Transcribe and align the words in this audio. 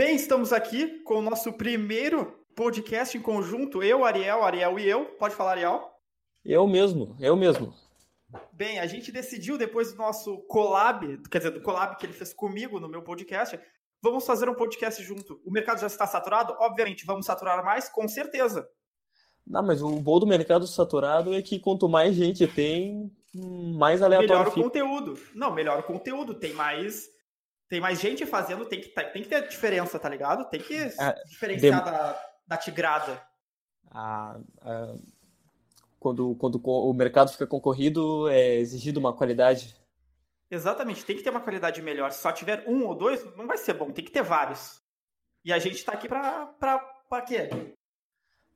Bem, 0.00 0.16
estamos 0.16 0.50
aqui 0.50 1.00
com 1.00 1.16
o 1.16 1.20
nosso 1.20 1.52
primeiro 1.52 2.32
podcast 2.56 3.18
em 3.18 3.20
conjunto, 3.20 3.82
eu, 3.82 4.02
Ariel, 4.02 4.42
Ariel 4.42 4.78
e 4.78 4.88
eu. 4.88 5.04
Pode 5.04 5.34
falar, 5.34 5.50
Ariel? 5.50 5.90
Eu 6.42 6.66
mesmo, 6.66 7.14
eu 7.20 7.36
mesmo. 7.36 7.74
Bem, 8.50 8.78
a 8.78 8.86
gente 8.86 9.12
decidiu 9.12 9.58
depois 9.58 9.92
do 9.92 9.98
nosso 9.98 10.38
collab, 10.48 11.18
quer 11.30 11.36
dizer, 11.36 11.50
do 11.50 11.60
collab 11.60 11.98
que 11.98 12.06
ele 12.06 12.14
fez 12.14 12.32
comigo 12.32 12.80
no 12.80 12.88
meu 12.88 13.02
podcast, 13.02 13.60
vamos 14.00 14.24
fazer 14.24 14.48
um 14.48 14.54
podcast 14.54 15.04
junto. 15.04 15.38
O 15.44 15.50
mercado 15.50 15.82
já 15.82 15.86
está 15.86 16.06
saturado? 16.06 16.56
Obviamente, 16.58 17.04
vamos 17.04 17.26
saturar 17.26 17.62
mais? 17.62 17.90
Com 17.90 18.08
certeza. 18.08 18.66
Não, 19.46 19.62
mas 19.62 19.82
o 19.82 19.90
bom 20.00 20.18
do 20.18 20.26
mercado 20.26 20.66
saturado 20.66 21.34
é 21.34 21.42
que 21.42 21.60
quanto 21.60 21.90
mais 21.90 22.14
gente 22.14 22.46
tem, 22.46 23.14
mais 23.34 24.00
aleatório 24.00 24.30
Melhor 24.30 24.48
o 24.48 24.50
fica. 24.50 24.62
conteúdo. 24.62 25.20
Não, 25.34 25.54
melhor 25.54 25.80
o 25.80 25.82
conteúdo. 25.82 26.32
Tem 26.32 26.54
mais 26.54 27.10
tem 27.70 27.80
mais 27.80 28.00
gente 28.00 28.26
fazendo, 28.26 28.66
tem 28.66 28.80
que, 28.80 28.88
tem 28.88 29.22
que 29.22 29.28
ter 29.28 29.46
diferença, 29.48 29.98
tá 29.98 30.08
ligado? 30.08 30.44
Tem 30.50 30.60
que 30.60 30.74
É, 30.76 31.14
diferenciar 31.24 31.82
dem- 31.84 31.92
da, 31.92 32.20
da 32.46 32.56
tigrada. 32.56 33.22
A- 33.90 34.38
a- 34.60 34.94
quando, 36.00 36.34
quando 36.34 36.60
o 36.64 36.92
mercado 36.92 37.30
fica 37.30 37.46
concorrido, 37.46 38.28
é 38.28 38.54
exigido 38.56 38.98
uma 38.98 39.12
qualidade. 39.12 39.76
Exatamente, 40.50 41.04
tem 41.04 41.16
que 41.16 41.22
ter 41.22 41.30
uma 41.30 41.40
qualidade 41.40 41.80
melhor. 41.80 42.10
Se 42.10 42.20
só 42.20 42.32
tiver 42.32 42.64
um 42.66 42.84
ou 42.86 42.94
dois, 42.94 43.24
não 43.36 43.46
vai 43.46 43.56
ser 43.56 43.74
bom, 43.74 43.90
tem 43.92 44.04
que 44.04 44.10
ter 44.10 44.22
vários. 44.22 44.82
E 45.44 45.52
a 45.52 45.58
gente 45.58 45.84
tá 45.84 45.92
aqui 45.92 46.08
pra, 46.08 46.46
pra, 46.58 46.78
pra 47.08 47.22
quê? 47.22 47.46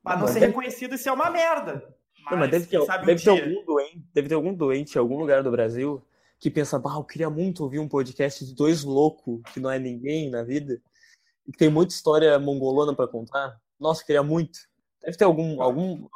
Pra 0.03 0.13
Não, 0.13 0.19
não 0.19 0.21
mas 0.23 0.31
ser 0.31 0.39
deve- 0.41 0.47
reconhecido 0.47 0.93
e 0.95 0.97
ser 0.97 1.11
uma 1.11 1.29
merda. 1.29 1.95
Não, 2.29 2.37
mas 2.37 2.49
deve 2.51 2.65
ter, 2.65 2.81
sabe 2.83 3.03
um 3.03 3.05
deve, 3.07 3.23
ter 3.23 3.29
algum 3.29 3.63
doente, 3.65 3.97
deve 4.13 4.27
ter 4.27 4.35
algum 4.35 4.53
doente 4.53 4.95
em 4.95 4.99
algum 4.99 5.17
lugar 5.17 5.41
do 5.43 5.51
Brasil 5.51 6.05
que 6.39 6.51
pensa, 6.51 6.77
bah, 6.77 6.95
eu 6.95 7.03
queria 7.03 7.29
muito 7.29 7.63
ouvir 7.63 7.79
um 7.79 7.87
podcast 7.87 8.45
de 8.45 8.53
dois 8.53 8.83
loucos 8.83 9.41
que 9.53 9.59
não 9.59 9.69
é 9.71 9.79
ninguém 9.79 10.29
na 10.29 10.43
vida 10.43 10.81
e 11.47 11.51
que 11.51 11.57
tem 11.57 11.69
muita 11.69 11.93
história 11.93 12.37
mongolona 12.39 12.95
pra 12.95 13.07
contar. 13.07 13.59
Nossa, 13.79 14.01
eu 14.01 14.05
queria 14.05 14.23
muito. 14.23 14.59
Deve 15.01 15.17
ter 15.17 15.23
algum, 15.23 15.61
algum, 15.61 16.07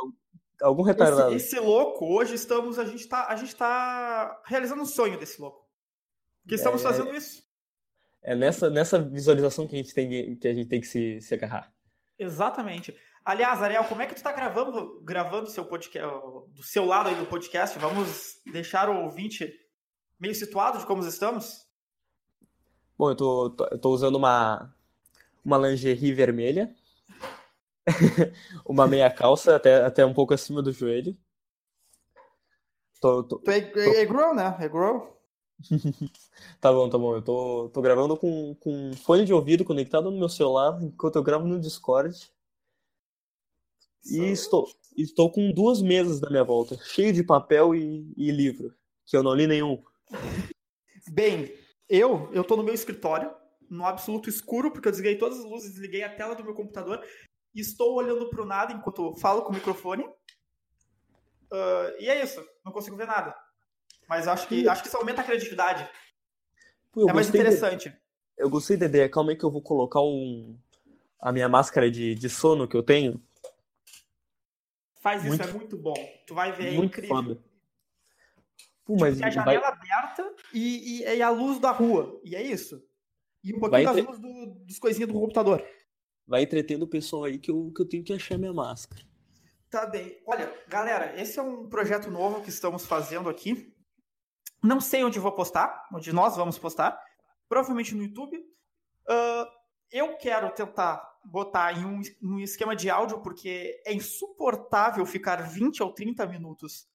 algum 0.62 0.82
retardado. 0.84 1.34
Esse, 1.34 1.48
esse 1.56 1.60
louco, 1.60 2.06
hoje 2.06 2.36
estamos, 2.36 2.78
a 2.80 2.86
gente 2.86 3.08
tá, 3.08 3.28
a 3.28 3.36
gente 3.36 3.56
tá 3.56 4.42
realizando 4.46 4.82
um 4.82 4.86
sonho 4.86 5.18
desse 5.20 5.40
louco. 5.42 5.68
Porque 6.42 6.56
estamos 6.56 6.82
É. 6.82 6.84
fazendo 6.84 7.16
isso. 7.16 7.44
É 8.22 8.36
nessa, 8.36 8.70
nessa 8.70 9.00
visualização 9.02 9.68
que 9.68 9.76
a 9.76 9.78
gente 9.82 9.94
tem, 9.94 10.36
que 10.38 10.48
a 10.48 10.54
gente 10.54 10.68
tem 10.68 10.82
que 10.82 10.88
se, 10.88 11.22
se 11.22 11.34
agarrar. 11.34 11.72
Exatamente. 12.18 12.94
Aliás, 13.24 13.62
Ariel, 13.62 13.84
como 13.86 14.02
é 14.02 14.08
que 14.08 14.16
tu 14.16 14.24
tá 14.24 14.32
gravando 14.34 15.02
gravando 15.04 15.50
seu 15.50 15.64
podcast 15.66 16.10
do 16.50 16.64
seu 16.64 16.86
lado 16.86 17.10
aí 17.10 17.16
do 17.16 17.26
podcast? 17.26 17.78
Vamos 17.80 18.42
deixar 18.52 18.90
o 18.90 19.04
ouvinte 19.04 19.54
meio 20.20 20.36
situado 20.36 20.78
de 20.80 20.86
como 20.86 21.06
estamos? 21.06 21.68
Bom, 22.98 23.10
eu 23.12 23.16
tô, 23.16 23.50
tô, 23.52 23.66
eu 23.72 23.80
tô 23.80 23.90
usando 23.92 24.16
uma, 24.16 24.74
uma 25.46 25.58
lingerie 25.58 26.14
vermelha, 26.14 26.76
uma 28.66 28.88
meia 28.88 29.10
calça 29.10 29.56
até, 29.56 29.84
até 29.84 30.06
um 30.06 30.14
pouco 30.14 30.34
acima 30.34 30.62
do 30.62 30.72
joelho. 30.72 31.18
Tô, 33.02 33.24
tô- 33.24 33.42
é, 33.48 33.58
é, 33.60 34.02
é 34.02 34.06
grow, 34.06 34.34
né? 34.36 34.58
É 34.60 34.68
grow. 34.68 35.18
tá 36.62 36.72
bom, 36.72 36.90
tá 36.90 36.98
bom. 36.98 37.16
Eu 37.16 37.22
tô, 37.22 37.70
tô 37.74 37.82
gravando 37.82 38.16
com, 38.18 38.56
com 38.56 38.92
fone 38.94 39.26
de 39.26 39.34
ouvido 39.34 39.66
conectado 39.66 40.10
no 40.12 40.18
meu 40.18 40.30
celular 40.30 40.82
enquanto 40.82 41.16
eu 41.18 41.24
gravo 41.24 41.48
no 41.48 41.60
Discord. 41.60 42.16
E 44.06 44.26
estou, 44.32 44.68
estou 44.98 45.32
com 45.32 45.52
duas 45.52 45.82
mesas 45.82 46.20
na 46.20 46.30
minha 46.30 46.44
volta, 46.44 46.78
cheio 46.84 47.14
de 47.14 47.24
papel 47.24 47.76
e, 47.76 48.12
e 48.18 48.32
livro, 48.32 48.74
que 49.06 49.16
eu 49.16 49.24
não 49.24 49.34
li 49.34 49.46
nenhum. 49.48 49.82
Bem, 51.12 51.54
eu, 51.88 52.32
eu 52.34 52.44
tô 52.44 52.56
no 52.56 52.64
meu 52.64 52.74
escritório, 52.74 53.34
no 53.70 53.86
absoluto 53.86 54.30
escuro, 54.30 54.72
porque 54.72 54.88
eu 54.88 54.92
desliguei 54.92 55.18
todas 55.18 55.40
as 55.40 55.46
luzes, 55.46 55.72
desliguei 55.72 56.04
a 56.04 56.14
tela 56.14 56.36
do 56.36 56.44
meu 56.44 56.54
computador 56.54 57.04
e 57.54 57.60
estou 57.62 57.96
olhando 57.96 58.30
pro 58.30 58.46
nada 58.46 58.74
enquanto 58.74 59.16
falo 59.16 59.42
com 59.44 59.52
o 59.52 59.56
microfone. 59.56 60.08
Ah, 61.52 61.94
e 62.00 62.10
é 62.10 62.24
isso, 62.24 62.46
não 62.64 62.72
consigo 62.72 62.96
ver 62.96 63.08
nada. 63.08 63.36
Mas 64.08 64.28
acho 64.28 64.48
que, 64.48 64.68
acho 64.68 64.82
que 64.82 64.88
isso 64.88 64.98
aumenta 64.98 65.22
a 65.22 65.24
criatividade. 65.24 65.88
Pô, 66.92 67.08
é 67.10 67.14
mais 67.14 67.28
gostei 67.28 67.42
de- 67.42 67.48
interessante. 67.48 67.96
eu 68.38 68.50
gostei 68.50 68.76
da 68.78 68.86
ideia. 68.88 69.10
Calma 69.10 69.32
aí 69.32 69.38
que 69.38 69.44
eu 69.44 69.52
vou 69.52 69.62
colocar 69.62 70.02
um, 70.02 70.58
a 71.20 71.32
minha 71.32 71.48
máscara 71.48 71.90
de, 71.92 72.16
de 72.16 72.30
sono 72.30 72.68
que 72.68 72.76
eu 72.76 72.82
tenho. 72.84 73.22
Faz 75.00 75.22
isso, 75.24 75.30
Muito- 75.30 75.44
é 75.48 75.54
muito 75.54 75.78
bom. 75.78 75.94
Tu 76.28 76.34
vai 76.34 76.52
ver, 76.52 76.68
é 76.70 76.72
Muito 76.72 76.92
incrível. 77.00 77.16
foda. 77.16 77.36
Pô, 78.84 78.94
Tipo, 78.94 79.00
mas 79.02 79.18
tem 79.20 79.28
a 79.28 79.44
vai, 79.44 79.58
aberta 80.00 80.36
e, 80.54 81.02
e, 81.02 81.04
e 81.04 81.22
a 81.22 81.30
luz 81.30 81.60
da 81.60 81.72
rua. 81.72 82.20
E 82.24 82.36
é 82.36 82.42
isso. 82.42 82.84
E 83.44 83.54
um 83.54 83.60
pouquinho 83.60 83.86
Vai 83.86 83.96
das 83.96 84.06
luzes 84.06 84.22
do, 84.22 84.46
dos 84.66 84.80
coisinhas 84.80 85.08
do 85.08 85.20
computador. 85.20 85.66
vai 86.28 86.44
entretendo 86.44 86.84
o 86.84 86.88
pessoal 86.88 87.26
aí 87.26 87.38
que 87.38 87.52
eu, 87.52 87.72
que 87.76 87.82
eu 87.82 87.88
tenho 87.88 88.04
que 88.04 88.14
achar 88.14 88.38
minha 88.38 88.54
máscara. 88.54 89.02
Tá 89.70 89.86
bem. 89.86 90.20
Olha, 90.26 90.52
galera, 90.68 91.20
esse 91.22 91.40
é 91.40 91.42
um 91.42 91.70
projeto 91.70 92.10
novo 92.10 92.42
que 92.42 92.50
estamos 92.50 92.86
fazendo 92.86 93.30
aqui. 93.30 93.72
Não 94.64 94.82
sei 94.82 95.04
onde 95.04 95.20
vou 95.20 95.32
postar, 95.32 95.88
onde 95.94 96.12
nós 96.12 96.36
vamos 96.36 96.58
postar. 96.58 97.00
Provavelmente 97.48 97.96
no 97.96 98.04
YouTube. 98.04 98.44
Ah, 99.08 99.48
eu 99.92 100.18
quero 100.18 100.50
tentar 100.52 101.08
botar 101.24 101.78
em 101.78 101.86
um, 101.86 102.02
um 102.22 102.40
esquema 102.40 102.76
de 102.76 102.90
áudio, 102.90 103.22
porque 103.22 103.82
é 103.86 103.94
insuportável 103.94 105.06
ficar 105.06 105.38
20 105.38 105.84
ou 105.84 105.94
30 105.94 106.26
minutos 106.26 106.88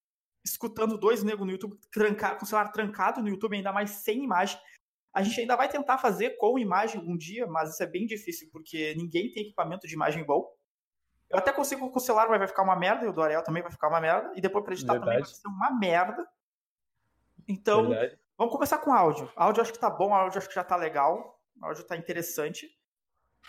escutando 0.44 0.98
dois 0.98 1.22
negros 1.22 1.46
no 1.46 1.52
YouTube, 1.52 1.78
trancar, 1.90 2.36
com 2.38 2.44
o 2.44 2.46
celular 2.48 2.68
trancado 2.70 3.22
no 3.22 3.28
YouTube, 3.28 3.56
ainda 3.56 3.72
mais 3.72 3.90
sem 3.90 4.22
imagem. 4.24 4.58
A 5.12 5.22
gente 5.22 5.40
ainda 5.40 5.56
vai 5.56 5.68
tentar 5.68 5.96
fazer 5.98 6.36
com 6.38 6.58
imagem 6.58 7.00
algum 7.00 7.16
dia, 7.16 7.46
mas 7.46 7.70
isso 7.72 7.82
é 7.82 7.86
bem 7.86 8.04
difícil, 8.06 8.48
porque 8.52 8.94
ninguém 8.96 9.30
tem 9.32 9.44
equipamento 9.44 9.86
de 9.86 9.94
imagem 9.94 10.24
bom. 10.24 10.52
Eu 11.30 11.38
até 11.38 11.52
consigo 11.52 11.88
com 11.90 11.98
o 11.98 12.00
celular, 12.02 12.28
mas 12.28 12.38
vai 12.38 12.48
ficar 12.48 12.62
uma 12.62 12.76
merda, 12.76 13.04
e 13.04 13.08
o 13.08 13.12
do 13.12 13.22
Ariel 13.22 13.42
também 13.42 13.62
vai 13.62 13.72
ficar 13.72 13.88
uma 13.88 14.00
merda, 14.00 14.32
e 14.36 14.40
depois 14.40 14.64
pra 14.64 14.74
editar 14.74 14.92
também 14.94 15.06
vai 15.06 15.16
Verdade. 15.16 15.36
ser 15.36 15.48
uma 15.48 15.70
merda. 15.78 16.28
Então, 17.48 17.88
Verdade. 17.88 18.18
vamos 18.36 18.52
começar 18.52 18.78
com 18.78 18.92
áudio. 18.92 19.30
Áudio 19.36 19.62
acho 19.62 19.72
que 19.72 19.78
tá 19.78 19.90
bom, 19.90 20.14
áudio 20.14 20.38
acho 20.38 20.48
que 20.48 20.54
já 20.54 20.64
tá 20.64 20.76
legal, 20.76 21.40
áudio 21.62 21.84
tá 21.84 21.96
interessante. 21.96 22.68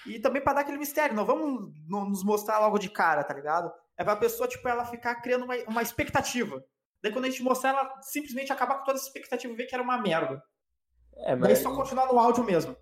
E 0.06 0.20
também 0.20 0.42
pra 0.44 0.54
dar 0.54 0.62
aquele 0.62 0.78
mistério, 0.78 1.16
não 1.16 1.26
vamos 1.26 1.72
no- 1.88 2.06
nos 2.10 2.24
mostrar 2.24 2.60
logo 2.60 2.78
de 2.78 2.90
cara, 2.90 3.24
tá 3.24 3.34
ligado? 3.34 3.72
É 3.98 4.04
pra 4.04 4.16
pessoa, 4.16 4.48
tipo, 4.48 4.68
ela 4.68 4.86
ficar 4.86 5.16
criando 5.16 5.46
uma, 5.46 5.56
uma 5.68 5.82
expectativa. 5.82 6.64
Daí 7.06 7.14
quando 7.14 7.26
a 7.26 7.30
gente 7.30 7.44
mostrar, 7.44 7.70
ela 7.70 8.02
simplesmente 8.02 8.52
acabar 8.52 8.80
com 8.80 8.84
toda 8.84 8.98
essa 8.98 9.06
expectativa 9.06 9.54
e 9.54 9.56
ver 9.56 9.68
que 9.68 9.76
era 9.76 9.84
uma 9.84 10.02
merda. 10.02 10.42
É, 11.18 11.36
Daí 11.36 11.52
mas 11.52 11.60
só 11.60 11.72
continuar 11.76 12.08
no 12.08 12.18
áudio 12.18 12.44
mesmo. 12.44 12.76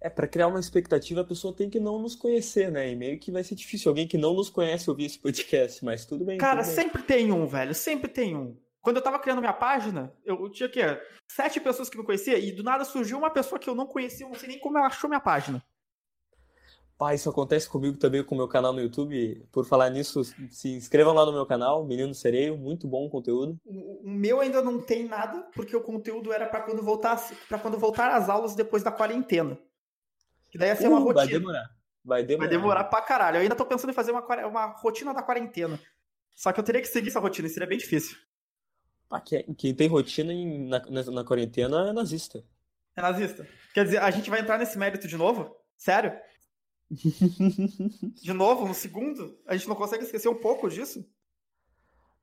é 0.00 0.10
para 0.10 0.26
criar 0.26 0.48
uma 0.48 0.58
expectativa, 0.58 1.20
a 1.20 1.24
pessoa 1.24 1.54
tem 1.54 1.70
que 1.70 1.78
não 1.78 1.96
nos 2.00 2.16
conhecer, 2.16 2.68
né? 2.68 2.90
E 2.90 2.96
meio 2.96 3.20
que 3.20 3.30
vai 3.30 3.44
ser 3.44 3.54
difícil 3.54 3.88
alguém 3.88 4.08
que 4.08 4.18
não 4.18 4.34
nos 4.34 4.50
conhece 4.50 4.90
ouvir 4.90 5.04
esse 5.04 5.20
podcast, 5.20 5.84
mas 5.84 6.04
tudo 6.04 6.24
bem. 6.24 6.36
Cara, 6.36 6.64
tudo 6.64 6.66
bem. 6.66 6.74
sempre 6.74 7.02
tem 7.04 7.30
um, 7.30 7.46
velho. 7.46 7.72
Sempre 7.72 8.08
tem 8.10 8.36
um. 8.36 8.58
Quando 8.82 8.96
eu 8.96 9.02
tava 9.02 9.20
criando 9.20 9.38
minha 9.38 9.52
página, 9.52 10.12
eu 10.24 10.50
tinha 10.50 10.68
o 10.68 10.72
quê? 10.72 10.82
Sete 11.30 11.60
pessoas 11.60 11.88
que 11.88 11.96
me 11.96 12.02
conheciam 12.02 12.36
e 12.38 12.50
do 12.50 12.64
nada 12.64 12.84
surgiu 12.84 13.18
uma 13.18 13.30
pessoa 13.30 13.56
que 13.56 13.70
eu 13.70 13.74
não 13.76 13.86
conhecia, 13.86 14.26
eu 14.26 14.30
não 14.30 14.36
sei 14.36 14.48
nem 14.48 14.58
como 14.58 14.78
ela 14.78 14.88
achou 14.88 15.08
minha 15.08 15.20
página. 15.20 15.62
Pá, 17.00 17.14
isso 17.14 17.30
acontece 17.30 17.66
comigo 17.66 17.96
também 17.96 18.22
com 18.22 18.34
o 18.34 18.38
meu 18.38 18.46
canal 18.46 18.74
no 18.74 18.80
YouTube. 18.82 19.42
Por 19.50 19.64
falar 19.64 19.88
nisso, 19.88 20.22
se 20.50 20.68
inscrevam 20.68 21.14
lá 21.14 21.24
no 21.24 21.32
meu 21.32 21.46
canal, 21.46 21.82
Menino 21.82 22.14
Sereio, 22.14 22.58
muito 22.58 22.86
bom 22.86 23.06
o 23.06 23.10
conteúdo. 23.10 23.58
O, 23.64 24.02
o 24.06 24.10
meu 24.10 24.38
ainda 24.38 24.60
não 24.60 24.78
tem 24.78 25.08
nada, 25.08 25.48
porque 25.54 25.74
o 25.74 25.80
conteúdo 25.80 26.30
era 26.30 26.46
pra 26.46 26.60
quando 26.60 26.82
voltasse, 26.82 27.34
para 27.48 27.58
quando 27.58 27.78
voltar 27.78 28.10
às 28.14 28.28
aulas 28.28 28.54
depois 28.54 28.82
da 28.82 28.92
quarentena. 28.92 29.58
Que 30.50 30.58
daí 30.58 30.68
ia 30.68 30.76
ser 30.76 30.88
uma 30.88 31.00
Uh, 31.00 31.04
vai 31.04 31.14
rotina. 31.24 31.38
demorar. 31.38 31.70
Vai 32.04 32.22
demorar. 32.22 32.48
Vai 32.48 32.58
demorar 32.58 32.84
pra 32.84 33.00
caralho. 33.00 33.36
Eu 33.38 33.40
ainda 33.40 33.56
tô 33.56 33.64
pensando 33.64 33.88
em 33.88 33.94
fazer 33.94 34.12
uma, 34.12 34.20
uma 34.46 34.66
rotina 34.66 35.14
da 35.14 35.22
quarentena. 35.22 35.80
Só 36.36 36.52
que 36.52 36.60
eu 36.60 36.64
teria 36.64 36.82
que 36.82 36.88
seguir 36.88 37.08
essa 37.08 37.18
rotina, 37.18 37.48
e 37.48 37.50
seria 37.50 37.66
bem 37.66 37.78
difícil. 37.78 38.14
Pá, 39.08 39.22
quem, 39.22 39.42
quem 39.54 39.74
tem 39.74 39.88
rotina 39.88 40.34
em- 40.34 40.68
na, 40.68 40.80
na, 40.80 41.02
na 41.04 41.24
quarentena 41.24 41.88
é 41.88 41.92
nazista. 41.94 42.44
É 42.94 43.00
nazista. 43.00 43.48
Quer 43.72 43.84
dizer, 43.86 44.02
a 44.02 44.10
gente 44.10 44.28
vai 44.28 44.40
entrar 44.40 44.58
nesse 44.58 44.76
mérito 44.78 45.08
de 45.08 45.16
novo? 45.16 45.56
Sério? 45.78 46.12
De 48.22 48.32
novo, 48.32 48.66
no 48.66 48.74
segundo? 48.74 49.38
A 49.46 49.56
gente 49.56 49.68
não 49.68 49.76
consegue 49.76 50.04
esquecer 50.04 50.28
um 50.28 50.40
pouco 50.40 50.68
disso? 50.68 51.04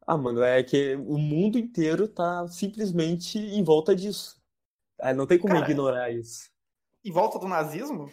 Ah, 0.06 0.18
mano, 0.18 0.42
é 0.42 0.62
que 0.64 0.96
o 0.96 1.18
mundo 1.18 1.58
inteiro 1.58 2.08
tá 2.08 2.48
simplesmente 2.48 3.38
em 3.38 3.64
volta 3.64 3.96
disso. 3.96 4.42
Ah, 5.00 5.14
não 5.14 5.26
tem 5.28 5.38
como 5.38 5.54
Cara, 5.54 5.66
ignorar 5.66 6.12
isso. 6.12 6.50
Em 7.04 7.12
volta 7.12 7.40
do 7.40 7.48
nazismo? 7.48 8.12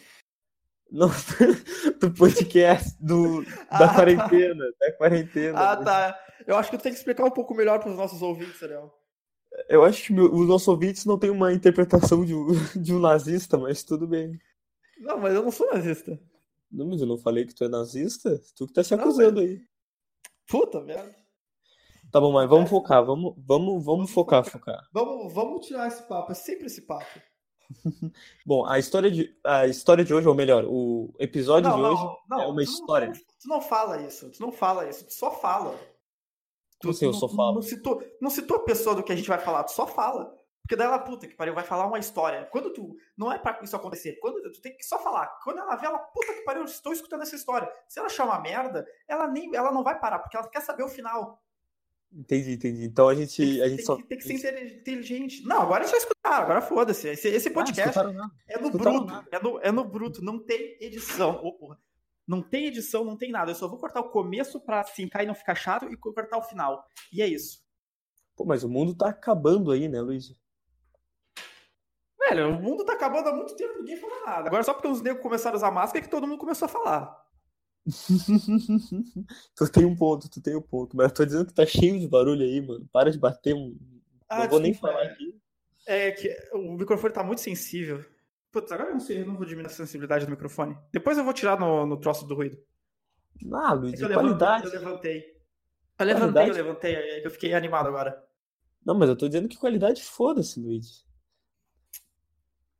Não, 0.90 1.08
do 2.00 2.12
podcast, 2.12 2.96
do, 3.00 3.44
Ah, 3.68 3.78
da 3.78 3.88
tá. 3.88 3.94
quarentena, 3.94 4.64
da 4.78 4.92
quarentena. 4.96 5.58
Ah, 5.58 5.76
tá. 5.76 6.20
Eu 6.46 6.56
acho 6.56 6.70
que 6.70 6.78
tu 6.78 6.82
tem 6.82 6.92
que 6.92 6.98
explicar 6.98 7.24
um 7.24 7.30
pouco 7.30 7.54
melhor 7.54 7.80
pros 7.80 7.96
nossos 7.96 8.22
ouvintes, 8.22 8.62
Ariel. 8.62 8.92
Eu 9.68 9.84
acho 9.84 10.04
que 10.04 10.12
os 10.12 10.48
nossos 10.48 10.68
ouvintes 10.68 11.04
não 11.04 11.18
têm 11.18 11.30
uma 11.30 11.52
interpretação 11.52 12.24
de 12.24 12.34
um, 12.34 12.46
de 12.76 12.92
um 12.92 12.98
nazista, 12.98 13.56
mas 13.56 13.84
tudo 13.84 14.06
bem. 14.06 14.38
Não, 14.98 15.18
mas 15.18 15.34
eu 15.34 15.42
não 15.42 15.50
sou 15.50 15.72
nazista. 15.72 16.20
Não, 16.74 16.86
mas 16.86 17.00
eu 17.00 17.06
não 17.06 17.16
falei 17.16 17.46
que 17.46 17.54
tu 17.54 17.64
é 17.64 17.68
nazista? 17.68 18.40
Tu 18.56 18.66
que 18.66 18.72
tá 18.72 18.82
se 18.82 18.96
Não, 18.96 19.04
acusando 19.04 19.40
aí. 19.40 19.62
Puta 20.48 20.80
merda. 20.80 21.14
Tá 22.10 22.20
bom, 22.20 22.32
mas 22.32 22.48
vamos 22.48 22.68
focar, 22.68 23.04
vamos, 23.04 23.34
vamos, 23.38 23.84
vamos 23.84 24.10
focar, 24.10 24.44
focar. 24.44 24.88
Vamos, 24.92 25.32
vamos 25.32 25.66
tirar 25.66 25.88
esse 25.88 26.02
papo, 26.06 26.32
é 26.32 26.34
sempre 26.34 26.66
esse 26.66 26.82
papo. 26.82 27.20
Bom, 28.46 28.66
a 28.66 28.78
história, 28.78 29.10
de, 29.10 29.34
a 29.42 29.66
história 29.66 30.04
de 30.04 30.12
hoje, 30.12 30.28
ou 30.28 30.34
melhor, 30.34 30.64
o 30.66 31.14
episódio 31.18 31.70
Não, 31.70 31.76
de 31.76 31.82
não, 31.82 31.92
hoje 31.92 32.16
não, 32.28 32.40
é 32.40 32.46
uma 32.46 32.56
tu 32.56 32.62
história. 32.62 33.06
Não, 33.08 33.14
tu 33.14 33.48
não 33.48 33.60
fala 33.60 34.02
isso, 34.02 34.30
tu 34.30 34.40
não 34.42 34.52
fala 34.52 34.88
isso, 34.88 35.06
tu 35.06 35.14
só 35.14 35.30
fala. 35.30 35.74
Como 36.80 36.92
assim 36.92 37.06
eu 37.06 37.12
não, 37.12 37.18
só 37.18 37.28
falo? 37.28 37.54
Não 37.54 37.62
citou, 37.62 38.02
não 38.20 38.30
citou 38.30 38.58
a 38.58 38.64
pessoa 38.64 38.94
do 38.94 39.02
que 39.02 39.12
a 39.12 39.16
gente 39.16 39.28
vai 39.28 39.38
falar, 39.38 39.64
tu 39.64 39.72
só 39.72 39.86
fala. 39.86 40.32
Porque 40.64 40.76
daí 40.76 40.87
ela, 40.87 40.99
puta 40.99 41.28
que 41.28 41.34
pariu, 41.34 41.52
vai 41.55 41.62
falar 41.62 41.87
uma 41.87 41.99
história. 41.99 42.46
Quando 42.50 42.72
tu. 42.72 42.96
Não 43.19 43.31
é 43.31 43.38
pra 43.38 43.61
isso 43.62 43.76
acontecer. 43.76 44.19
Quando 44.19 44.50
tu 44.50 44.62
tem 44.62 44.75
que 44.75 44.82
só 44.82 44.99
falar. 44.99 45.26
Quando 45.44 45.58
ela 45.58 45.76
vê, 45.76 45.84
ela, 45.84 45.99
puta 45.99 46.32
que 46.32 46.40
pariu, 46.40 46.62
eu 46.62 46.66
estou 46.66 46.90
escutando 46.93 47.20
essa 47.22 47.37
história. 47.37 47.70
Se 47.87 47.99
ela 47.99 48.06
achar 48.06 48.25
uma 48.25 48.40
merda, 48.40 48.87
ela 49.06 49.28
nem 49.28 49.55
ela 49.55 49.70
não 49.70 49.84
vai 49.84 50.00
parar, 50.00 50.20
porque 50.20 50.34
ela 50.37 50.49
quer 50.49 50.62
saber 50.62 50.82
o 50.82 50.88
final. 50.88 51.43
Entendi, 52.11 52.52
entendi. 52.52 52.84
Então 52.84 53.08
a 53.08 53.14
gente, 53.14 53.37
Tem, 53.37 53.61
a 53.61 53.64
que- 53.64 53.69
gente 53.70 53.76
tem 53.78 53.84
só. 53.84 53.96
que, 53.96 54.02
tem 54.05 54.19
que 54.19 54.38
ser 54.38 54.78
inteligente. 54.78 55.44
Não, 55.44 55.61
agora 55.62 55.81
a 55.82 55.82
gente 55.82 55.90
vai 55.93 56.00
escutar, 56.00 56.40
agora 56.43 56.62
foda-se. 56.62 57.08
Esse, 57.08 57.28
esse 57.28 57.49
Ah, 57.49 57.52
podcast 57.52 57.96
nada. 57.99 58.31
é 58.49 58.58
no 58.58 58.70
bruto. 58.70 59.05
nada. 59.05 59.28
É 59.31 59.43
no, 59.43 59.60
é 59.60 59.70
no 59.72 59.84
bruto, 59.84 60.25
não 60.25 60.38
tem 60.38 60.78
edição. 60.81 61.40
Ô, 61.44 61.52
porra. 61.52 61.78
Não 62.26 62.40
tem 62.40 62.67
edição, 62.69 63.05
não 63.05 63.19
tem 63.19 63.31
nada. 63.31 63.50
Eu 63.50 63.55
só 63.55 63.69
vou 63.69 63.78
cortar 63.78 64.00
o 64.00 64.08
começo 64.10 64.58
pra 64.60 64.82
fincar 64.82 65.25
e 65.25 65.26
não 65.26 65.34
ficar 65.34 65.55
chato 65.55 65.93
e 65.93 65.96
cortar 65.96 66.38
o 66.38 66.43
final. 66.43 66.87
E 67.12 67.20
é 67.20 67.26
isso. 67.26 67.62
Pô, 68.34 68.46
mas 68.46 68.64
o 68.64 68.69
mundo 68.69 68.96
tá 68.96 69.08
acabando 69.10 69.70
aí, 69.70 69.88
né, 69.88 70.00
Luiz? 70.00 70.32
Velho, 72.28 72.50
o 72.50 72.62
mundo 72.62 72.84
tá 72.84 72.92
acabando 72.94 73.28
há 73.28 73.34
muito 73.34 73.54
tempo, 73.56 73.78
ninguém 73.78 73.96
falou 73.96 74.24
nada. 74.24 74.46
Agora 74.48 74.62
só 74.62 74.72
porque 74.74 74.88
os 74.88 75.00
negros 75.02 75.22
começaram 75.22 75.56
a 75.56 75.58
usar 75.58 75.70
máscara 75.70 75.98
é 75.98 76.02
que 76.02 76.10
todo 76.10 76.26
mundo 76.26 76.38
começou 76.38 76.66
a 76.66 76.68
falar. 76.68 77.24
tu 79.54 79.68
tem 79.70 79.84
um 79.84 79.94
ponto, 79.96 80.28
tu 80.28 80.40
tem 80.40 80.56
um 80.56 80.62
ponto. 80.62 80.96
Mas 80.96 81.08
eu 81.08 81.14
tô 81.14 81.24
dizendo 81.24 81.46
que 81.46 81.54
tá 81.54 81.66
cheio 81.66 81.98
de 81.98 82.08
barulho 82.08 82.42
aí, 82.42 82.60
mano. 82.60 82.88
Para 82.92 83.10
de 83.10 83.18
bater. 83.18 83.54
um- 83.54 83.76
Ah, 84.28 84.40
não 84.44 84.48
vou 84.48 84.60
nem 84.60 84.72
falar 84.74 85.02
é. 85.02 85.06
aqui. 85.12 85.40
É 85.86 86.10
que 86.12 86.34
o 86.54 86.72
microfone 86.78 87.12
tá 87.12 87.22
muito 87.22 87.40
sensível. 87.42 88.02
Putz, 88.50 88.72
agora 88.72 88.88
eu 88.90 88.94
não 88.94 89.00
sei, 89.00 89.20
eu 89.20 89.26
não 89.26 89.36
vou 89.36 89.44
diminuir 89.44 89.70
a 89.70 89.74
sensibilidade 89.74 90.24
do 90.24 90.30
microfone. 90.30 90.76
Depois 90.92 91.18
eu 91.18 91.24
vou 91.24 91.32
tirar 91.34 91.58
no, 91.58 91.84
no 91.86 91.98
troço 91.98 92.24
do 92.26 92.34
ruído. 92.34 92.56
Ah, 93.52 93.72
É 93.72 93.74
Luiz, 93.74 93.98
que 93.98 94.04
eu 94.04 94.08
levantei, 94.08 94.30
qualidade. 94.30 94.66
eu 94.66 94.70
levantei. 94.72 95.34
Eu 95.98 96.06
levantei, 96.06 96.48
eu 96.50 96.54
levantei, 96.54 96.94
é 96.94 97.20
que 97.20 97.26
eu 97.26 97.30
fiquei 97.30 97.52
animado 97.52 97.88
agora. 97.88 98.20
Não, 98.84 98.94
mas 98.94 99.08
eu 99.08 99.16
tô 99.16 99.26
dizendo 99.28 99.48
que 99.48 99.58
qualidade 99.58 100.02
foda-se, 100.02 100.58
Luiz. 100.60 101.04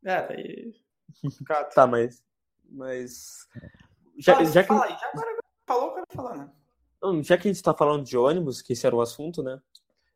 É, 0.05 0.27
daí. 0.27 0.75
Complicado. 1.23 1.71
Tá, 1.75 1.87
mas. 1.87 2.23
Mas. 2.71 3.49
Já, 4.19 4.35
Fala, 4.35 4.47
já, 4.47 4.63
que, 4.63 4.69
fala 4.69 4.85
aí, 4.85 4.91
já 4.93 5.09
agora 5.13 5.37
falou 5.67 5.95
o 5.95 5.99
ia 5.99 6.05
falar, 6.13 6.37
né? 6.37 6.53
já 7.23 7.37
que 7.37 7.49
a 7.49 7.53
gente 7.53 7.63
tá 7.63 7.75
falando 7.75 8.05
de 8.05 8.17
ônibus, 8.17 8.63
que 8.63 8.73
esse 8.73 8.87
era 8.87 8.95
o 8.97 9.01
assunto, 9.01 9.43
né? 9.43 9.61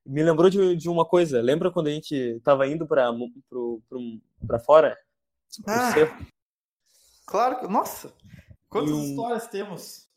Me 0.07 0.23
lembrou 0.23 0.49
de, 0.49 0.77
de 0.77 0.89
uma 0.89 1.05
coisa. 1.05 1.41
Lembra 1.43 1.71
quando 1.71 1.89
a 1.89 1.91
gente 1.91 2.41
tava 2.43 2.67
indo 2.67 2.87
pra, 2.87 3.13
pro, 3.49 3.83
pro, 3.89 4.01
pra 4.47 4.59
fora? 4.59 4.97
Pro 5.63 5.75
Ah, 5.75 5.93
claro 7.27 7.61
que. 7.61 7.69
Nossa! 7.69 8.15
Quantas 8.69 8.91
E 8.97 9.11
histórias 9.11 9.47
temos? 9.49 10.09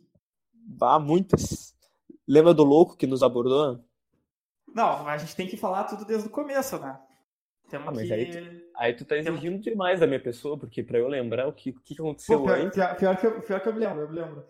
Ah, 0.82 1.00
muitas. 1.00 1.76
Lembra 2.28 2.54
do 2.54 2.64
louco 2.64 2.96
que 2.96 3.08
nos 3.08 3.24
abordou? 3.24 3.84
Não, 4.74 5.04
mas 5.04 5.22
a 5.22 5.26
gente 5.26 5.36
tem 5.36 5.48
que 5.48 5.58
falar 5.58 5.86
tudo 5.86 6.06
desde 6.06 6.28
o 6.28 6.32
começo, 6.32 6.80
né? 6.80 7.00
Temos 7.70 7.98
Ah, 7.98 8.02
que. 8.02 8.14
aí 8.14 8.71
Aí 8.82 8.96
tu 8.96 9.06
tá 9.06 9.16
exigindo 9.16 9.60
demais 9.62 10.00
da 10.00 10.08
minha 10.08 10.20
pessoa, 10.20 10.58
porque 10.58 10.82
pra 10.82 10.98
eu 10.98 11.08
lembrar 11.08 11.48
o 11.48 11.54
que, 11.54 11.70
o 11.70 11.80
que 11.82 11.94
aconteceu 11.94 12.40
Pô, 12.40 12.46
pior, 12.46 12.58
antes. 12.58 12.74
pior- 12.76 12.96
pior 12.98 13.18
que 13.18 13.28
eu, 13.28 13.42
pior 13.44 13.60
que 13.62 13.70
eu 13.70 13.74
me 13.74 13.80
lembro, 13.80 14.02
eu 14.02 14.10
me 14.10 14.16
lembro. 14.20 14.44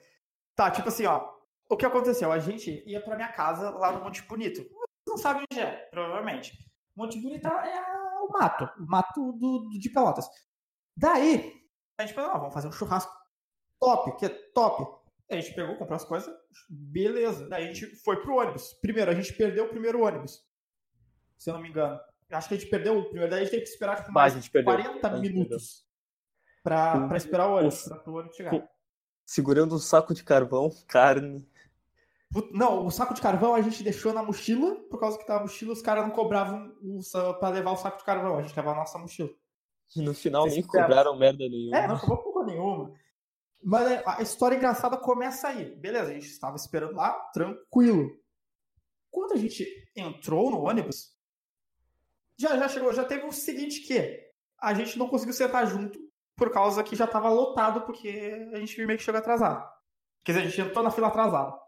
Tá, 0.55 0.71
tipo 0.71 0.87
assim, 0.87 1.05
ó. 1.05 1.29
O 1.69 1.75
que 1.75 1.85
aconteceu? 1.85 2.31
A 2.31 2.39
gente 2.39 2.81
ia 2.87 3.01
pra 3.01 3.17
minha 3.17 3.27
casa 3.33 3.69
lá 3.71 3.91
no 3.91 4.01
Monte 4.01 4.21
Bonito. 4.23 4.61
Vocês 4.61 4.73
não 5.05 5.17
sabem 5.17 5.43
onde 5.51 5.59
é, 5.61 5.89
provavelmente. 5.91 6.53
Monte 6.95 7.19
Bonito 7.19 7.45
é 7.45 8.21
o 8.21 8.29
mato. 8.31 8.69
O 8.81 8.85
mato 8.85 9.33
do, 9.33 9.59
do- 9.69 9.79
de 9.79 9.89
Pelotas. 9.89 10.29
Daí, 10.97 11.53
a 11.99 12.05
gente 12.05 12.15
falou, 12.15 12.31
não, 12.31 12.39
vamos 12.39 12.53
fazer 12.53 12.69
um 12.69 12.71
churrasco 12.71 13.11
top, 13.81 14.15
que 14.17 14.25
é 14.27 14.29
top. 14.53 14.85
A 15.29 15.35
gente 15.35 15.53
pegou, 15.53 15.75
comprou 15.75 15.95
as 15.97 16.05
coisas, 16.05 16.33
beleza. 16.69 17.49
Daí 17.49 17.65
a 17.65 17.67
gente 17.73 17.85
foi 17.97 18.21
pro 18.21 18.35
ônibus. 18.37 18.73
Primeiro, 18.75 19.11
a 19.11 19.13
gente 19.13 19.33
perdeu 19.33 19.65
o 19.65 19.69
primeiro 19.69 20.01
ônibus. 20.05 20.41
Se 21.37 21.49
eu 21.49 21.53
não 21.53 21.61
me 21.61 21.67
engano. 21.69 21.99
Acho 22.31 22.47
que 22.47 22.53
a 22.53 22.57
gente 22.57 22.69
perdeu 22.69 22.97
o 22.99 23.03
primeiro, 23.05 23.29
daí 23.29 23.39
a 23.39 23.43
gente 23.43 23.51
teve 23.51 23.63
que 23.63 23.69
esperar 23.69 23.97
tipo, 23.97 24.11
mais 24.11 24.33
gente 24.33 24.49
perdeu. 24.49 24.73
40 24.73 25.07
A 25.07 25.15
gente 25.17 25.33
minutos 25.33 25.85
pra 26.63 27.09
esperar 27.15 27.47
o 27.47 27.55
ônibus, 27.57 27.83
com- 27.83 27.97
pra 27.97 28.11
o 28.11 28.15
ônibus 28.15 28.35
chegar. 28.35 28.51
com- 28.51 28.67
Segurando 29.25 29.75
um 29.75 29.79
saco 29.79 30.13
de 30.13 30.23
carvão, 30.23 30.69
carne. 30.87 31.47
Não, 32.51 32.85
o 32.85 32.91
saco 32.91 33.13
de 33.13 33.21
carvão 33.21 33.53
a 33.55 33.61
gente 33.61 33.83
deixou 33.83 34.13
na 34.13 34.23
mochila, 34.23 34.75
por 34.89 34.99
causa 34.99 35.17
que 35.17 35.27
na 35.27 35.41
mochila 35.41 35.73
os 35.73 35.81
caras 35.81 36.03
não 36.05 36.11
cobravam 36.11 36.73
pra 37.39 37.49
levar 37.49 37.71
o 37.71 37.77
saco 37.77 37.97
de 37.97 38.05
carvão, 38.05 38.37
a 38.37 38.41
gente 38.41 38.55
levava 38.55 38.77
a 38.77 38.81
nossa 38.81 38.97
mochila. 38.97 39.29
E 39.95 40.01
no 40.01 40.13
final 40.13 40.43
Vocês 40.43 40.55
nem 40.55 40.63
cobraram 40.65 41.17
merda 41.17 41.39
nenhuma. 41.49 41.77
É, 41.77 41.87
não 41.87 41.99
cobrou 41.99 42.19
porra 42.23 42.45
nenhuma. 42.45 42.93
Mas 43.61 43.91
é, 43.91 44.03
a 44.07 44.21
história 44.21 44.55
engraçada 44.55 44.95
começa 44.97 45.49
aí. 45.49 45.75
Beleza, 45.75 46.09
a 46.09 46.13
gente 46.13 46.27
estava 46.27 46.55
esperando 46.55 46.95
lá, 46.95 47.11
tranquilo. 47.33 48.09
Quando 49.11 49.33
a 49.33 49.37
gente 49.37 49.67
entrou 49.93 50.49
no 50.49 50.61
ônibus, 50.61 51.10
já, 52.41 52.57
já 52.57 52.67
chegou, 52.69 52.93
já 52.93 53.03
teve 53.05 53.25
o 53.25 53.31
seguinte 53.31 53.81
que 53.81 54.19
a 54.59 54.73
gente 54.73 54.97
não 54.97 55.07
conseguiu 55.07 55.33
sentar 55.33 55.65
junto 55.67 55.99
por 56.35 56.51
causa 56.51 56.83
que 56.83 56.95
já 56.95 57.05
estava 57.05 57.29
lotado, 57.29 57.81
porque 57.85 58.49
a 58.53 58.57
gente 58.59 58.83
meio 58.85 58.97
que 58.97 59.03
chegou 59.03 59.19
atrasado. 59.19 59.67
Quer 60.23 60.33
dizer, 60.33 60.45
a 60.45 60.49
gente 60.49 60.61
entrou 60.61 60.83
na 60.83 60.91
fila 60.91 61.07
atrasado. 61.07 61.59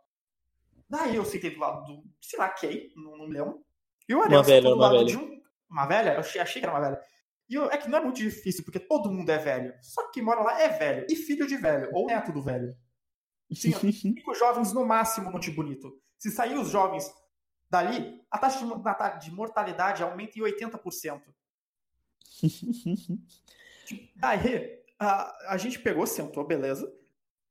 Daí 0.90 1.16
eu 1.16 1.26
sentei 1.26 1.52
do 1.52 1.60
lado 1.60 1.84
do, 1.86 2.04
sei 2.22 2.38
lá, 2.40 2.50
quem, 2.50 2.92
não, 2.96 3.18
não 3.18 3.28
me 3.28 3.34
lembro. 3.34 3.64
E 4.08 4.14
o 4.14 4.22
Ariel 4.22 4.44
velha, 4.44 4.62
sentou 4.62 4.72
do 4.72 4.78
uma 4.78 4.88
lado 4.88 4.98
velha. 5.06 5.08
de 5.08 5.18
um. 5.18 5.42
Uma 5.70 5.86
velha? 5.88 6.14
Eu 6.14 6.20
achei, 6.20 6.42
achei 6.42 6.62
que 6.62 6.68
era 6.68 6.76
uma 6.78 6.82
velha. 6.82 7.02
E 7.50 7.56
eu- 7.56 7.70
é 7.72 7.78
que 7.78 7.90
não 7.90 7.98
é 7.98 8.02
muito 8.04 8.18
difícil, 8.18 8.64
porque 8.64 8.80
todo 8.80 9.12
mundo 9.12 9.30
é 9.30 9.38
velho. 9.38 9.74
Só 9.82 10.04
que 10.06 10.14
quem 10.14 10.24
mora 10.24 10.42
lá 10.42 10.62
é 10.62 10.70
velho. 10.70 11.08
E 11.10 11.16
filho 11.16 11.48
de 11.48 11.58
velho. 11.58 11.90
Ou 11.94 12.06
neto 12.08 12.32
do 12.32 12.42
velho. 12.44 12.76
Sim, 13.54 13.72
cinco 13.92 14.34
jovens 14.36 14.74
no 14.74 14.86
máximo 14.86 15.32
no 15.32 15.40
Bonito. 15.54 15.92
Se 16.18 16.32
sair 16.32 16.58
os 16.58 16.70
jovens 16.70 17.12
dali, 17.74 18.24
a 18.30 18.38
taxa 18.38 18.60
de, 18.64 19.26
de 19.26 19.32
mortalidade 19.36 20.04
aumenta 20.04 20.38
em 20.38 20.44
80%. 20.44 21.22
Daí, 24.16 24.80
a, 25.00 25.54
a 25.54 25.58
gente 25.58 25.80
pegou, 25.80 26.06
sentou, 26.06 26.46
beleza. 26.46 26.92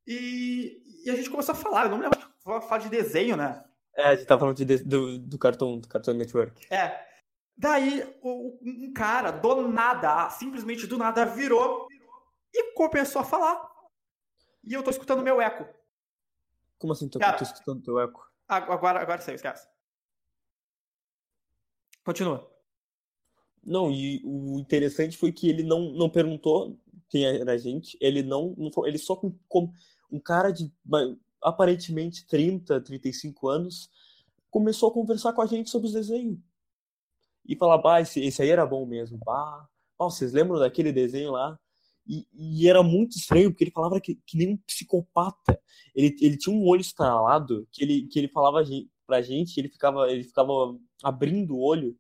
E, 0.07 1.03
e 1.05 1.11
a 1.11 1.17
gente 1.17 1.29
começou 1.29 1.53
a 1.55 1.59
falar. 1.59 1.85
Eu 1.85 1.91
não 1.91 1.99
me 1.99 2.05
lembro 2.05 2.19
de 2.21 2.27
falar 2.45 2.79
de 2.79 2.89
desenho, 2.89 3.37
né? 3.37 3.65
É, 3.97 4.05
a 4.05 4.15
gente 4.15 4.27
tá 4.27 4.39
falando 4.39 4.57
de- 4.65 4.85
do, 4.85 5.19
do 5.19 5.39
cartão, 5.39 5.79
do 5.79 5.89
Cartoon 5.89 6.15
Network. 6.15 6.73
É. 6.73 7.05
Daí, 7.57 8.03
o- 8.23 8.59
um 8.63 8.93
cara, 8.93 9.31
do 9.33 9.69
nada, 9.69 10.31
simplesmente 10.31 10.87
do 10.87 10.97
nada, 10.97 11.27
virou 11.27 11.89
e 12.55 12.73
começou 12.75 13.21
a 13.23 13.25
falar. 13.25 13.61
E 14.65 14.73
eu 14.73 14.83
tô 14.85 14.91
escutando 14.91 15.23
meu 15.23 15.41
eco. 15.41 15.67
Como 16.79 16.93
assim, 16.93 17.09
tô, 17.09 17.19
Cara. 17.19 17.37
tô 17.37 17.43
escutando 17.45 17.83
teu 17.83 17.99
eco? 18.01 18.25
Ag- 18.49 18.71
Agora, 18.73 19.01
agora 19.01 19.21
saiu, 19.21 19.35
esquece. 19.37 19.69
Continua. 22.05 22.49
Não, 23.65 23.91
e 23.91 24.21
o 24.25 24.59
interessante 24.59 25.17
foi 25.17 25.31
que 25.31 25.49
ele 25.49 25.63
não, 25.63 25.93
não 25.93 26.11
perguntou 26.11 26.77
quem 27.09 27.25
era 27.25 27.53
a 27.53 27.59
gente, 27.59 27.97
ele 28.01 28.23
não, 28.23 28.55
não 28.57 28.71
ele 28.87 28.99
só 28.99 29.15
com, 29.15 29.33
com 29.49 29.71
um 30.11 30.19
cara 30.19 30.51
de 30.51 30.73
aparentemente 31.41 32.27
30, 32.27 32.81
35 32.81 33.49
anos 33.49 33.91
começou 34.51 34.91
a 34.91 34.93
conversar 34.93 35.33
com 35.33 35.43
a 35.43 35.47
gente 35.47 35.71
sobre 35.71 35.89
os 35.89 35.95
desenhos. 35.95 36.39
E 37.45 37.57
falar, 37.57 37.79
bah, 37.79 38.01
esse, 38.01 38.21
esse 38.21 38.43
aí 38.43 38.51
era 38.51 38.67
bom 38.67 38.87
mesmo, 38.87 39.19
bah, 39.25 39.67
bah, 39.99 40.05
vocês 40.05 40.33
lembram 40.33 40.59
daquele 40.59 40.93
desenho 40.93 41.33
lá? 41.33 41.59
E, 42.07 42.27
e 42.33 42.69
era 42.69 42.83
muito 42.83 43.17
estranho, 43.17 43.51
porque 43.51 43.65
ele 43.65 43.71
falava 43.71 44.01
que, 44.01 44.17
que 44.27 44.37
nem 44.37 44.55
um 44.55 44.57
psicopata. 44.59 45.61
Ele, 45.95 46.15
ele 46.21 46.37
tinha 46.37 46.55
um 46.55 46.67
olho 46.67 46.81
estralado, 46.81 47.67
que 47.71 47.83
ele, 47.83 48.07
que 48.09 48.19
ele 48.19 48.29
falava 48.29 48.63
pra 49.07 49.23
gente, 49.23 49.59
ele 49.59 49.69
ficava, 49.69 50.11
ele 50.11 50.25
ficava 50.25 50.77
abrindo 51.03 51.57
o 51.57 51.61
olho. 51.61 51.99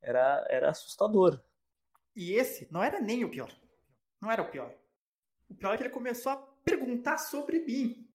Era, 0.00 0.46
era 0.48 0.70
assustador. 0.70 1.40
E 2.14 2.32
esse 2.32 2.68
não 2.70 2.82
era 2.82 3.00
nem 3.00 3.24
o 3.24 3.30
pior. 3.30 3.50
Não 4.20 4.30
era 4.30 4.42
o 4.42 4.50
pior. 4.50 4.72
O 5.48 5.54
pior 5.54 5.74
é 5.74 5.76
que 5.76 5.82
ele 5.84 5.90
começou 5.90 6.32
a 6.32 6.36
perguntar 6.64 7.18
sobre 7.18 7.60
mim. 7.60 8.08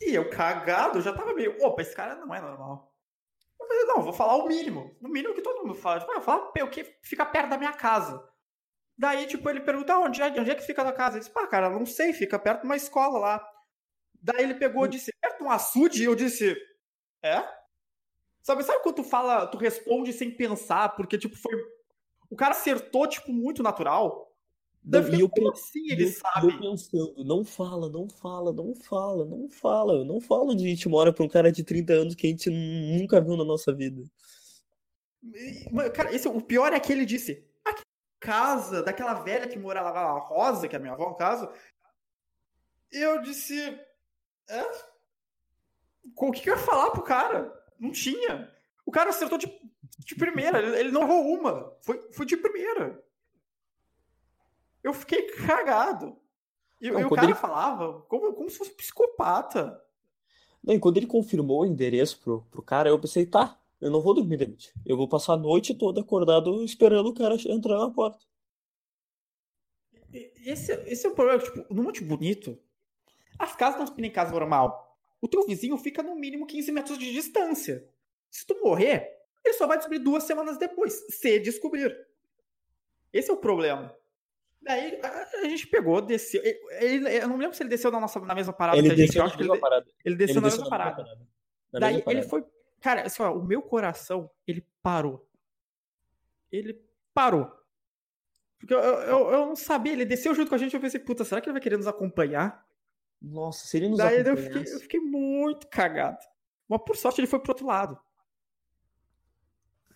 E 0.00 0.14
eu, 0.14 0.28
cagado, 0.28 1.00
já 1.00 1.12
tava 1.12 1.34
meio, 1.34 1.56
opa, 1.64 1.82
esse 1.82 1.94
cara 1.94 2.14
não 2.16 2.34
é 2.34 2.40
normal. 2.40 2.92
Eu 3.58 3.66
falei, 3.66 3.84
não, 3.84 4.02
vou 4.02 4.12
falar 4.12 4.36
o 4.36 4.46
mínimo. 4.46 4.96
No 5.00 5.08
mínimo 5.08 5.34
que 5.34 5.42
todo 5.42 5.62
mundo 5.62 5.74
fala. 5.74 6.00
Tipo, 6.00 6.12
ah, 6.12 6.14
eu 6.14 6.20
vou 6.20 6.24
falar 6.24 6.52
o 6.62 6.70
que 6.70 6.98
fica 7.02 7.24
perto 7.24 7.50
da 7.50 7.58
minha 7.58 7.72
casa. 7.72 8.28
Daí, 8.96 9.26
tipo, 9.26 9.48
ele 9.48 9.60
perguntou, 9.60 10.04
onde 10.04 10.22
é, 10.22 10.26
onde 10.26 10.50
é 10.50 10.54
que 10.54 10.62
fica 10.62 10.82
a 10.82 10.84
tua 10.84 10.94
casa? 10.94 11.16
Eu 11.16 11.20
disse, 11.20 11.32
pá, 11.32 11.46
cara, 11.46 11.70
não 11.70 11.84
sei, 11.84 12.12
fica 12.12 12.38
perto 12.38 12.60
de 12.60 12.66
uma 12.66 12.76
escola 12.76 13.18
lá. 13.18 13.50
Daí 14.20 14.42
ele 14.42 14.54
pegou 14.54 14.86
e 14.86 14.90
disse, 14.90 15.12
perto 15.20 15.38
de 15.38 15.44
um 15.44 15.50
açude? 15.50 16.02
E 16.02 16.06
eu 16.06 16.14
disse, 16.14 16.56
é? 17.22 17.42
Sabe, 18.44 18.62
sabe 18.62 18.82
quando 18.82 18.96
tu 18.96 19.04
fala, 19.04 19.46
tu 19.46 19.56
responde 19.56 20.12
sem 20.12 20.30
pensar, 20.30 20.94
porque, 20.94 21.16
tipo, 21.16 21.34
foi... 21.34 21.50
O 22.28 22.36
cara 22.36 22.50
acertou, 22.52 23.06
tipo, 23.08 23.32
muito 23.32 23.62
natural. 23.62 24.30
Não, 24.84 25.00
e 25.08 25.20
eu, 25.20 25.30
como 25.30 25.50
pe- 25.50 25.58
assim 25.58 25.90
ele 25.90 26.04
eu- 26.04 26.12
sabe? 26.12 26.52
eu 26.52 26.60
pensando, 26.60 27.24
não 27.24 27.42
fala, 27.42 27.88
não 27.88 28.06
fala, 28.06 28.52
não 28.52 28.74
fala, 28.74 29.24
não 29.24 29.48
fala. 29.48 29.94
Eu 29.94 30.04
não 30.04 30.20
falo 30.20 30.50
a 30.52 30.58
gente 30.58 30.86
mora 30.90 31.10
pra 31.10 31.24
um 31.24 31.28
cara 31.28 31.50
de 31.50 31.64
30 31.64 31.94
anos 31.94 32.14
que 32.14 32.26
a 32.26 32.30
gente 32.30 32.50
nunca 32.50 33.18
viu 33.18 33.34
na 33.34 33.44
nossa 33.46 33.72
vida. 33.72 34.02
Mas, 35.72 35.90
Cara, 35.92 36.14
esse, 36.14 36.28
o 36.28 36.38
pior 36.42 36.70
é 36.74 36.78
que 36.80 36.92
ele 36.92 37.06
disse, 37.06 37.42
aqui 37.64 37.80
casa 38.20 38.82
daquela 38.82 39.14
velha 39.14 39.48
que 39.48 39.58
morava 39.58 39.90
lá, 39.90 40.02
a 40.02 40.18
Rosa, 40.18 40.68
que 40.68 40.76
é 40.76 40.78
a 40.78 40.82
minha 40.82 40.92
avó, 40.92 41.08
no 41.08 41.16
caso. 41.16 41.48
E 42.92 42.98
eu 42.98 43.22
disse. 43.22 43.58
É? 44.50 44.62
O 46.14 46.30
que, 46.30 46.42
que 46.42 46.50
eu 46.50 46.56
ia 46.56 46.60
falar 46.60 46.90
pro 46.90 47.02
cara? 47.02 47.63
Não 47.78 47.90
tinha. 47.90 48.52
O 48.86 48.90
cara 48.90 49.10
acertou 49.10 49.38
de, 49.38 49.46
de 49.98 50.14
primeira, 50.14 50.58
ele, 50.78 50.90
não 50.90 51.02
errou 51.02 51.22
uma. 51.38 51.76
Foi, 51.80 52.08
foi 52.12 52.26
de 52.26 52.36
primeira. 52.36 53.02
Eu 54.82 54.92
fiquei 54.92 55.22
cagado. 55.32 56.16
E, 56.80 56.90
Não, 56.90 57.00
e 57.00 57.04
o 57.04 57.10
cara 57.10 57.28
ele- 57.28 57.34
falava 57.34 58.02
como, 58.02 58.32
como 58.34 58.50
se 58.50 58.58
fosse 58.58 58.72
um 58.72 58.76
psicopata. 58.76 59.80
Não, 60.62 60.74
e 60.74 60.78
quando 60.78 60.96
ele 60.98 61.06
confirmou 61.06 61.62
o 61.62 61.66
endereço 61.66 62.20
pro, 62.20 62.42
pro 62.50 62.62
cara, 62.62 62.88
eu 62.88 62.98
pensei, 62.98 63.24
tá, 63.26 63.58
eu 63.80 63.90
não 63.90 64.00
vou 64.00 64.14
dormir 64.14 64.36
de 64.38 64.46
noite. 64.46 64.72
Eu 64.84 64.96
vou 64.96 65.08
passar 65.08 65.34
a 65.34 65.38
noite 65.38 65.74
toda 65.74 66.00
acordado 66.00 66.62
esperando 66.64 67.08
o 67.08 67.14
cara 67.14 67.36
entrar 67.46 67.78
na 67.78 67.90
porta. 67.90 68.24
Esse, 70.12 70.72
esse 70.86 71.06
é 71.06 71.10
o 71.10 71.14
problema, 71.14 71.42
tipo, 71.42 71.74
no 71.74 71.82
Monte 71.82 72.04
Bonito, 72.04 72.58
as 73.38 73.56
casas 73.56 73.80
não 73.80 73.86
ficam 73.86 74.04
em 74.04 74.10
casa 74.10 74.32
normal. 74.32 74.83
O 75.24 75.28
teu 75.28 75.46
vizinho 75.46 75.78
fica 75.78 76.02
no 76.02 76.14
mínimo 76.14 76.46
15 76.46 76.70
metros 76.70 76.98
de 76.98 77.10
distância. 77.10 77.88
Se 78.30 78.44
tu 78.46 78.60
morrer, 78.62 79.10
ele 79.42 79.54
só 79.54 79.66
vai 79.66 79.78
descobrir 79.78 79.98
duas 80.00 80.24
semanas 80.24 80.58
depois, 80.58 80.92
se 81.08 81.38
descobrir. 81.40 81.96
Esse 83.10 83.30
é 83.30 83.32
o 83.32 83.38
problema. 83.38 83.96
Daí 84.60 85.00
a, 85.02 85.48
gente 85.48 85.66
pegou, 85.66 86.02
desceu. 86.02 86.42
Ele, 86.44 86.58
ele- 87.08 87.22
eu 87.22 87.28
não 87.28 87.38
lembro 87.38 87.56
se 87.56 87.62
ele 87.62 87.70
desceu 87.70 87.90
na, 87.90 87.98
nossa, 87.98 88.20
na 88.20 88.34
mesma 88.34 88.52
parada 88.52 88.76
Ele 88.76 88.88
que 88.88 88.92
a 88.92 88.96
gente. 88.96 89.06
desceu 89.06 89.22
eu 89.22 89.28
na 89.28 89.34
ele, 89.34 89.42
mesma 89.44 89.58
parada. 89.60 89.86
ele 90.04 90.14
desceu 90.16 90.32
Ele 90.34 90.40
na 90.40 90.46
desceu 90.48 90.62
mesma 90.64 90.76
na 90.76 90.84
parada. 90.84 91.02
parada. 91.04 91.20
Na 91.72 91.80
Daí 91.80 91.94
mesma 91.94 92.12
ele 92.12 92.20
parada. 92.26 92.28
foi. 92.28 92.44
Cara, 92.82 93.02
assim, 93.06 93.22
ó, 93.22 93.32
o 93.32 93.42
meu 93.42 93.62
coração, 93.62 94.30
ele 94.46 94.66
parou. 94.82 95.26
Ele 96.52 96.82
parou. 97.14 97.50
Porque 98.58 98.74
eu, 98.74 98.78
eu, 98.78 99.30
eu 99.30 99.46
não 99.46 99.56
sabia, 99.56 99.92
ele 99.94 100.04
desceu 100.04 100.34
junto 100.34 100.50
com 100.50 100.54
a 100.54 100.58
gente, 100.58 100.74
eu 100.74 100.80
pensei, 100.80 101.00
puta, 101.00 101.24
será 101.24 101.40
que 101.40 101.48
ele 101.48 101.54
vai 101.54 101.62
querer 101.62 101.78
nos 101.78 101.86
acompanhar? 101.86 102.63
Nossa, 103.24 103.66
se 103.66 103.76
ele 103.76 103.88
nos 103.88 103.98
Daí 103.98 104.20
eu 104.26 104.36
fiquei, 104.36 104.62
eu 104.62 104.80
fiquei 104.80 105.00
muito 105.00 105.66
cagado. 105.68 106.18
Mas 106.68 106.80
por 106.84 106.96
sorte 106.96 107.20
ele 107.20 107.26
foi 107.26 107.38
pro 107.38 107.52
outro 107.52 107.66
lado. 107.66 107.98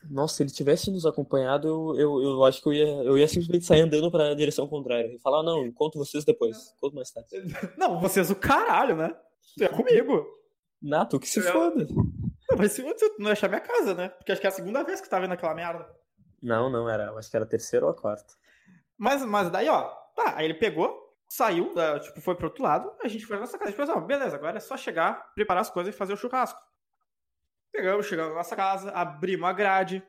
Nossa, 0.08 0.36
se 0.36 0.42
ele 0.42 0.50
tivesse 0.50 0.90
nos 0.90 1.04
acompanhado, 1.04 1.68
eu, 1.68 2.00
eu, 2.00 2.22
eu 2.22 2.44
acho 2.44 2.62
que 2.62 2.68
eu 2.68 2.72
ia, 2.72 2.86
eu 2.86 3.18
ia 3.18 3.28
simplesmente 3.28 3.66
sair 3.66 3.82
andando 3.82 4.10
pra 4.10 4.32
direção 4.34 4.66
contrária. 4.66 5.12
E 5.14 5.18
falar, 5.18 5.42
não, 5.42 5.66
encontro 5.66 5.98
vocês 5.98 6.24
depois. 6.24 6.72
Encontro 6.76 6.96
mais 6.96 7.10
tarde. 7.10 7.28
Não, 7.76 8.00
vocês 8.00 8.30
o 8.30 8.36
caralho, 8.36 8.96
né? 8.96 9.14
Tu 9.56 9.64
é 9.64 9.68
comigo. 9.68 10.26
Nato, 10.80 11.18
que 11.20 11.28
se 11.28 11.40
Eu- 11.40 11.52
foda. 11.52 11.86
Não, 12.50 12.56
mas 12.56 12.72
se 12.72 12.80
você 12.80 13.14
não 13.18 13.30
achar 13.30 13.48
minha 13.48 13.60
casa, 13.60 13.92
né? 13.92 14.08
Porque 14.08 14.32
acho 14.32 14.40
que 14.40 14.46
é 14.46 14.50
a 14.50 14.52
segunda 14.52 14.82
vez 14.82 15.02
que 15.02 15.10
tá 15.10 15.20
vendo 15.20 15.32
aquela 15.32 15.54
merda. 15.54 15.86
Não, 16.42 16.70
não, 16.70 16.88
era, 16.88 17.12
acho 17.12 17.30
que 17.30 17.36
era 17.36 17.44
a 17.44 17.48
terceira 17.48 17.84
ou 17.84 17.92
a 17.92 17.94
quarta. 17.94 18.32
Mas, 18.96 19.22
mas 19.26 19.50
daí, 19.50 19.68
ó, 19.68 19.82
tá, 20.16 20.34
aí 20.36 20.46
ele 20.46 20.54
pegou, 20.54 21.07
saiu, 21.28 21.74
da- 21.74 22.00
tipo, 22.00 22.20
foi 22.20 22.34
pro 22.34 22.46
outro 22.46 22.62
lado, 22.62 22.90
a 23.02 23.08
gente 23.08 23.26
foi 23.26 23.36
na 23.36 23.40
nossa 23.42 23.58
casa. 23.58 23.68
A 23.68 23.70
gente 23.70 23.76
pensou, 23.80 23.96
ó, 23.96 24.00
beleza, 24.00 24.36
agora 24.36 24.56
é 24.56 24.60
só 24.60 24.76
chegar, 24.76 25.32
preparar 25.34 25.60
as 25.60 25.70
coisas 25.70 25.94
e 25.94 25.96
fazer 25.98 26.12
o 26.14 26.16
churrasco. 26.16 26.60
Pegamos, 27.70 28.06
chegamos 28.06 28.32
na 28.32 28.38
nossa 28.38 28.56
casa, 28.56 28.90
abrimos 28.92 29.46
a 29.48 29.52
grade, 29.52 30.02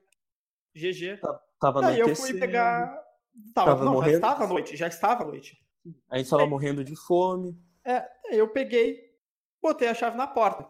GG. 0.73 1.19
Tava 1.59 1.81
Daí 1.81 1.99
eu 1.99 2.15
fui 2.15 2.33
pegar. 2.39 2.87
Tava, 3.53 3.71
Tava 3.71 3.85
não, 3.85 3.91
já 3.91 3.97
morrendo. 3.97 4.15
estava 4.15 4.43
à 4.43 4.47
noite, 4.47 4.75
já 4.77 4.87
estava 4.87 5.23
à 5.23 5.27
noite. 5.27 5.61
A 6.09 6.17
gente 6.17 6.29
tava 6.29 6.45
morrendo 6.47 6.83
de 6.83 6.95
fome. 6.95 7.57
Aí 7.85 8.37
eu 8.37 8.47
peguei, 8.49 9.13
botei 9.61 9.87
a 9.87 9.93
chave 9.93 10.15
na 10.17 10.27
porta. 10.27 10.67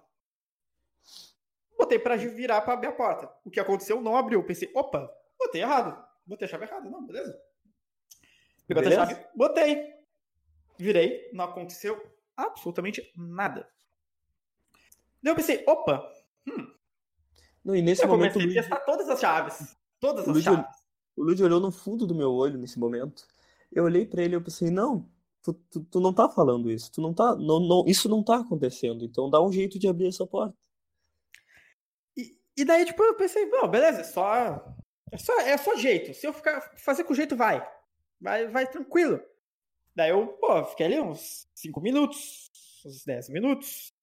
Botei 1.78 1.98
pra 1.98 2.16
virar 2.16 2.62
pra 2.62 2.74
abrir 2.74 2.88
a 2.88 2.92
porta. 2.92 3.32
O 3.46 3.50
que 3.50 3.60
aconteceu 3.60 4.02
não 4.02 4.18
abriu. 4.18 4.44
Pensei, 4.46 4.70
opa, 4.76 5.10
botei 5.38 5.62
errado. 5.62 6.04
Botei 6.26 6.46
a 6.48 6.52
chave 6.52 6.66
errada. 6.66 6.90
Não, 6.90 7.06
beleza. 7.06 7.40
Pegou 8.68 8.84
a 8.86 8.92
chave, 8.92 9.26
botei. 9.36 9.99
Virei, 10.80 11.30
não 11.34 11.44
aconteceu 11.46 12.02
absolutamente 12.38 13.12
nada. 13.16 13.68
Daí 15.22 15.32
eu 15.32 15.36
pensei, 15.36 15.64
opa, 15.68 16.10
Não, 17.64 17.76
e 17.76 17.82
nesse 17.82 18.04
eu 18.04 18.08
momento 18.08 18.38
o 18.38 18.40
comecei 18.40 18.42
a 18.42 18.62
Luigi, 18.62 18.70
testar 18.70 18.86
todas 18.86 19.10
as 19.10 19.20
chaves. 19.20 19.78
Todas 20.00 20.22
as 20.22 20.34
Luigi- 20.34 20.46
chaves. 20.46 20.76
o 21.18 21.24
Luigi 21.24 21.44
olhou 21.44 21.60
no 21.60 21.72
fundo 21.72 22.08
do 22.08 22.16
meu 22.16 22.32
olho 22.32 22.58
nesse 22.58 22.80
momento. 22.80 23.28
Eu 23.72 23.84
olhei 23.84 24.06
pra 24.06 24.24
ele 24.24 24.34
e 24.34 24.38
eu 24.38 24.42
pensei, 24.42 24.72
não, 24.72 25.08
tu, 25.44 25.54
tu, 25.70 25.82
tu 25.84 26.00
não 26.00 26.14
tá 26.14 26.30
falando 26.30 26.72
isso. 26.72 26.90
Tu 26.92 27.02
não 27.02 27.14
tá, 27.14 27.36
não, 27.36 27.60
não, 27.60 27.84
isso 27.86 28.08
não 28.08 28.24
tá 28.24 28.38
acontecendo. 28.38 29.04
Então 29.04 29.30
dá 29.30 29.42
um 29.44 29.52
jeito 29.52 29.78
de 29.78 29.88
abrir 29.90 30.08
essa 30.08 30.26
porta. 30.26 30.58
E, 32.16 32.40
e 32.56 32.64
daí, 32.64 32.86
tipo, 32.86 33.04
eu 33.04 33.16
pensei, 33.16 33.46
não, 33.48 33.68
beleza, 33.68 34.00
é 34.00 34.04
só, 34.06 34.34
é 35.12 35.18
só. 35.18 35.38
É 35.42 35.58
só 35.58 35.76
jeito. 35.76 36.14
Se 36.14 36.26
eu 36.26 36.32
ficar, 36.32 36.62
fazer 36.78 37.04
com 37.04 37.14
jeito, 37.14 37.36
vai. 37.36 37.62
Vai, 38.22 38.48
vai 38.48 38.66
tranquilo. 38.68 39.20
Daí 39.96 40.10
eu, 40.12 40.28
pô, 40.28 40.64
fiquei 40.66 40.86
ali 40.86 41.00
uns 41.02 41.48
5 41.54 41.82
minutos, 41.82 42.50
uns 42.86 43.04
10 43.06 43.30
minutos, 43.30 43.94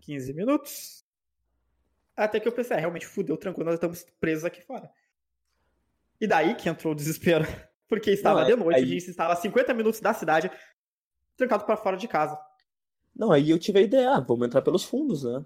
15 0.00 0.32
minutos. 0.32 1.04
Até 2.16 2.40
que 2.40 2.48
eu 2.48 2.52
pensei, 2.52 2.76
é, 2.76 2.80
realmente 2.80 3.06
fudeu, 3.06 3.36
tranquilo, 3.36 3.66
nós 3.66 3.74
estamos 3.74 4.04
presos 4.20 4.44
aqui 4.44 4.60
fora. 4.60 4.90
E 6.20 6.26
daí 6.26 6.54
que 6.56 6.68
entrou 6.68 6.92
o 6.92 6.96
desespero. 6.96 7.44
Porque 7.88 8.10
estava 8.10 8.40
Não, 8.40 8.46
de 8.48 8.56
noite, 8.56 8.76
aí- 8.78 8.82
a 8.84 8.86
gente 8.86 9.08
estava 9.10 9.32
a 9.32 9.36
50 9.36 9.72
minutos 9.72 10.00
da 10.00 10.12
cidade, 10.12 10.50
trancado 11.36 11.64
pra 11.64 11.76
fora 11.76 11.96
de 11.96 12.06
casa. 12.06 12.38
Não, 13.16 13.32
aí 13.32 13.50
eu 13.50 13.58
tive 13.58 13.78
a 13.78 13.82
ideia, 13.82 14.10
ah, 14.10 14.20
vamos 14.20 14.46
entrar 14.46 14.62
pelos 14.62 14.84
fundos, 14.84 15.24
né? 15.24 15.44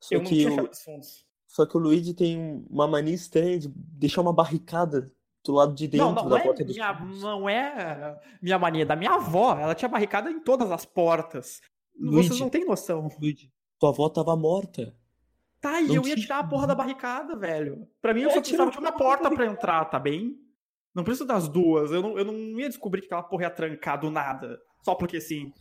Só 0.00 0.14
eu 0.16 0.18
não 0.22 0.28
que 0.28 0.36
tinha 0.36 0.62
o, 0.62 0.74
fundos. 0.74 1.24
só 1.46 1.64
que 1.64 1.76
o 1.76 1.80
Luigi 1.80 2.12
tem 2.14 2.66
uma 2.68 2.88
mania 2.88 3.14
estranha 3.14 3.58
de 3.60 3.68
deixar 3.68 4.20
uma 4.22 4.32
barricada 4.32 5.10
do 5.44 5.52
lado 5.52 5.74
de 5.74 5.88
dentro 5.88 6.06
Não, 6.06 6.14
não, 6.14 6.28
da 6.28 6.38
é, 6.38 6.42
porta 6.42 6.64
minha, 6.64 6.92
não 7.20 7.48
é 7.48 8.20
minha 8.40 8.58
mania, 8.58 8.86
da 8.86 8.94
minha 8.94 9.12
avó. 9.12 9.58
Ela 9.58 9.74
tinha 9.74 9.88
barricada 9.88 10.30
em 10.30 10.40
todas 10.40 10.70
as 10.70 10.84
portas. 10.84 11.60
Vocês 11.98 12.28
Luigi, 12.28 12.40
não 12.40 12.48
têm 12.48 12.64
noção. 12.64 13.08
Luigi, 13.20 13.50
tua 13.78 13.90
avó 13.90 14.08
tava 14.08 14.36
morta. 14.36 14.94
Tá, 15.60 15.80
e 15.80 15.86
Não 15.86 15.96
eu 15.96 16.06
ia 16.06 16.16
tirar 16.16 16.40
a 16.40 16.44
porra 16.44 16.66
da 16.66 16.74
barricada, 16.74 17.36
velho. 17.36 17.88
Pra 18.00 18.12
mim, 18.12 18.22
eu 18.22 18.30
É, 18.30 18.34
só 18.34 18.40
tira 18.40 18.64
precisava 18.64 18.70
de 18.70 18.78
uma 18.78 18.92
porta 18.92 19.30
pra 19.30 19.46
entrar, 19.46 19.84
tá 19.84 19.98
bem? 19.98 20.36
Não 20.94 21.04
preciso 21.04 21.26
das 21.26 21.48
duas. 21.48 21.92
Eu 21.92 22.02
não, 22.02 22.18
eu 22.18 22.24
não 22.24 22.34
ia 22.58 22.68
descobrir 22.68 23.00
que 23.00 23.06
aquela 23.06 23.22
porra 23.22 23.44
ia 23.44 23.50
trancar 23.50 23.98
do 24.00 24.10
nada. 24.10 24.60
Só 24.82 24.94
porque 24.94 25.20
sim. 25.20 25.52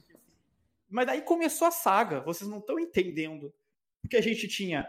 Mas 0.89 1.05
daí 1.05 1.21
começou 1.21 1.67
a 1.67 1.71
saga. 1.71 2.19
Vocês 2.21 2.49
não 2.49 2.57
estão 2.57 2.79
entendendo. 2.79 3.53
Porque 4.01 4.17
a 4.17 4.21
gente 4.21 4.47
tinha. 4.47 4.87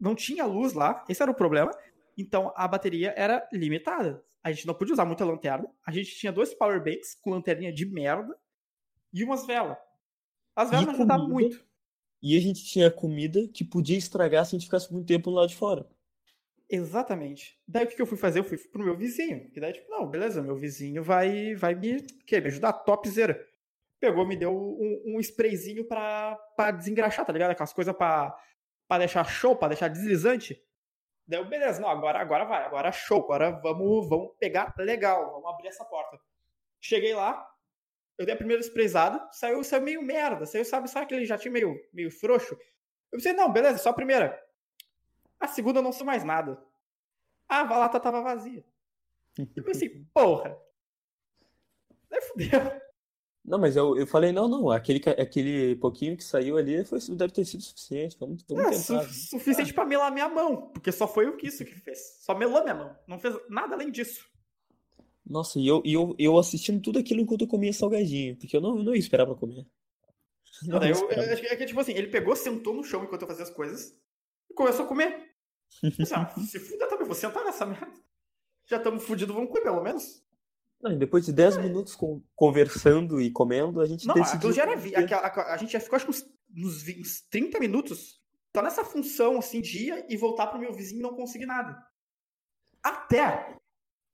Não 0.00 0.14
tinha 0.14 0.46
luz 0.46 0.72
lá. 0.72 1.04
Esse 1.08 1.22
era 1.22 1.30
o 1.30 1.34
problema. 1.34 1.72
Então 2.16 2.52
a 2.54 2.66
bateria 2.68 3.12
era 3.16 3.46
limitada. 3.52 4.24
A 4.42 4.50
gente 4.50 4.66
não 4.66 4.74
podia 4.74 4.94
usar 4.94 5.04
muita 5.04 5.24
lanterna. 5.24 5.68
A 5.86 5.92
gente 5.92 6.14
tinha 6.16 6.32
dois 6.32 6.52
power 6.52 6.82
banks 6.82 7.14
com 7.20 7.30
lanterninha 7.30 7.72
de 7.72 7.86
merda 7.86 8.36
e 9.12 9.22
umas 9.22 9.46
velas. 9.46 9.78
As 10.54 10.70
velas 10.70 10.86
não 10.86 10.94
ajudavam 10.94 11.28
muito. 11.28 11.64
E 12.22 12.36
a 12.36 12.40
gente 12.40 12.64
tinha 12.64 12.90
comida 12.90 13.48
que 13.48 13.64
podia 13.64 13.98
estragar 13.98 14.44
se 14.44 14.54
a 14.54 14.58
gente 14.58 14.66
ficasse 14.66 14.92
muito 14.92 15.06
tempo 15.06 15.30
lá 15.30 15.46
de 15.46 15.56
fora. 15.56 15.88
Exatamente. 16.70 17.58
Daí 17.68 17.84
o 17.84 17.88
que 17.88 17.96
que 17.96 18.02
eu 18.02 18.06
fui 18.06 18.16
fazer? 18.16 18.38
Eu 18.38 18.44
fui 18.44 18.56
pro 18.56 18.84
meu 18.84 18.96
vizinho. 18.96 19.50
E 19.54 19.60
daí, 19.60 19.72
tipo, 19.74 19.90
não, 19.90 20.08
beleza, 20.08 20.40
meu 20.40 20.56
vizinho 20.56 21.02
vai, 21.02 21.54
vai 21.54 21.74
me, 21.74 22.00
que, 22.26 22.40
me 22.40 22.46
ajudar, 22.46 22.72
topzera. 22.72 23.38
Pegou, 24.00 24.26
me 24.26 24.36
deu 24.36 24.52
um, 24.52 25.16
um 25.16 25.20
sprayzinho 25.20 25.84
pra, 25.86 26.34
pra 26.56 26.70
desengraxar, 26.70 27.26
tá 27.26 27.32
ligado? 27.32 27.50
Aquelas 27.50 27.72
coisas 27.72 27.94
pra, 27.94 28.34
pra 28.88 28.98
deixar 28.98 29.24
show, 29.24 29.54
pra 29.54 29.68
deixar 29.68 29.88
deslizante. 29.88 30.60
Daí 31.26 31.44
beleza, 31.44 31.80
não, 31.80 31.88
agora, 31.88 32.18
agora 32.18 32.44
vai, 32.44 32.64
agora 32.64 32.92
show, 32.92 33.22
agora 33.22 33.50
vamos, 33.50 34.08
vamos 34.08 34.34
pegar 34.38 34.74
legal, 34.78 35.32
vamos 35.32 35.48
abrir 35.48 35.68
essa 35.68 35.84
porta. 35.84 36.18
Cheguei 36.80 37.14
lá, 37.14 37.48
eu 38.18 38.26
dei 38.26 38.34
a 38.34 38.38
primeira 38.38 38.60
sprayzada, 38.60 39.28
saiu, 39.32 39.62
saiu 39.62 39.82
meio 39.82 40.02
merda, 40.02 40.46
saiu, 40.46 40.64
sabe, 40.64 40.88
sabe 40.88 41.06
aquele 41.06 41.24
jatinho 41.24 41.52
meio, 41.52 41.74
meio 41.92 42.10
frouxo? 42.10 42.54
Eu 43.10 43.18
pensei, 43.18 43.32
não, 43.32 43.52
beleza, 43.52 43.78
só 43.78 43.90
a 43.90 43.94
primeira. 43.94 44.42
A 45.38 45.46
segunda 45.46 45.78
eu 45.78 45.82
não 45.82 45.92
sou 45.92 46.06
mais 46.06 46.24
nada. 46.24 46.62
A 47.48 47.62
lata 47.62 48.00
tava 48.00 48.22
vazia. 48.22 48.64
Eu 49.56 49.64
pensei, 49.64 50.04
porra. 50.14 50.58
Daí 52.08 52.20
fudeu. 52.22 52.82
Não, 53.44 53.58
mas 53.58 53.74
eu, 53.76 53.96
eu 53.96 54.06
falei, 54.06 54.30
não, 54.30 54.46
não, 54.46 54.70
aquele, 54.70 55.00
aquele 55.18 55.74
pouquinho 55.76 56.16
que 56.16 56.22
saiu 56.22 56.56
ali 56.56 56.84
foi, 56.84 57.00
deve 57.10 57.32
ter 57.32 57.44
sido 57.44 57.62
suficiente. 57.62 58.16
Vamos, 58.18 58.44
vamos 58.48 58.64
É, 58.64 58.70
tentar. 58.70 59.08
su- 59.08 59.30
suficiente 59.30 59.74
pra 59.74 59.84
melar 59.84 60.12
minha 60.12 60.28
mão. 60.28 60.68
Porque 60.70 60.92
só 60.92 61.08
foi 61.08 61.26
o 61.26 61.36
que 61.36 61.48
isso 61.48 61.64
que 61.64 61.74
fez. 61.74 61.98
Só 62.20 62.36
melou 62.38 62.62
minha 62.62 62.74
mão. 62.76 62.96
Não 63.08 63.18
fez 63.18 63.34
nada 63.50 63.74
além 63.74 63.90
disso. 63.90 64.24
Nossa, 65.26 65.58
e 65.58 65.66
eu, 65.66 65.82
e 65.84 65.92
eu, 65.94 66.14
eu 66.18 66.38
assistindo 66.38 66.80
tudo 66.80 66.98
aquilo 67.00 67.20
enquanto 67.20 67.42
eu 67.42 67.48
comia 67.48 67.72
salgadinho, 67.72 68.36
porque 68.36 68.56
eu 68.56 68.60
não, 68.60 68.76
não 68.76 68.94
ia 68.94 68.98
esperar 69.00 69.26
pra 69.26 69.34
comer. 69.34 69.66
Não 70.64 70.82
eu, 70.82 70.92
acho 70.92 71.40
que 71.40 71.46
é 71.46 71.56
que, 71.56 71.64
tipo 71.66 71.80
assim, 71.80 71.92
ele 71.92 72.08
pegou, 72.08 72.36
sentou 72.36 72.74
no 72.74 72.84
chão 72.84 73.02
enquanto 73.02 73.22
eu 73.22 73.28
fazia 73.28 73.42
as 73.44 73.50
coisas 73.50 73.92
e 74.50 74.54
começou 74.54 74.84
a 74.84 74.88
comer. 74.88 75.30
Assim, 76.00 76.14
ah, 76.14 76.28
se 76.38 76.60
fuder 76.60 76.88
também, 76.88 77.06
vou 77.06 77.14
sentar 77.14 77.44
nessa 77.44 77.66
merda. 77.66 77.92
Já 78.66 78.76
estamos 78.76 79.02
fudidos, 79.04 79.34
vamos 79.34 79.50
comer 79.50 79.62
pelo 79.62 79.82
menos. 79.82 80.22
Não, 80.82 80.98
depois 80.98 81.24
de 81.24 81.32
10 81.32 81.58
minutos 81.58 81.94
con- 81.94 82.20
conversando 82.34 83.20
e 83.20 83.30
comendo, 83.30 83.80
a 83.80 83.86
gente 83.86 84.06
Não, 84.06 84.14
decidiu. 84.14 84.52
já 84.52 84.62
era. 84.62 84.76
Vi... 84.76 84.94
A, 84.96 85.00
a- 85.00 85.54
a 85.54 85.56
gente 85.56 85.72
já 85.72 85.78
ficou, 85.80 85.96
acho 85.96 86.06
que 86.06 86.10
uns, 86.10 86.24
uns 86.56 86.82
20, 86.82 87.00
uns 87.00 87.20
30 87.30 87.60
minutos 87.60 88.20
só 88.54 88.62
nessa 88.62 88.84
função, 88.84 89.38
assim, 89.38 89.60
de 89.60 89.88
ir 89.90 90.06
e 90.08 90.16
voltar 90.16 90.48
pro 90.48 90.58
meu 90.58 90.72
vizinho 90.72 90.98
e 90.98 91.02
não 91.02 91.14
conseguir 91.14 91.46
nada. 91.46 91.80
Até 92.82 93.56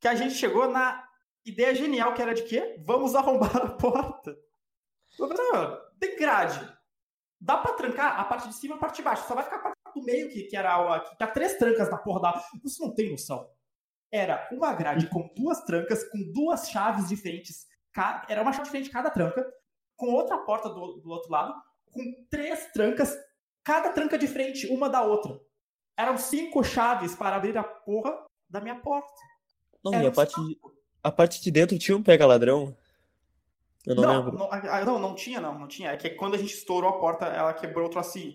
que 0.00 0.08
a 0.08 0.14
gente 0.14 0.34
chegou 0.34 0.68
na 0.68 1.04
ideia 1.44 1.74
genial 1.74 2.12
que 2.14 2.20
era 2.22 2.34
de 2.34 2.42
quê? 2.42 2.76
Vamos 2.84 3.14
arrombar 3.14 3.56
a 3.56 3.70
porta. 3.70 4.36
"Ah, 5.54 5.90
tem 5.98 6.16
grade. 6.16 6.76
Dá 7.40 7.56
pra 7.56 7.72
trancar 7.72 8.20
a 8.20 8.24
parte 8.24 8.48
de 8.48 8.54
cima 8.54 8.74
e 8.74 8.76
a 8.76 8.80
parte 8.80 8.96
de 8.96 9.02
baixo. 9.02 9.26
Só 9.26 9.34
vai 9.34 9.44
ficar 9.44 9.56
a 9.56 9.60
parte 9.60 9.78
do 9.94 10.02
meio, 10.04 10.28
que, 10.28 10.44
que 10.44 10.56
era 10.56 10.74
a, 10.96 11.00
que 11.00 11.16
tá 11.16 11.26
três 11.26 11.54
trancas 11.56 11.90
na 11.90 11.96
porra 11.96 12.20
da. 12.20 12.44
Você 12.62 12.82
não 12.84 12.94
tem 12.94 13.10
noção. 13.10 13.48
Era 14.10 14.48
uma 14.52 14.72
grade 14.74 15.06
com 15.08 15.28
duas 15.36 15.62
trancas, 15.64 16.04
com 16.04 16.18
duas 16.32 16.68
chaves 16.70 17.08
diferentes. 17.08 17.66
Era 18.28 18.42
uma 18.42 18.52
chave 18.52 18.64
diferente 18.64 18.90
cada 18.90 19.10
tranca, 19.10 19.44
com 19.96 20.12
outra 20.12 20.38
porta 20.38 20.68
do, 20.68 20.98
do 20.98 21.10
outro 21.10 21.30
lado, 21.30 21.54
com 21.90 22.00
três 22.30 22.70
trancas, 22.72 23.16
cada 23.64 23.90
tranca 23.92 24.16
diferente, 24.16 24.66
uma 24.68 24.88
da 24.88 25.02
outra. 25.02 25.38
Eram 25.96 26.16
cinco 26.16 26.62
chaves 26.62 27.14
para 27.16 27.36
abrir 27.36 27.58
a 27.58 27.64
porra 27.64 28.24
da 28.48 28.60
minha 28.60 28.76
porta. 28.76 29.12
Não, 29.84 29.92
Era 29.92 30.04
e 30.04 30.06
a 30.06 30.10
um 30.10 30.14
parte, 30.14 30.32
saco. 30.32 30.46
de, 30.46 30.58
a 31.02 31.12
parte 31.12 31.42
de 31.42 31.50
dentro 31.50 31.78
tinha 31.78 31.96
um 31.96 32.02
pega-ladrão. 32.02 32.74
Eu 33.84 33.94
não, 33.94 34.02
Não, 34.02 34.16
lembro. 34.24 34.38
não, 34.38 34.84
não, 34.84 34.98
não 34.98 35.14
tinha, 35.14 35.40
não, 35.40 35.58
não 35.58 35.66
tinha. 35.66 35.90
É 35.92 35.96
que 35.96 36.10
quando 36.10 36.34
a 36.34 36.38
gente 36.38 36.54
estourou 36.54 36.90
a 36.90 36.98
porta, 37.00 37.26
ela 37.26 37.52
quebrou 37.52 37.86
o 37.86 37.90
trocinho. 37.90 38.34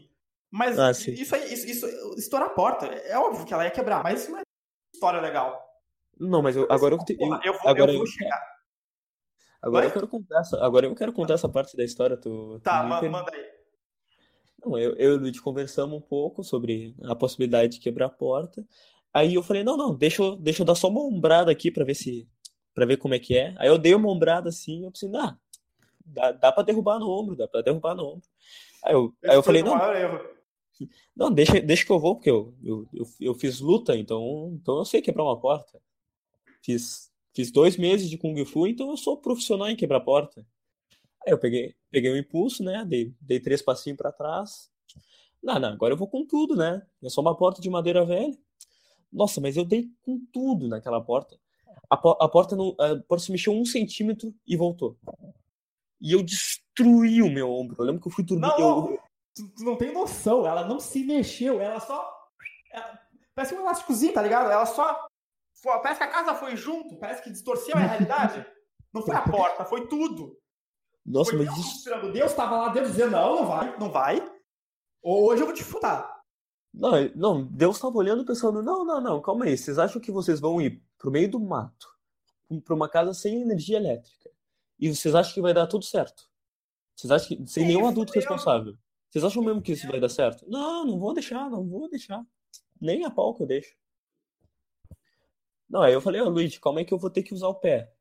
Mas 0.51 0.77
Ah, 0.77 0.91
isso 0.91 1.09
aí, 1.35 1.53
isso, 1.53 1.67
isso, 1.67 1.87
estourar 2.17 2.49
a 2.49 2.53
porta, 2.53 2.85
é 2.85 3.17
óbvio 3.17 3.45
que 3.45 3.53
ela 3.53 3.63
ia 3.63 3.71
quebrar, 3.71 4.03
mas 4.03 4.21
isso 4.23 4.31
não 4.31 4.39
é 4.39 4.43
história 4.93 5.19
legal. 5.21 5.62
Não, 6.29 6.41
mas 6.41 6.55
eu, 6.55 6.67
agora 6.69 6.95
eu, 6.95 6.99
te- 7.05 7.17
eu- 7.19 7.27
eu 7.43 7.53
vou, 7.53 7.61
agora 7.69 7.91
eu 7.91 7.97
vou 7.97 8.07
chegar. 8.07 8.41
agora 9.61 9.85
eu 9.85 9.91
quero 9.91 10.07
contar 10.07 10.39
essa, 10.41 10.63
agora 10.63 10.85
eu 10.85 10.95
quero 10.95 11.13
contar 11.13 11.33
essa 11.35 11.49
parte 11.49 11.75
da 11.77 11.83
história. 11.83 12.17
Tu, 12.17 12.59
Tá, 12.63 12.83
ma- 12.83 13.01
manda 13.01 13.31
aí. 13.33 13.53
Não, 14.65 14.77
eu, 14.77 14.95
eu 14.95 15.13
e 15.13 15.17
o 15.17 15.19
Luiz 15.19 15.39
conversamos 15.39 15.97
um 15.97 16.01
pouco 16.01 16.43
sobre 16.43 16.95
a 17.03 17.15
possibilidade 17.15 17.73
de 17.73 17.79
quebrar 17.79 18.05
a 18.05 18.09
porta. 18.09 18.65
Aí 19.13 19.35
eu 19.35 19.43
falei, 19.43 19.63
não, 19.63 19.75
não, 19.77 19.93
deixa 19.95 20.23
eu, 20.23 20.35
deixa 20.35 20.61
eu 20.61 20.65
dar 20.65 20.75
só 20.75 20.87
uma 20.87 21.01
ombrada 21.01 21.51
aqui 21.51 21.69
pra 21.69 21.83
ver 21.83 21.95
se, 21.95 22.27
para 22.73 22.85
ver 22.85 22.97
como 22.97 23.13
é 23.13 23.19
que 23.19 23.35
é. 23.37 23.53
Aí 23.57 23.67
eu 23.67 23.77
dei 23.77 23.93
uma 23.93 24.09
ombrada 24.09 24.49
assim, 24.49 24.85
eu 24.85 24.91
pensei, 24.91 25.09
ah, 25.15 25.37
dá, 26.05 26.31
dá 26.31 26.51
pra 26.51 26.63
derrubar 26.63 26.97
no 26.99 27.09
ombro, 27.09 27.35
dá 27.35 27.47
pra 27.47 27.61
derrubar 27.61 27.93
no 27.93 28.05
ombro. 28.05 28.27
Aí 28.83 28.93
eu, 28.93 29.13
aí 29.23 29.35
eu 29.35 29.43
falei, 29.43 29.61
não, 29.63 29.77
não, 31.15 31.31
deixa, 31.31 31.59
deixa 31.61 31.85
que 31.85 31.91
eu 31.91 31.99
vou, 31.99 32.15
porque 32.15 32.29
eu, 32.31 32.53
eu, 32.63 32.87
eu, 32.93 33.05
eu 33.19 33.33
fiz 33.35 33.59
luta, 33.59 33.95
então, 33.95 34.51
então 34.59 34.77
eu 34.79 34.85
sei 34.85 35.01
quebrar 35.01 35.23
uma 35.23 35.39
porta. 35.39 35.79
Fiz, 36.63 37.11
fiz 37.35 37.51
dois 37.51 37.77
meses 37.77 38.09
de 38.09 38.17
Kung 38.17 38.43
Fu, 38.45 38.67
então 38.67 38.89
eu 38.89 38.97
sou 38.97 39.17
profissional 39.17 39.67
em 39.69 39.75
quebrar 39.75 39.99
porta. 39.99 40.45
Aí 41.25 41.33
eu 41.33 41.37
peguei, 41.37 41.75
peguei 41.91 42.11
o 42.11 42.17
impulso, 42.17 42.63
né? 42.63 42.83
Dei, 42.85 43.13
dei 43.21 43.39
três 43.39 43.61
passinhos 43.61 43.97
pra 43.97 44.11
trás. 44.11 44.69
Não, 45.41 45.59
não, 45.59 45.69
agora 45.69 45.93
eu 45.93 45.97
vou 45.97 46.07
com 46.07 46.25
tudo, 46.25 46.55
né? 46.55 46.81
É 47.03 47.09
só 47.09 47.21
uma 47.21 47.35
porta 47.35 47.61
de 47.61 47.69
madeira 47.69 48.05
velha. 48.05 48.37
Nossa, 49.11 49.39
mas 49.41 49.57
eu 49.57 49.65
dei 49.65 49.89
com 50.01 50.19
tudo 50.31 50.67
naquela 50.67 51.01
porta. 51.01 51.37
A, 51.89 51.95
a 51.95 52.29
porta 52.29 52.55
não, 52.55 52.75
a 52.79 52.95
porta 53.07 53.25
se 53.25 53.31
mexeu 53.31 53.53
um 53.53 53.65
centímetro 53.65 54.33
e 54.47 54.55
voltou. 54.55 54.97
E 56.01 56.11
eu 56.13 56.23
destruí 56.23 57.21
o 57.21 57.29
meu 57.31 57.51
ombro. 57.51 57.75
Eu 57.79 57.85
lembro 57.85 58.01
que 58.01 58.07
eu 58.07 58.11
fui 58.11 58.23
dormir. 58.23 58.47
Não, 58.47 58.57
eu-. 58.59 58.99
Tu, 59.35 59.47
tu 59.55 59.63
não 59.63 59.75
tem 59.75 59.93
noção, 59.93 60.45
ela 60.45 60.65
não 60.65 60.79
se 60.79 61.03
mexeu, 61.03 61.59
ela 61.59 61.79
só. 61.79 62.09
ela- 62.71 62.99
parece 63.35 63.55
um 63.55 63.59
elásticozinho, 63.61 64.13
tá 64.13 64.21
ligado? 64.21 64.49
Ela 64.51 64.65
só. 64.65 65.07
Parece 65.63 65.99
que 65.99 66.03
a 66.03 66.11
casa 66.11 66.35
foi 66.35 66.57
junto, 66.57 66.97
parece 66.97 67.23
que 67.23 67.31
distorceu 67.31 67.75
a 67.75 67.79
realidade. 67.79 68.45
Não 68.93 69.01
foi 69.01 69.15
a 69.15 69.21
porta, 69.27 69.63
foi 69.63 69.87
tudo. 69.87 70.37
Nossa, 71.05 71.31
foi 71.31 71.45
mas 71.45 71.55
Deus 71.55 71.67
isso. 71.67 72.11
Deus 72.11 72.33
tava 72.33 72.57
lá, 72.57 72.69
Deus 72.69 72.89
dizendo: 72.89 73.11
não, 73.11 73.35
não 73.37 73.45
vai, 73.45 73.77
não 73.79 73.91
vai. 73.91 74.31
Hoje 75.01 75.41
eu 75.41 75.45
vou 75.45 75.55
te 75.55 75.63
futar. 75.63 76.13
Não, 76.73 76.91
não, 77.15 77.45
Deus 77.45 77.75
estava 77.75 77.95
olhando 77.95 78.25
pensando, 78.25 78.63
não, 78.63 78.83
não, 78.83 78.99
não, 78.99 79.21
calma 79.21 79.45
aí, 79.45 79.55
vocês 79.55 79.77
acham 79.77 80.01
que 80.01 80.11
vocês 80.11 80.39
vão 80.39 80.59
ir 80.59 80.81
pro 80.97 81.11
meio 81.11 81.29
do 81.29 81.39
mato, 81.39 81.87
para 82.65 82.73
uma 82.73 82.89
casa 82.89 83.13
sem 83.13 83.43
energia 83.43 83.77
elétrica, 83.77 84.31
e 84.79 84.93
vocês 84.93 85.13
acham 85.13 85.35
que 85.35 85.41
vai 85.41 85.53
dar 85.53 85.67
tudo 85.67 85.85
certo? 85.85 86.27
Vocês 86.95 87.11
acham 87.11 87.27
que, 87.27 87.47
sem 87.47 87.63
Que 87.63 87.73
nenhum 87.73 87.87
adulto 87.87 88.13
responsável, 88.13 88.75
vocês 89.07 89.23
acham 89.23 89.43
mesmo 89.43 89.61
que 89.61 89.73
isso 89.73 89.87
vai 89.87 89.99
dar 89.99 90.09
certo? 90.09 90.49
Não, 90.49 90.83
não 90.83 90.97
vou 90.97 91.13
deixar, 91.13 91.47
não 91.47 91.63
vou 91.63 91.87
deixar, 91.87 92.25
nem 92.81 93.05
a 93.05 93.11
pau 93.11 93.35
que 93.35 93.43
eu 93.43 93.47
deixo. 93.47 93.75
Não, 95.73 95.81
aí 95.81 95.91
eu 95.93 95.99
falei, 95.99 96.21
ô 96.21 96.29
Luiz, 96.29 96.57
calma 96.57 96.79
aí 96.79 96.85
que 96.85 96.93
eu 96.93 96.97
vou 96.97 97.09
ter 97.09 97.21
que 97.21 97.33
usar 97.33 97.49
o 97.49 97.55
pé. 97.55 97.91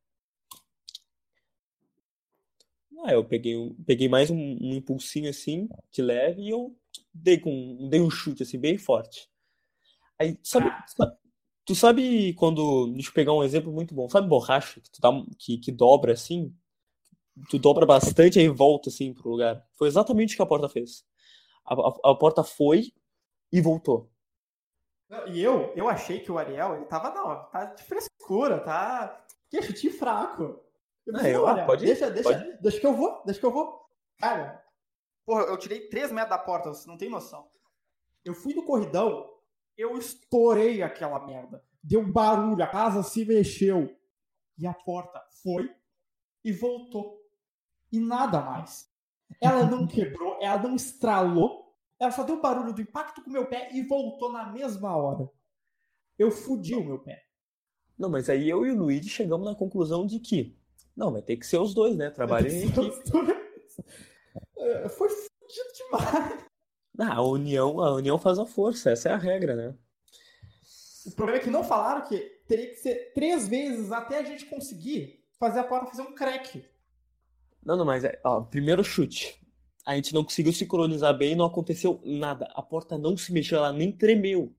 Aí 3.05 3.15
eu 3.15 3.25
peguei, 3.25 3.55
peguei 3.87 4.09
mais 4.09 4.31
um, 4.31 4.37
um 4.37 4.75
impulsinho 4.75 5.29
assim, 5.31 5.69
de 5.91 6.03
leve, 6.03 6.43
e 6.43 6.51
eu 6.51 6.77
dei, 7.13 7.39
com, 7.39 7.89
dei 7.89 8.01
um 8.01 8.11
chute 8.11 8.43
assim, 8.43 8.59
bem 8.59 8.79
forte. 8.79 9.29
Aí, 10.19 10.39
sabe, 10.43 10.71
sa- 10.89 11.17
tu 11.67 11.75
sabe 11.75 12.35
quando, 12.35 12.89
deixa 12.95 13.11
eu 13.11 13.15
pegar 13.15 13.35
um 13.35 13.45
exemplo 13.45 13.73
muito 13.73 13.95
bom, 13.95 14.09
sabe 14.11 14.29
borracha, 14.29 14.81
que, 14.81 14.91
tu 14.91 15.01
dá, 15.01 15.11
um- 15.11 15.27
que, 15.39 15.59
que 15.59 15.73
dobra 15.73 16.13
assim? 16.15 16.55
Tu 17.51 17.59
dobra 17.59 17.87
bastante 17.87 18.39
aí 18.39 18.49
volta 18.49 18.91
assim 18.91 19.15
pro 19.15 19.31
lugar. 19.31 19.65
Foi 19.79 19.89
exatamente 19.89 20.35
o 20.35 20.37
que 20.37 20.43
a 20.43 20.47
porta 20.47 20.69
fez. 20.69 21.05
A, 21.67 21.75
a, 21.75 22.13
a 22.13 22.17
porta 22.17 22.45
foi 22.45 22.93
e 23.53 23.63
voltou. 23.63 24.12
E 25.27 25.43
eu, 25.43 25.73
eu 25.77 25.89
achei 25.89 26.21
que 26.21 26.33
o 26.33 26.39
Ariel, 26.39 26.77
ele 26.77 26.85
tava, 26.87 27.11
não, 27.11 27.45
tá 27.51 27.67
de 27.67 27.83
frescura, 27.83 28.61
tá. 28.61 29.25
Que 29.51 29.61
chute 29.63 29.91
fraco. 29.91 30.61
Eu 31.07 31.13
pensei, 31.15 31.35
eu- 31.35 31.47
não, 31.47 31.67
pode 31.67 31.85
ir, 31.85 31.89
deixa, 31.89 32.11
deixa, 32.11 32.31
pode 32.33 32.63
deixa 32.63 32.81
que 32.81 32.87
eu 32.87 32.95
vou, 32.95 33.23
deixa 33.25 33.39
que 33.41 33.47
eu 33.47 33.51
vou. 33.53 33.87
Cara, 34.19 34.65
porra, 35.27 35.43
eu 35.43 35.57
tirei 35.59 35.89
3 35.89 36.11
metros 36.13 36.31
da 36.31 36.39
porta, 36.39 36.71
você 36.71 36.89
não 36.89 36.97
tem 36.97 37.11
noção. 37.11 37.47
Eu 38.25 38.35
fui 38.35 38.55
no 38.55 38.65
corridão, 38.65 39.29
eu 39.77 39.99
estourei 39.99 40.83
aquela 40.83 41.19
merda. 41.27 41.63
Deu 41.83 42.01
um 42.01 42.11
barulho, 42.11 42.63
a 42.63 42.67
casa 42.69 43.03
se 43.03 43.25
mexeu. 43.25 43.95
E 44.57 44.67
a 44.67 44.73
porta 44.73 45.21
foi 45.43 45.75
e 46.45 46.53
voltou. 46.53 47.21
E 47.91 47.99
nada 47.99 48.41
mais. 48.41 48.89
Ela 49.41 49.65
não 49.65 49.87
quebrou, 49.89 50.39
ela 50.41 50.63
não 50.63 50.77
estralou, 50.77 51.62
ela 52.03 52.11
só 52.11 52.25
deu 52.25 52.41
barulho 52.41 52.73
do 52.73 52.83
impacto 52.83 53.23
com 53.23 53.31
o 53.31 53.33
meu 53.33 53.47
pé 53.47 53.69
e 53.73 53.81
voltou 53.83 54.33
na 54.33 54.51
mesma 54.51 54.97
hora. 54.97 55.31
Eu 56.19 56.33
fudi 56.33 56.75
o 56.75 56.85
meu 56.85 56.99
pé. 56.99 57.23
Não, 57.97 58.11
mas 58.11 58.29
aí 58.29 58.49
eu 58.49 58.67
e 58.67 58.73
o 58.73 58.77
Luigi 58.77 59.09
chegamos 59.09 59.47
na 59.47 59.55
conclusão 59.55 60.05
de 60.05 60.19
que, 60.19 60.59
não, 60.97 61.13
vai 61.13 61.23
ter 61.23 61.37
que 61.37 61.47
ser 61.47 61.59
os 61.59 61.73
dois, 61.73 61.97
né? 61.97 62.11
Trabalhem 62.11 62.65
em 62.65 62.69
equipe. 62.69 63.33
É, 64.59 64.89
Foi 64.89 65.09
fudido 65.09 65.73
demais. 65.77 66.45
Ah, 66.99 67.15
a 67.15 67.23
união, 67.23 67.81
a 67.81 67.95
união 67.95 68.19
faz 68.19 68.39
a 68.39 68.47
força, 68.47 68.91
essa 68.91 69.09
é 69.09 69.13
a 69.13 69.17
regra, 69.17 69.55
né? 69.55 69.75
O 71.07 71.13
problema 71.13 71.41
é 71.41 71.43
que 71.43 71.51
não 71.51 71.65
falaram 71.65 72.07
que 72.07 72.19
teria 72.47 72.69
que 72.69 72.77
ser 72.77 73.13
três 73.15 73.49
vezes 73.49 73.91
até 73.93 74.19
a 74.19 74.25
gente 74.25 74.47
conseguir 74.47 75.25
fazer 75.39 75.61
a 75.61 75.65
porta 75.65 75.87
fazer 75.87 76.03
um 76.03 76.15
crack. 76.15 76.65
Não, 77.65 77.77
não, 77.77 77.85
mas 77.85 78.05
é, 78.05 78.21
ó, 78.25 78.41
primeiro 78.41 78.85
chute. 78.85 79.42
A 79.85 79.95
gente 79.97 80.15
não 80.15 80.23
conseguiu 80.25 80.53
sincronizar 80.53 81.17
bem, 81.17 81.35
não 81.35 81.45
aconteceu 81.45 82.01
nada. 82.05 82.49
A 82.55 82.63
porta 82.63 82.97
não 82.97 83.17
se 83.17 83.33
mexeu, 83.33 83.59
ela 83.59 83.73
nem 83.73 83.91
tremeu. 83.91 84.55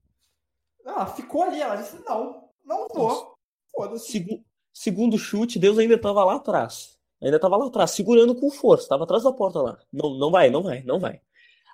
Ela 0.86 1.06
ficou 1.06 1.44
ali, 1.44 1.62
ela 1.62 1.76
disse: 1.78 1.98
não, 2.06 2.50
não 2.66 2.88
vou. 2.94 3.34
Foda-se. 3.74 4.12
Segu- 4.12 4.44
segundo 4.74 5.18
chute, 5.18 5.58
Deus 5.58 5.78
ainda 5.80 5.96
estava 5.96 6.24
lá 6.26 6.36
atrás. 6.36 6.98
Ainda 7.22 7.38
estava 7.38 7.56
lá 7.56 7.68
atrás, 7.68 7.92
segurando 7.92 8.36
com 8.36 8.52
força, 8.52 8.84
estava 8.84 9.06
atrás 9.06 9.24
da 9.24 9.32
porta 9.32 9.62
lá. 9.62 9.80
Não, 9.92 10.14
não 10.16 10.30
vai, 10.30 10.50
não 10.50 10.62
vai, 10.62 10.84
não 10.84 11.00
vai. 11.00 11.22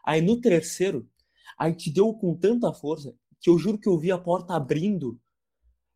Aí 0.06 0.22
no 0.22 0.40
terceiro, 0.40 1.10
a 1.58 1.68
gente 1.70 1.90
deu 1.92 2.14
com 2.14 2.36
tanta 2.36 2.72
força 2.72 3.16
que 3.42 3.50
eu 3.50 3.58
juro 3.58 3.80
que 3.80 3.90
eu 3.90 3.98
vi 3.98 4.12
a 4.12 4.18
porta 4.20 4.54
abrindo, 4.54 5.20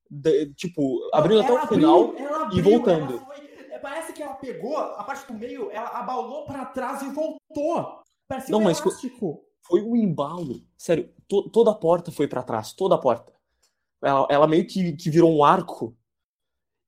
de- 0.09 0.51
tipo, 0.55 1.07
abrindo 1.13 1.41
até 1.41 1.53
o 1.53 1.67
final. 1.67 2.09
abriu, 2.09 2.57
e 2.57 2.61
voltando. 2.63 3.13
ela 3.17 3.25
foi- 3.27 3.52
Parece 3.84 4.13
que 4.13 4.24
ela 4.24 4.36
pegou 4.36 4.78
a 4.78 5.04
parte 5.04 5.28
do 5.32 5.38
meio, 5.38 5.69
ela 5.69 5.89
abalou 5.89 6.46
pra 6.46 6.65
trás 6.65 7.02
e 7.02 7.10
voltou. 7.12 8.02
Parecia 8.28 8.52
Não, 8.54 8.60
um 8.60 8.69
elástico. 8.69 9.43
Foi 9.62 9.82
um 9.82 9.93
embalo. 9.96 10.65
Sério, 10.78 11.13
to- 11.28 11.50
toda 11.50 11.72
a 11.72 11.76
porta 11.76 12.10
foi 12.12 12.26
pra 12.28 12.41
trás, 12.41 12.72
toda 12.72 12.96
a 12.96 12.98
porta. 12.98 13.34
Ela, 14.02 14.26
ela 14.30 14.48
meio 14.48 14.65
que, 14.65 14.93
que 14.93 15.10
virou 15.10 15.30
um 15.36 15.43
arco 15.43 15.96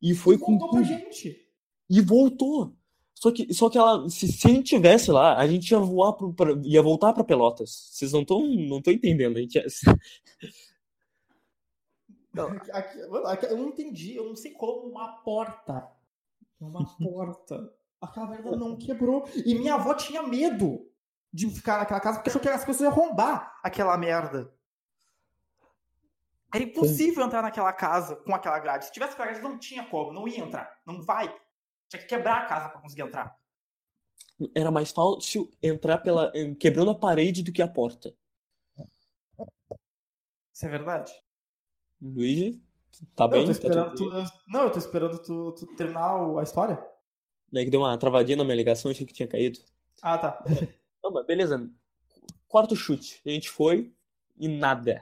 e 0.01 0.15
foi 0.15 0.35
E 0.35 0.37
com 0.37 0.57
voltou 0.57 0.69
pra 0.69 0.79
tudo. 0.79 0.87
gente. 0.87 1.49
E 1.89 1.99
voltou. 2.01 2.73
Só 3.13 3.29
que, 3.31 3.53
só 3.53 3.69
que 3.69 3.77
ela, 3.77 4.09
se, 4.09 4.27
se 4.31 4.47
a 4.47 4.49
gente 4.51 4.67
tivesse 4.75 5.11
lá, 5.11 5.37
a 5.37 5.45
gente 5.47 5.69
ia 5.71 5.79
voar 5.79 6.13
pro, 6.13 6.33
pra- 6.33 6.57
ia 6.63 6.81
voltar 6.81 7.11
pra 7.13 7.23
Pelotas. 7.25 7.89
Vocês 7.91 8.13
não 8.13 8.21
estão 8.21 8.41
não 8.45 8.81
tão 8.81 8.93
entendendo. 8.93 9.35
A 9.37 9.41
gente 9.41 9.55
ia- 9.55 9.65
Não. 12.33 12.49
Eu 13.49 13.57
não 13.57 13.69
entendi, 13.69 14.15
eu 14.15 14.25
não 14.27 14.35
sei 14.35 14.51
como 14.51 14.87
uma 14.89 15.07
porta. 15.23 15.89
Uma 16.59 16.85
porta. 16.97 17.73
Aquela 18.01 18.27
merda 18.27 18.55
não 18.55 18.77
quebrou. 18.77 19.27
E 19.45 19.55
minha 19.55 19.75
avó 19.75 19.93
tinha 19.93 20.23
medo 20.23 20.89
de 21.33 21.49
ficar 21.49 21.79
naquela 21.79 21.99
casa 21.99 22.17
porque 22.17 22.29
achou 22.29 22.41
que 22.41 22.47
as 22.47 22.63
pessoas 22.63 22.81
iam 22.81 22.91
arrombar 22.91 23.59
aquela 23.63 23.97
merda. 23.97 24.53
Era 26.53 26.63
impossível 26.63 27.25
entrar 27.25 27.41
naquela 27.41 27.73
casa 27.73 28.15
com 28.15 28.33
aquela 28.33 28.59
grade. 28.59 28.85
Se 28.85 28.91
tivesse 28.91 29.13
aquela 29.13 29.27
grade, 29.27 29.43
não 29.43 29.59
tinha 29.59 29.85
como, 29.85 30.13
não 30.13 30.27
ia 30.27 30.39
entrar. 30.39 30.79
Não 30.85 31.01
vai. 31.01 31.27
Tinha 31.89 32.01
que 32.01 32.07
quebrar 32.07 32.43
a 32.43 32.45
casa 32.45 32.69
pra 32.69 32.79
conseguir 32.79 33.01
entrar. 33.01 33.37
Era 34.53 34.71
mais 34.71 34.91
fácil 34.91 35.51
entrar 35.61 35.97
pela, 35.97 36.31
quebrando 36.59 36.91
a 36.91 36.95
parede 36.95 37.43
do 37.43 37.51
que 37.51 37.61
a 37.61 37.67
porta. 37.67 38.15
Isso 40.53 40.65
é 40.65 40.69
verdade? 40.69 41.11
Luigi, 42.01 42.61
Tá 43.15 43.27
bem? 43.27 43.41
eu 43.41 43.45
tô 43.45 43.51
Tá 43.51 43.51
esperando 43.53 43.95
tudo 43.95 44.09
tu, 44.09 44.15
bem? 44.15 44.25
não, 44.47 44.61
eu 44.63 44.71
tô 44.71 44.79
esperando 44.79 45.19
tu, 45.19 45.51
tu 45.53 45.65
terminar 45.75 46.15
a 46.39 46.43
história. 46.43 46.83
Daí 47.51 47.65
que 47.65 47.71
deu 47.71 47.81
uma 47.81 47.97
travadinha 47.97 48.37
na 48.37 48.43
minha 48.43 48.55
ligação, 48.55 48.91
achei 48.91 49.05
que 49.05 49.13
tinha 49.13 49.27
caído. 49.27 49.59
Ah, 50.01 50.17
tá. 50.17 50.43
Não, 51.03 51.11
mas 51.11 51.25
beleza. 51.25 51.69
Quarto 52.47 52.75
chute. 52.75 53.21
A 53.25 53.29
gente 53.29 53.49
foi 53.49 53.93
e 54.37 54.47
nada. 54.47 55.01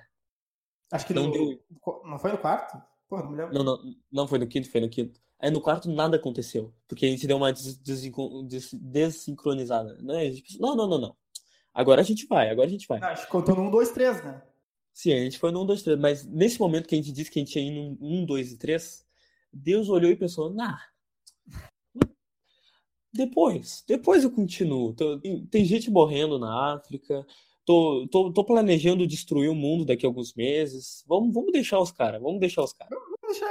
Acho 0.92 1.08
que 1.08 1.14
Não 1.14 1.28
no, 1.28 1.32
deu. 1.32 1.64
não 2.06 2.20
foi 2.20 2.32
no 2.32 2.38
quarto? 2.38 2.78
Pô, 3.08 3.18
não 3.18 3.32
me 3.32 3.38
lembro. 3.38 3.54
Não, 3.54 3.64
não, 3.64 3.96
não 4.12 4.28
foi 4.28 4.38
no 4.38 4.48
quinto, 4.48 4.70
foi 4.70 4.82
no 4.82 4.90
quinto. 4.90 5.20
Aí 5.40 5.50
no 5.50 5.62
quarto 5.62 5.90
nada 5.90 6.18
aconteceu. 6.18 6.74
Porque 6.88 7.06
a 7.06 7.10
gente 7.10 7.26
deu 7.26 7.38
uma 7.38 7.52
des- 7.54 7.78
des- 7.78 8.74
desincronizada. 8.74 9.96
Né? 10.02 10.30
Pensou, 10.32 10.60
Não, 10.62 10.76
não, 10.76 10.88
não, 10.88 10.98
não. 11.00 11.18
Agora 11.74 12.02
a 12.02 12.04
gente 12.04 12.28
vai, 12.28 12.50
agora 12.50 12.68
a 12.68 12.72
gente 12.72 12.88
vai. 12.88 13.00
Não, 13.00 13.08
a 13.08 13.14
gente 13.16 13.28
contou 13.28 13.56
no 13.56 13.64
1, 13.64 13.72
2, 13.72 13.92
3, 13.92 14.24
né? 14.24 14.42
Sim, 14.94 15.14
a 15.14 15.20
gente 15.20 15.40
foi 15.40 15.52
no 15.52 15.64
1, 15.64 15.66
2, 15.66 15.84
3. 15.84 16.00
Mas 16.00 16.26
nesse 16.26 16.60
momento 16.60 16.88
que 16.88 16.96
a 16.96 16.98
gente 16.98 17.12
disse 17.12 17.32
que 17.32 17.40
a 17.40 17.44
gente 17.44 17.58
ia 17.58 17.66
ir 17.66 17.72
no 17.72 17.98
1, 18.00 18.26
2 18.26 18.52
e 18.52 18.58
3, 18.58 19.06
Deus 19.52 19.90
olhou 19.90 20.12
e 20.12 20.16
pensou, 20.16 20.54
nah. 20.54 20.80
Depois, 23.12 23.84
depois 23.88 24.24
eu 24.24 24.32
continuo. 24.32 24.96
Tem, 25.52 25.66
gente 25.66 25.92
morrendo 25.92 26.40
na 26.40 26.76
África. 26.76 27.26
Tô, 27.66 28.08
tô, 28.12 28.34
tô 28.34 28.44
planejando 28.44 29.08
destruir 29.08 29.50
o 29.50 29.56
mundo 29.56 29.86
daqui 29.86 30.06
a 30.06 30.10
alguns 30.10 30.34
meses. 30.34 31.04
Vamos, 31.08 31.34
vamos 31.34 31.52
deixar 31.52 31.80
os 31.80 31.92
caras, 31.92 32.22
vamos 32.22 32.40
deixar 32.40 32.64
os 32.64 32.74
caras. 32.74 32.98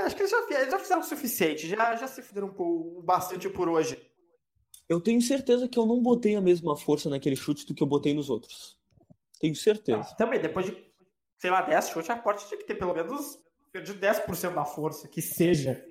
Acho 0.04 0.14
que 0.14 0.22
eles 0.22 0.30
já, 0.30 0.70
já 0.70 0.78
fizeram 0.78 1.00
o 1.00 1.04
suficiente. 1.04 1.68
Já, 1.68 1.96
já 1.96 2.06
se 2.06 2.22
fuderam 2.22 2.48
um 2.48 2.52
pouco, 2.52 3.02
bastante 3.02 3.48
por 3.48 3.68
hoje. 3.68 3.98
Eu 4.88 5.00
tenho 5.00 5.20
certeza 5.22 5.68
que 5.68 5.78
eu 5.78 5.86
não 5.86 6.02
botei 6.02 6.34
a 6.34 6.40
mesma 6.40 6.76
força 6.76 7.08
naquele 7.08 7.36
chute 7.36 7.64
do 7.64 7.74
que 7.74 7.82
eu 7.82 7.86
botei 7.86 8.12
nos 8.12 8.28
outros. 8.28 8.76
Tenho 9.40 9.54
certeza. 9.56 10.14
Também, 10.16 10.40
depois 10.40 10.66
de, 10.66 10.91
sei 11.42 11.50
lá, 11.50 11.60
10 11.60 11.88
chutes, 11.88 12.08
a 12.08 12.16
porta 12.16 12.44
tinha 12.46 12.56
que 12.56 12.64
ter 12.64 12.76
pelo 12.76 12.94
menos 12.94 13.36
perdido 13.72 13.98
10% 13.98 14.54
da 14.54 14.64
força, 14.64 15.08
que 15.08 15.20
seja. 15.20 15.84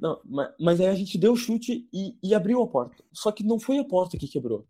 Não, 0.00 0.18
mas, 0.24 0.48
mas 0.58 0.80
aí 0.80 0.86
a 0.86 0.94
gente 0.94 1.18
deu 1.18 1.32
o 1.34 1.36
chute 1.36 1.86
e, 1.92 2.16
e 2.22 2.34
abriu 2.34 2.62
a 2.62 2.66
porta. 2.66 3.04
Só 3.12 3.30
que 3.30 3.44
não 3.44 3.60
foi 3.60 3.78
a 3.78 3.84
porta 3.84 4.16
que 4.16 4.26
quebrou. 4.26 4.66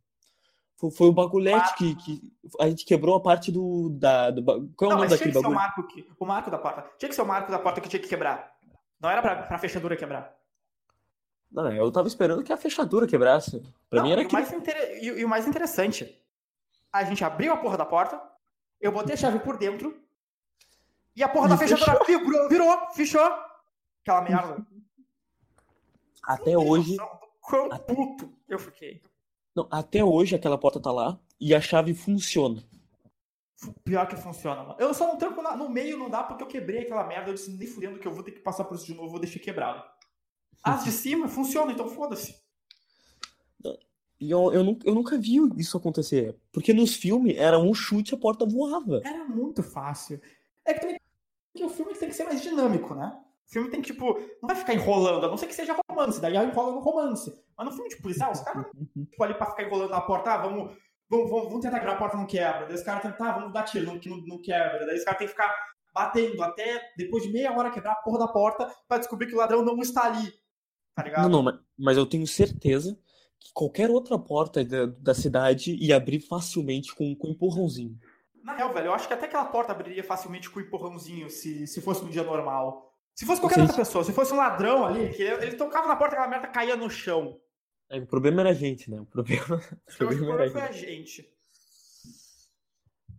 Foi, 0.77 0.91
foi 0.91 1.07
o 1.07 1.13
bagulhete 1.13 1.73
que, 1.77 1.95
que. 1.95 2.21
A 2.59 2.69
gente 2.69 2.85
quebrou 2.85 3.15
a 3.15 3.21
parte 3.23 3.53
do. 3.53 3.91
Da, 3.91 4.33
do 4.33 4.43
qual 4.75 4.91
é 4.91 4.95
o 4.95 4.97
Não, 4.97 5.05
nome 5.05 5.09
daquele 5.11 5.31
que 5.31 5.35
ser 5.35 5.39
o 5.39 5.43
bagulho? 5.43 5.55
marco, 5.61 5.87
que, 5.87 6.09
o 6.19 6.27
marco 6.27 6.51
da 6.51 6.59
porta. 6.59 6.91
Tinha 6.99 7.09
que 7.09 7.15
ser 7.15 7.23
o 7.23 7.27
marco 7.27 7.53
da 7.53 7.61
porta 7.61 7.81
que 7.81 7.89
tinha 7.89 8.03
que 8.03 8.09
quebrar. 8.09 8.53
Não 9.01 9.09
era 9.09 9.23
pra, 9.23 9.37
pra 9.45 9.59
fechadura 9.59 9.97
quebrar. 9.97 10.37
Não, 11.49 11.71
eu 11.73 11.93
tava 11.93 12.09
esperando 12.09 12.43
que 12.43 12.53
a 12.53 12.57
fechadura 12.57 13.07
quebrasse. 13.07 13.61
Pra 13.89 14.01
Não, 14.01 14.07
mim 14.07 14.13
era 14.13 14.23
e, 14.23 14.25
o 14.25 14.29
que. 14.29 14.33
mais 14.35 14.53
inter- 14.53 14.99
e, 15.01 15.07
e 15.21 15.25
o 15.25 15.29
mais 15.29 15.47
interessante, 15.47 16.21
a 16.93 17.05
gente 17.05 17.23
abriu 17.25 17.53
a 17.53 17.57
porra 17.59 17.77
da 17.77 17.87
porta, 17.87 18.21
eu 18.83 18.93
botei 18.93 19.15
a 19.15 19.17
chave 19.17 19.39
por 19.39 19.57
dentro, 19.57 19.99
e 21.17 21.23
a 21.23 21.29
porra 21.29 21.47
E 21.47 21.51
da 21.51 21.57
fechadura 21.57 22.05
virou, 22.05 22.49
virou, 22.49 22.91
fechou. 22.93 23.23
Aquela 24.03 24.21
merda. 24.23 24.67
Até 26.23 26.57
hoje. 26.59 26.97
Quão 27.41 27.69
puto 27.79 28.33
eu 28.49 28.59
fiquei. 28.59 29.03
Não, 29.55 29.67
até 29.71 30.03
hoje 30.05 30.35
aquela 30.35 30.57
porta 30.59 30.81
tá 30.81 30.91
lá 30.93 31.19
e 31.41 31.55
a 31.55 31.61
chave 31.61 31.93
funciona. 31.95 32.63
Pior 33.85 34.07
que 34.09 34.17
funciona, 34.17 34.63
mano. 34.63 34.77
Eu 34.79 34.93
só 34.95 35.07
não 35.07 35.17
tranco 35.17 35.41
na- 35.43 35.55
no 35.57 35.69
meio, 35.69 35.97
não 35.99 36.11
dá, 36.11 36.23
porque 36.23 36.43
eu 36.43 36.47
quebrei 36.49 36.81
aquela 36.83 37.05
merda. 37.07 37.31
Eu 37.31 37.35
disse, 37.35 37.51
nem 37.53 37.67
fudendo 37.69 37.99
que 37.99 38.07
eu 38.09 38.13
vou 38.13 38.23
ter 38.25 38.33
que 38.33 38.41
passar 38.41 38.65
por 38.65 38.75
isso 38.77 38.87
de 38.87 38.95
novo, 38.95 39.11
vou 39.11 39.21
deixar 39.21 39.39
quebrado. 39.39 39.83
As 40.65 40.85
de 40.85 40.91
cima 40.93 41.29
funcionam, 41.29 41.71
então 41.73 41.89
foda-se. 41.89 42.42
E 44.23 44.31
eu, 44.31 44.53
eu, 44.53 44.63
nunca, 44.63 44.89
eu 44.89 44.95
nunca 44.95 45.19
vi 45.19 45.39
isso 45.57 45.77
acontecer. 45.77 46.39
Porque 46.53 46.73
nos 46.73 46.95
filmes 46.95 47.37
era 47.37 47.59
um 47.59 47.75
chute 47.75 48.13
e 48.13 48.15
a 48.15 48.19
porta 48.19 48.47
voava. 48.47 49.01
Era 49.05 49.25
muito 49.25 49.65
fácil. 49.65 50.21
É 50.65 50.73
que 50.73 50.81
também 50.81 50.97
que 51.57 51.65
o 51.65 51.69
filme 51.69 51.93
tem 51.95 52.09
que 52.09 52.15
ser 52.15 52.23
mais 52.23 52.41
dinâmico, 52.41 52.95
né? 52.95 53.19
O 53.45 53.53
filme 53.53 53.69
tem 53.69 53.83
que, 53.83 53.93
tipo, 53.93 54.17
não 54.41 54.47
vai 54.47 54.55
ficar 54.55 54.75
enrolando, 54.75 55.27
a 55.27 55.29
não 55.29 55.37
ser 55.37 55.49
que 55.49 55.55
seja 55.55 55.77
romance, 55.91 56.21
daí 56.21 56.37
enrola 56.37 56.73
no 56.73 56.79
romance. 56.79 57.37
Mas 57.59 57.67
no 57.67 57.73
filme 57.73 57.89
de 57.89 57.97
policial, 57.97 58.31
os 58.31 58.41
caras 58.41 58.65
tipo, 58.95 59.25
ali 59.25 59.35
pra 59.35 59.47
ficar 59.47 59.65
enrolando 59.65 59.91
na 59.91 60.01
porta, 60.01 60.35
ah, 60.35 60.37
vamos, 60.37 60.73
vamos, 61.11 61.29
vamos, 61.29 61.49
vamos 61.49 61.61
tentar 61.61 61.81
quebrar 61.81 61.95
a 61.95 61.99
porta, 61.99 62.17
não 62.17 62.25
quebra. 62.25 62.67
Daí 62.67 62.77
os 62.77 62.83
caras 62.85 63.03
tentam, 63.03 63.19
tá, 63.19 63.33
vamos 63.33 63.53
dar 63.53 63.65
tiro, 63.65 63.87
não, 63.87 64.01
não, 64.07 64.25
não 64.25 64.41
quebra. 64.41 64.87
Daí 64.87 64.99
os 64.99 65.05
caras 65.05 65.19
têm 65.19 65.27
que 65.27 65.33
ficar 65.33 65.53
batendo 65.93 66.41
até 66.45 66.81
depois 66.97 67.25
de 67.25 67.33
meia 67.33 67.53
hora 67.53 67.73
quebrar 67.73 67.93
a 67.95 67.97
porra 67.97 68.21
da 68.21 68.29
porta 68.29 68.73
pra 68.87 68.99
descobrir 68.99 69.27
que 69.27 69.35
o 69.35 69.39
ladrão 69.39 69.65
não 69.65 69.77
está 69.81 70.05
ali. 70.05 70.33
Tá 70.95 71.03
ligado? 71.03 71.23
Não, 71.25 71.29
não, 71.29 71.43
mas, 71.43 71.59
mas 71.77 71.97
eu 71.97 72.07
tenho 72.07 72.27
certeza 72.27 72.95
que 72.95 73.12
qualquer 73.53 73.91
outra 73.91 74.19
porta 74.19 74.65
da, 74.65 74.87
da 74.87 75.15
cidade 75.15 75.75
ia 75.75 75.97
abrir 75.97 76.21
facilmente 76.21 76.95
com, 76.95 77.15
com 77.17 77.29
um 77.29 77.31
empurrãozinho. 77.33 77.99
Na 78.43 78.57
real, 78.57 78.73
velho, 78.75 78.87
eu 78.87 78.95
acho 78.95 79.07
que 79.07 79.15
até 79.15 79.27
aquela 79.27 79.45
porta 79.45 79.73
abriria 79.73 80.03
facilmente 80.03 80.51
com 80.51 80.59
um 80.59 80.63
empurrãozinho 80.63 81.31
se, 81.31 81.67
se 81.67 81.81
fosse 81.81 82.05
um 82.05 82.09
dia 82.09 82.25
normal. 82.25 82.93
Se 83.15 83.27
fosse 83.27 83.41
qualquer 83.41 83.57
Sim. 83.57 83.61
outra 83.63 83.77
pessoa, 83.77 84.03
se 84.05 84.13
fosse 84.13 84.33
um 84.33 84.37
ladrão 84.37 84.87
ali, 84.87 85.11
que 85.11 85.23
ele, 85.23 85.45
ele 85.47 85.57
tocava 85.57 85.87
na 85.87 85.97
porta 85.97 86.15
e 86.15 86.19
aquela 86.19 86.31
merda 86.31 86.49
caía 86.49 86.77
no 86.77 86.89
chão. 86.91 87.39
Aí, 87.91 88.01
o 88.01 88.07
problema 88.07 88.41
era 88.41 88.51
a 88.51 88.55
gente, 88.55 88.91
né? 88.91 88.99
O 89.01 89.05
problema, 89.05 89.45
o 89.57 89.59
que 89.61 89.95
o 89.95 89.97
problema 89.99 90.27
problema 90.27 90.61
era 90.61 90.69
a 90.71 90.73
gente. 90.73 91.29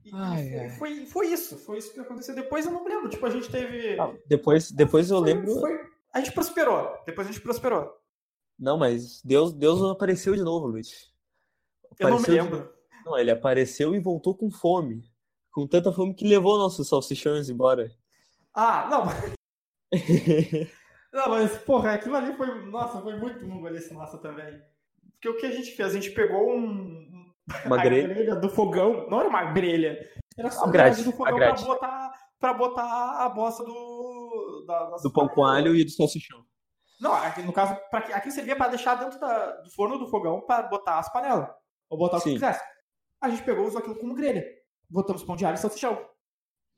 E, 0.03 0.09
e 0.09 0.12
Ai, 0.13 0.49
foi. 0.49 0.69
Foi, 0.69 1.05
foi 1.05 1.27
isso, 1.27 1.57
foi 1.57 1.77
isso 1.77 1.93
que 1.93 1.99
aconteceu. 1.99 2.33
Depois 2.36 2.65
eu 2.65 2.71
não 2.71 2.83
lembro, 2.83 3.07
tipo, 3.09 3.25
a 3.25 3.29
gente 3.29 3.49
teve. 3.49 3.99
Ah, 3.99 4.12
depois, 4.27 4.71
depois 4.71 5.09
eu 5.12 5.19
foi- 5.19 5.33
lembro. 5.33 5.53
a 6.12 6.19
gente 6.19 6.31
prosperou. 6.33 6.97
Depois 7.05 7.27
a 7.27 7.31
gente 7.31 7.41
prosperou. 7.41 8.02
Não, 8.59 8.77
mas 8.77 9.21
Deus, 9.23 9.51
Deus 9.53 9.81
apareceu 9.91 10.35
de 10.35 10.41
novo, 10.41 10.67
Luiz. 10.67 11.11
Eu 11.99 12.09
não 12.09 12.17
me 12.17 12.23
Apareceu 12.23 12.45
de- 12.45 12.51
lembro. 12.51 12.73
Não, 13.05 13.17
ele 13.17 13.31
apareceu 13.31 13.93
e 13.95 13.99
voltou 13.99 14.35
com 14.35 14.49
fome. 14.49 15.03
Com 15.51 15.67
tanta 15.67 15.91
fome 15.91 16.13
que 16.13 16.27
levou 16.27 16.57
nossos 16.57 16.87
salsichões 16.87 17.49
embora. 17.49 17.91
Ah, 18.53 18.87
não. 18.89 19.05
Não, 21.13 21.29
mas, 21.29 21.55
porra, 21.59 21.93
aquilo 21.93 22.15
ali 22.15 22.35
foi. 22.35 22.65
Nossa, 22.71 22.99
foi 22.99 23.15
muito 23.19 23.45
mongolice 23.45 23.93
nossa 23.93 24.17
também. 24.17 24.59
Porque 25.11 25.29
o 25.29 25.37
que 25.37 25.45
a 25.45 25.51
gente 25.51 25.71
fez? 25.75 25.89
A 25.89 25.93
gente 25.93 26.09
pegou 26.11 26.49
um. 26.49 27.31
Uma 27.65 27.77
a 27.79 27.83
grelha. 27.83 28.35
do 28.35 28.49
fogão. 28.49 29.07
Não 29.09 29.19
era 29.19 29.29
uma 29.29 29.51
grelha. 29.51 29.97
Era 30.35 30.49
só 30.49 30.65
A 30.65 30.71
grade, 30.71 31.03
do 31.03 31.11
fogão 31.11 31.35
pra 31.35 31.45
grade. 31.45 31.63
botar, 31.65 32.13
pra 32.39 32.53
botar 32.55 33.23
a 33.25 33.29
bosta 33.29 33.63
do. 33.63 34.65
Da, 34.67 34.97
Do 35.03 35.11
pão 35.13 35.27
com 35.27 35.45
alho 35.45 35.75
e 35.75 35.83
do 35.85 35.91
salsichão. 35.91 36.43
Não, 37.03 37.13
aqui, 37.13 37.41
no 37.41 37.51
caso, 37.51 37.75
pra, 37.91 37.99
aqui 37.99 38.31
servia 38.31 38.55
pra 38.55 38.69
deixar 38.69 38.95
dentro 38.95 39.19
da- 39.19 39.57
do 39.61 39.69
forno 39.71 39.97
do 39.99 40.07
fogão 40.07 40.39
pra 40.41 40.63
botar 40.63 40.99
as 40.99 41.11
panelas. 41.11 41.49
Ou 41.89 41.97
botar 41.97 42.17
o 42.17 42.21
que 42.21 42.29
Sim. 42.29 42.33
quisesse. 42.35 42.63
A 43.21 43.29
gente 43.29 43.43
pegou 43.43 43.65
e 43.65 43.67
usou 43.67 43.79
aquilo 43.79 43.95
como 43.99 44.15
grelha. 44.15 44.43
Botamos 44.89 45.23
pão 45.23 45.35
de 45.35 45.45
alho 45.45 45.55
e 45.55 45.57
salsichão. 45.59 46.03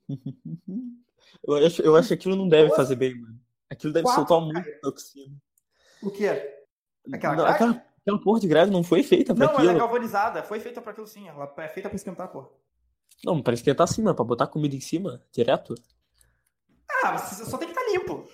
Eu 1.47 1.55
acho, 1.65 1.81
eu 1.81 1.95
acho 1.95 2.07
que 2.09 2.13
aquilo 2.13 2.35
não 2.35 2.47
deve 2.47 2.65
Nossa. 2.69 2.75
fazer 2.77 2.95
bem, 2.95 3.19
mano. 3.19 3.39
Aquilo 3.69 3.91
deve 3.91 4.05
Quatro, 4.05 4.27
soltar 4.27 4.39
cara. 4.53 4.63
muita 4.63 4.79
toxina. 4.81 5.35
O 6.03 6.11
que 6.11 6.25
é? 6.27 6.63
Aquela 7.11 7.35
Não, 7.35 7.43
grade? 7.43 7.55
aquela, 7.55 7.85
aquela 8.01 8.21
porra 8.21 8.39
de 8.39 8.47
grade 8.47 8.71
não 8.71 8.83
foi 8.83 9.01
feita 9.03 9.33
pra 9.33 9.45
Não, 9.45 9.51
ela 9.53 9.59
aquilo. 9.63 9.75
é 9.75 9.79
galvanizada. 9.79 10.43
Foi 10.43 10.59
feita 10.59 10.81
pra 10.81 10.91
aquilo 10.91 11.07
sim. 11.07 11.27
Ela 11.27 11.51
é 11.57 11.67
feita 11.67 11.89
pra 11.89 11.95
esquentar, 11.95 12.31
pô. 12.31 12.45
Não, 13.23 13.41
parece 13.41 13.63
que 13.63 13.73
tá 13.73 13.83
acima, 13.83 14.13
pra 14.13 14.23
botar 14.23 14.45
comida 14.47 14.75
em 14.75 14.79
cima, 14.79 15.21
direto. 15.31 15.73
Ah, 17.03 17.17
você 17.17 17.43
só 17.45 17.57
tem 17.57 17.67
que 17.71 17.77
estar 17.77 17.91
limpo. 17.91 18.27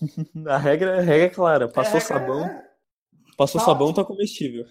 A 0.48 0.56
regra, 0.58 0.98
a 0.98 1.00
regra 1.00 1.26
é 1.26 1.30
clara. 1.30 1.68
Passou 1.68 1.96
É, 1.96 2.00
sabão, 2.00 2.44
é. 2.44 2.70
passou 3.36 3.60
Tá 3.60 3.66
sabão, 3.66 3.88
ótimo. 3.88 4.02
tá 4.02 4.08
comestível. 4.08 4.66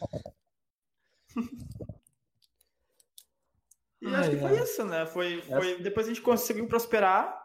E 4.02 4.08
acho 4.14 4.30
que 4.30 4.36
Ai, 4.36 4.40
foi 4.42 4.58
ai. 4.58 4.64
isso, 4.64 4.86
né? 4.86 5.06
Foi, 5.06 5.42
foi... 5.42 5.82
Depois 5.82 6.06
a 6.08 6.10
gente 6.10 6.22
conseguiu 6.22 6.68
prosperar. 6.68 7.42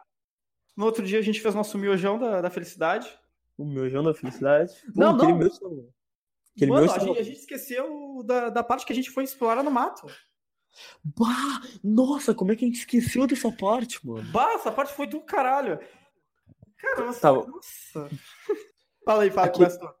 No 0.75 0.85
outro 0.85 1.05
dia 1.05 1.19
a 1.19 1.21
gente 1.21 1.41
fez 1.41 1.55
nosso 1.55 1.77
miojão 1.77 2.17
da, 2.19 2.41
da 2.41 2.49
felicidade. 2.49 3.07
O 3.57 3.65
miojão 3.65 4.03
da 4.03 4.13
felicidade. 4.13 4.73
Pô, 4.93 4.99
Não, 4.99 5.15
aquele 5.15 5.31
não. 5.33 5.37
meu. 5.39 5.93
Aquele 6.55 6.71
Mano, 6.71 6.85
meu 6.85 6.93
a 6.93 6.99
gente, 6.99 7.19
a 7.19 7.23
gente 7.23 7.39
esqueceu 7.39 8.23
da, 8.25 8.49
da 8.49 8.63
parte 8.63 8.85
que 8.85 8.91
a 8.93 8.95
gente 8.95 9.09
foi 9.09 9.23
explorar 9.23 9.63
no 9.63 9.71
mato. 9.71 10.05
Bah, 11.03 11.61
nossa, 11.83 12.33
como 12.33 12.51
é 12.51 12.55
que 12.55 12.63
a 12.63 12.67
gente 12.67 12.79
esqueceu 12.79 13.25
dessa 13.25 13.51
parte, 13.51 14.05
mano? 14.05 14.29
Bah, 14.31 14.53
essa 14.53 14.71
parte 14.71 14.93
foi 14.93 15.07
do 15.07 15.21
caralho. 15.21 15.79
Cara, 16.79 17.05
você... 17.05 17.19
Tá. 17.19 17.33
Nossa. 17.33 18.09
Fala 19.05 19.23
aí, 19.23 19.31
fala, 19.31 19.47
Aqui- 19.47 19.57
começa. 19.57 19.95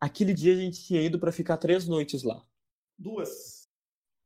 Aquele 0.00 0.34
dia 0.34 0.52
a 0.52 0.56
gente 0.56 0.82
tinha 0.84 1.00
ido 1.00 1.18
pra 1.18 1.32
ficar 1.32 1.56
três 1.56 1.88
noites 1.88 2.22
lá. 2.22 2.42
Duas. 2.98 3.68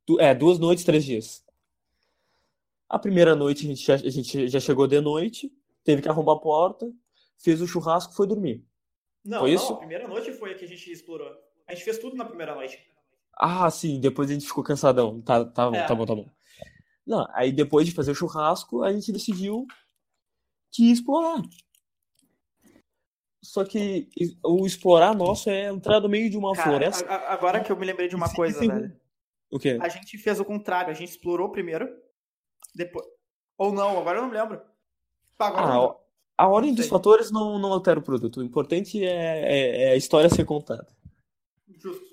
Du- 0.05 0.19
É, 0.19 0.35
duas 0.35 0.59
noites, 0.59 0.83
três 0.83 1.03
dias. 1.05 1.43
A 2.87 2.99
primeira 2.99 3.35
noite 3.35 3.65
a 3.65 3.69
gente 3.69 3.85
já, 3.85 3.93
a 3.95 3.97
gente 3.97 4.47
já 4.49 4.59
chegou 4.59 4.87
de 4.87 4.99
noite, 4.99 5.51
teve 5.83 6.01
que 6.01 6.09
arrombar 6.09 6.35
a 6.35 6.39
porta, 6.39 6.91
fez 7.37 7.61
o 7.61 7.67
churrasco 7.67 8.11
e 8.13 8.15
foi 8.15 8.27
dormir. 8.27 8.65
Não, 9.23 9.39
Foi 9.39 9.49
não, 9.49 9.55
isso? 9.55 9.73
a 9.73 9.77
primeira 9.77 10.07
noite 10.07 10.33
foi 10.33 10.51
a 10.51 10.55
que 10.55 10.65
a 10.65 10.67
gente 10.67 10.91
explorou. 10.91 11.31
A 11.67 11.73
gente 11.73 11.83
fez 11.83 11.97
tudo 11.99 12.15
na 12.15 12.25
primeira 12.25 12.55
noite. 12.55 12.79
Ah, 13.37 13.69
sim, 13.69 13.99
depois 13.99 14.29
a 14.29 14.33
gente 14.33 14.45
ficou 14.47 14.63
cansadão. 14.63 15.21
Tá, 15.21 15.45
tá 15.45 15.69
bom, 15.69 15.75
É. 15.75 15.85
tá 15.85 15.95
bom, 15.95 16.05
tá 16.05 16.15
bom. 16.15 16.29
Não, 17.05 17.27
aí 17.33 17.51
depois 17.51 17.85
de 17.87 17.93
fazer 17.93 18.11
o 18.11 18.15
churrasco, 18.15 18.83
a 18.83 18.91
gente 18.91 19.11
decidiu 19.11 19.65
que 20.71 20.85
ia 20.87 20.93
explorar. 20.93 21.41
Só 23.41 23.63
que 23.63 24.09
o 24.43 24.65
explorar 24.65 25.15
nosso 25.15 25.49
é 25.49 25.69
entrar 25.69 25.99
no 26.01 26.09
meio 26.09 26.29
de 26.29 26.37
uma 26.37 26.53
Cara, 26.53 26.69
floresta. 26.69 27.05
a- 27.09 27.33
agora 27.33 27.61
que 27.63 27.71
eu 27.71 27.77
me 27.77 27.85
lembrei 27.85 28.07
de 28.07 28.15
uma 28.15 28.27
Sim, 28.27 28.35
coisa, 28.35 28.59
sim. 28.59 28.67
velho. 28.67 28.99
O 29.51 29.57
quê? 29.57 29.77
A 29.81 29.87
gente 29.89 30.17
fez 30.17 30.39
o 30.39 30.45
contrário, 30.45 30.91
a 30.91 30.93
gente 30.93 31.09
explorou 31.09 31.49
primeiro, 31.49 31.89
depois. 32.75 33.05
Ou 33.57 33.71
não, 33.71 33.97
agora 33.97 34.17
eu 34.19 34.23
não 34.23 34.29
me 34.29 34.37
lembro. 34.37 34.61
Agora 35.39 35.63
Ah, 35.65 35.73
não 35.73 35.99
A 36.37 36.47
ordem 36.47 36.73
dos 36.73 36.87
fatores 36.87 37.31
não, 37.31 37.57
não 37.59 37.71
altera 37.73 37.99
o 37.99 38.03
produto. 38.03 38.37
O 38.39 38.43
importante 38.43 39.03
é, 39.03 39.07
é- 39.09 39.83
é 39.85 39.91
a 39.91 39.95
história 39.95 40.29
ser 40.29 40.45
contada. 40.45 40.87
Justo. 41.77 42.07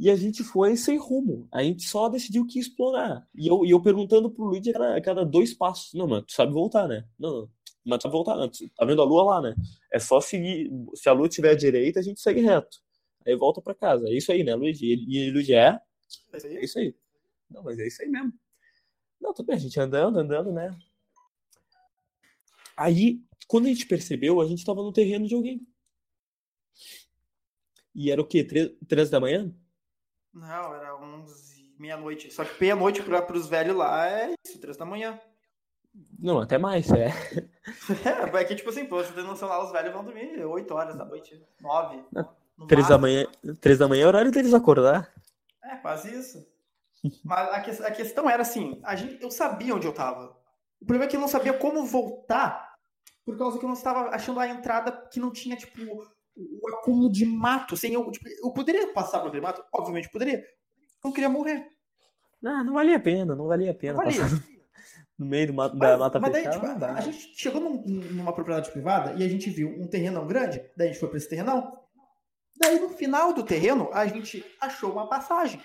E 0.00 0.08
a 0.10 0.14
gente 0.16 0.44
foi 0.44 0.76
sem 0.76 0.96
rumo. 0.96 1.48
A 1.50 1.62
gente 1.64 1.82
só 1.88 2.08
decidiu 2.08 2.46
que 2.46 2.60
explorar. 2.60 3.26
E 3.34 3.48
eu, 3.48 3.64
e 3.64 3.70
eu 3.70 3.82
perguntando 3.82 4.30
pro 4.30 4.44
Luigi 4.44 4.70
a 4.70 4.72
cada, 4.74 4.96
a 4.96 5.00
cada 5.00 5.24
dois 5.24 5.52
passos. 5.54 5.92
Não, 5.94 6.06
mano, 6.06 6.22
tu 6.22 6.32
sabe 6.32 6.52
voltar, 6.52 6.86
né? 6.86 7.04
Não, 7.18 7.30
não. 7.40 7.50
Mas 7.88 8.02
voltar, 8.04 8.36
não. 8.36 8.48
Tu 8.48 8.68
Tá 8.76 8.84
vendo 8.84 9.00
a 9.00 9.04
lua 9.04 9.22
lá, 9.24 9.40
né? 9.42 9.54
É 9.92 9.98
só 9.98 10.20
seguir. 10.20 10.70
Se 10.94 11.08
a 11.08 11.12
lua 11.12 11.26
estiver 11.26 11.50
à 11.50 11.54
direita, 11.54 11.98
a 12.00 12.02
gente 12.02 12.20
segue 12.20 12.40
reto. 12.40 12.78
Aí 13.26 13.34
volta 13.34 13.60
pra 13.62 13.74
casa. 13.74 14.06
É 14.08 14.12
isso 14.12 14.30
aí, 14.30 14.44
né, 14.44 14.54
Luigi? 14.54 14.86
E, 14.86 15.26
e 15.28 15.30
Luigi, 15.30 15.54
é? 15.54 15.80
É 16.32 16.36
isso 16.36 16.46
É 16.46 16.50
aí? 16.50 16.64
isso 16.64 16.78
aí. 16.78 16.94
Não, 17.50 17.62
mas 17.62 17.78
é 17.78 17.86
isso 17.86 18.02
aí 18.02 18.08
mesmo. 18.08 18.32
Não, 19.20 19.32
tudo 19.32 19.46
bem, 19.46 19.56
a 19.56 19.58
gente 19.58 19.78
andando, 19.80 20.18
andando, 20.18 20.52
né? 20.52 20.70
Aí, 22.76 23.20
quando 23.48 23.66
a 23.66 23.68
gente 23.68 23.86
percebeu, 23.86 24.40
a 24.40 24.46
gente 24.46 24.64
tava 24.64 24.82
no 24.82 24.92
terreno 24.92 25.26
de 25.26 25.34
alguém. 25.34 25.66
E 27.94 28.10
era 28.10 28.20
o 28.20 28.26
quê? 28.26 28.44
Três, 28.44 28.70
três 28.86 29.10
da 29.10 29.18
manhã? 29.18 29.52
Não, 30.32 30.74
era 30.74 30.96
11, 30.96 31.74
meia-noite. 31.78 32.30
Só 32.30 32.44
que 32.44 32.60
meia-noite 32.60 33.02
para 33.02 33.36
os 33.36 33.48
velhos 33.48 33.74
lá 33.76 34.08
é 34.08 34.34
isso, 34.46 34.60
três 34.60 34.76
da 34.76 34.84
manhã. 34.84 35.20
Não, 36.18 36.38
até 36.40 36.58
mais, 36.58 36.90
é. 36.90 37.08
É, 38.04 38.40
é 38.40 38.44
que 38.44 38.54
tipo 38.56 38.70
assim, 38.70 38.86
pô, 38.86 38.96
você 38.96 39.12
tem 39.12 39.22
noção 39.24 39.46
lá, 39.48 39.62
os 39.62 39.70
velhos 39.70 39.92
vão 39.92 40.02
dormir 40.02 40.42
8 40.44 40.72
horas 40.74 40.96
da 40.96 41.04
noite, 41.04 41.38
9. 41.60 42.02
no 42.56 42.66
Três 42.66 42.88
da 42.88 42.96
máximo. 42.96 43.00
manhã, 43.00 43.26
três 43.60 43.78
da 43.78 43.86
manhã 43.86 44.04
é 44.04 44.06
horário 44.06 44.30
deles 44.32 44.54
acordar. 44.54 45.12
É, 45.62 45.76
quase 45.76 46.14
isso. 46.18 46.46
Mas 47.24 47.48
a, 47.50 47.60
que- 47.60 47.82
a 47.84 47.90
questão 47.90 48.28
era 48.28 48.40
assim, 48.42 48.80
a 48.82 48.96
gente, 48.96 49.22
eu 49.22 49.30
sabia 49.30 49.74
onde 49.74 49.86
eu 49.86 49.92
tava. 49.92 50.34
O 50.80 50.84
problema 50.86 51.04
é 51.04 51.08
que 51.08 51.16
eu 51.16 51.20
não 51.20 51.28
sabia 51.28 51.52
como 51.52 51.84
voltar, 51.84 52.74
por 53.24 53.36
causa 53.36 53.58
que 53.58 53.64
eu 53.64 53.68
não 53.68 53.76
estava 53.76 54.08
achando 54.14 54.40
a 54.40 54.48
entrada 54.48 54.90
que 55.12 55.20
não 55.20 55.30
tinha, 55.30 55.54
tipo, 55.54 55.80
o 56.34 56.68
acúmulo 56.78 57.12
de 57.12 57.26
mato. 57.26 57.74
Assim, 57.74 57.88
eu, 57.92 58.10
tipo, 58.10 58.26
eu 58.42 58.50
poderia 58.50 58.92
passar 58.94 59.20
por 59.20 59.28
aquele 59.28 59.42
mato? 59.42 59.62
Obviamente 59.72 60.08
poderia. 60.10 60.38
Eu 60.38 60.44
não 61.04 61.12
queria 61.12 61.28
morrer. 61.28 61.66
Não, 62.40 62.64
não 62.64 62.72
valia 62.72 62.96
a 62.96 63.00
pena, 63.00 63.36
não 63.36 63.46
valia 63.46 63.70
a 63.70 63.72
Não 63.74 63.78
pena 63.78 63.94
valia. 63.94 64.20
passar 64.22 64.42
no 65.18 65.26
meio 65.26 65.48
do 65.48 65.52
da 65.52 65.74
Mas, 65.74 65.98
mata 65.98 66.20
mas 66.20 66.32
daí, 66.32 66.48
tipo, 66.48 66.66
não 66.66 66.78
dá. 66.78 66.92
a 66.94 67.00
gente 67.00 67.32
chegou 67.36 67.60
num- 67.60 67.82
numa 67.82 68.32
propriedade 68.32 68.70
privada 68.70 69.14
e 69.20 69.24
a 69.24 69.28
gente 69.28 69.50
viu 69.50 69.68
um 69.68 69.86
terrenão 69.88 70.26
grande, 70.26 70.62
daí 70.76 70.88
a 70.88 70.92
gente 70.92 71.00
foi 71.00 71.08
pra 71.08 71.18
esse 71.18 71.28
terrenão. 71.28 71.72
Daí 72.60 72.78
no 72.80 72.88
final 72.90 73.32
do 73.32 73.42
terreno, 73.42 73.88
a 73.92 74.06
gente 74.06 74.44
achou 74.60 74.92
uma 74.92 75.08
passagem. 75.08 75.60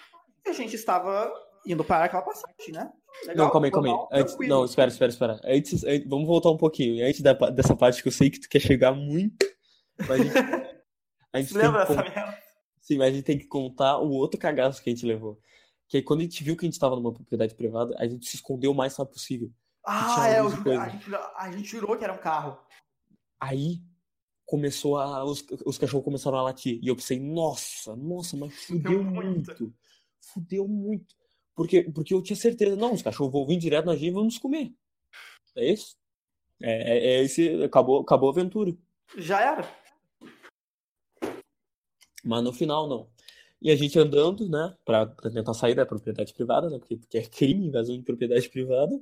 E 0.46 0.50
a 0.50 0.54
gente 0.54 0.76
estava 0.76 1.32
indo 1.66 1.84
para 1.84 2.06
aquela 2.06 2.22
passagem, 2.22 2.72
né? 2.74 2.92
Legal, 3.28 3.46
Não, 3.46 3.52
calma 3.52 3.68
aí, 3.68 3.72
calma 3.72 4.08
aí. 4.12 4.22
Antes, 4.22 4.36
não, 4.48 4.66
espera, 4.66 4.90
espera, 4.90 5.12
espera. 5.12 5.40
Antes, 5.46 5.84
an- 5.84 6.04
vamos 6.08 6.28
voltar 6.28 6.50
um 6.52 6.58
pouquinho. 6.58 7.06
Antes 7.06 7.22
da, 7.22 7.34
dessa 7.34 7.76
parte 7.76 8.02
que 8.02 8.08
eu 8.08 8.12
sei 8.12 8.30
que 8.30 8.40
tu 8.40 8.50
quer 8.50 8.60
chegar 8.60 8.92
muito. 8.92 9.46
A 10.10 10.18
gente, 10.18 10.38
a 11.32 11.40
gente 11.42 11.54
Lembra 11.56 11.86
dessa 11.86 12.02
merda? 12.04 12.38
Sim, 12.82 12.98
mas 12.98 13.08
a 13.08 13.12
gente 13.12 13.24
tem 13.24 13.38
que 13.38 13.48
contar 13.48 13.98
o 14.00 14.10
outro 14.12 14.40
cagaço 14.40 14.84
que 14.84 14.90
a 14.90 14.94
gente 14.94 15.06
levou. 15.06 15.40
Que 15.94 15.98
aí, 15.98 16.04
quando 16.04 16.22
a 16.22 16.24
gente 16.24 16.44
viu 16.44 16.58
que 16.58 16.66
a 16.66 16.68
gente 16.68 16.80
tava 16.80 16.96
numa 16.96 17.14
propriedade 17.14 17.54
privada, 17.54 17.96
a 18.00 18.08
gente 18.08 18.28
se 18.28 18.36
escondeu 18.36 18.72
o 18.72 18.76
mais 18.76 18.96
rápido 18.96 19.14
possível. 19.14 19.52
Ah, 19.86 20.28
é, 20.28 20.40
eu- 20.40 20.48
a, 20.48 20.90
gente, 20.90 21.16
a 21.36 21.52
gente 21.52 21.68
jurou 21.70 21.96
que 21.96 22.04
era 22.04 22.12
um 22.12 22.18
carro. 22.18 22.58
Aí 23.40 23.84
começou 24.44 24.98
a. 24.98 25.24
Os, 25.24 25.46
os 25.64 25.78
cachorros 25.78 26.04
começaram 26.04 26.40
a 26.40 26.42
latir. 26.42 26.80
E 26.82 26.88
eu 26.88 26.96
pensei, 26.96 27.20
nossa, 27.20 27.96
nossa, 27.96 28.36
mas 28.36 28.56
fudeu 28.66 29.04
muito. 29.04 29.52
muito. 29.52 29.74
Fudeu 30.34 30.68
muito. 30.68 31.14
Porque, 31.54 31.84
porque 31.84 32.16
eu 32.16 32.24
tinha 32.24 32.36
certeza, 32.36 32.76
não, 32.76 32.94
os 32.96 33.04
cachorros 33.04 33.32
vão 33.32 33.46
vir 33.46 33.60
direto 33.60 33.86
na 33.86 33.94
gente 33.96 34.08
e 34.08 34.12
vão 34.12 34.24
nos 34.24 34.40
comer. 34.40 34.74
É 35.56 35.74
isso? 35.74 35.96
É, 36.60 36.72
é, 36.72 36.98
é 37.18 37.24
esse. 37.24 37.62
Acabou, 37.64 38.02
acabou 38.02 38.30
a 38.30 38.32
aventura. 38.32 38.76
Já 39.16 39.42
era. 39.42 39.72
Mas 42.24 42.44
no 42.44 42.52
final, 42.52 42.90
não. 42.90 43.13
E 43.64 43.72
a 43.72 43.78
gente 43.78 43.98
andando, 43.98 44.50
né, 44.50 44.76
pra, 44.84 45.06
pra 45.06 45.32
tentar 45.32 45.54
sair 45.54 45.74
da 45.74 45.86
propriedade 45.86 46.34
privada, 46.34 46.70
né, 46.70 46.78
porque, 46.78 46.98
porque 46.98 47.18
é 47.18 47.26
crime 47.26 47.68
invasão 47.68 47.96
de 47.98 48.04
propriedade 48.04 48.50
privada, 48.50 49.02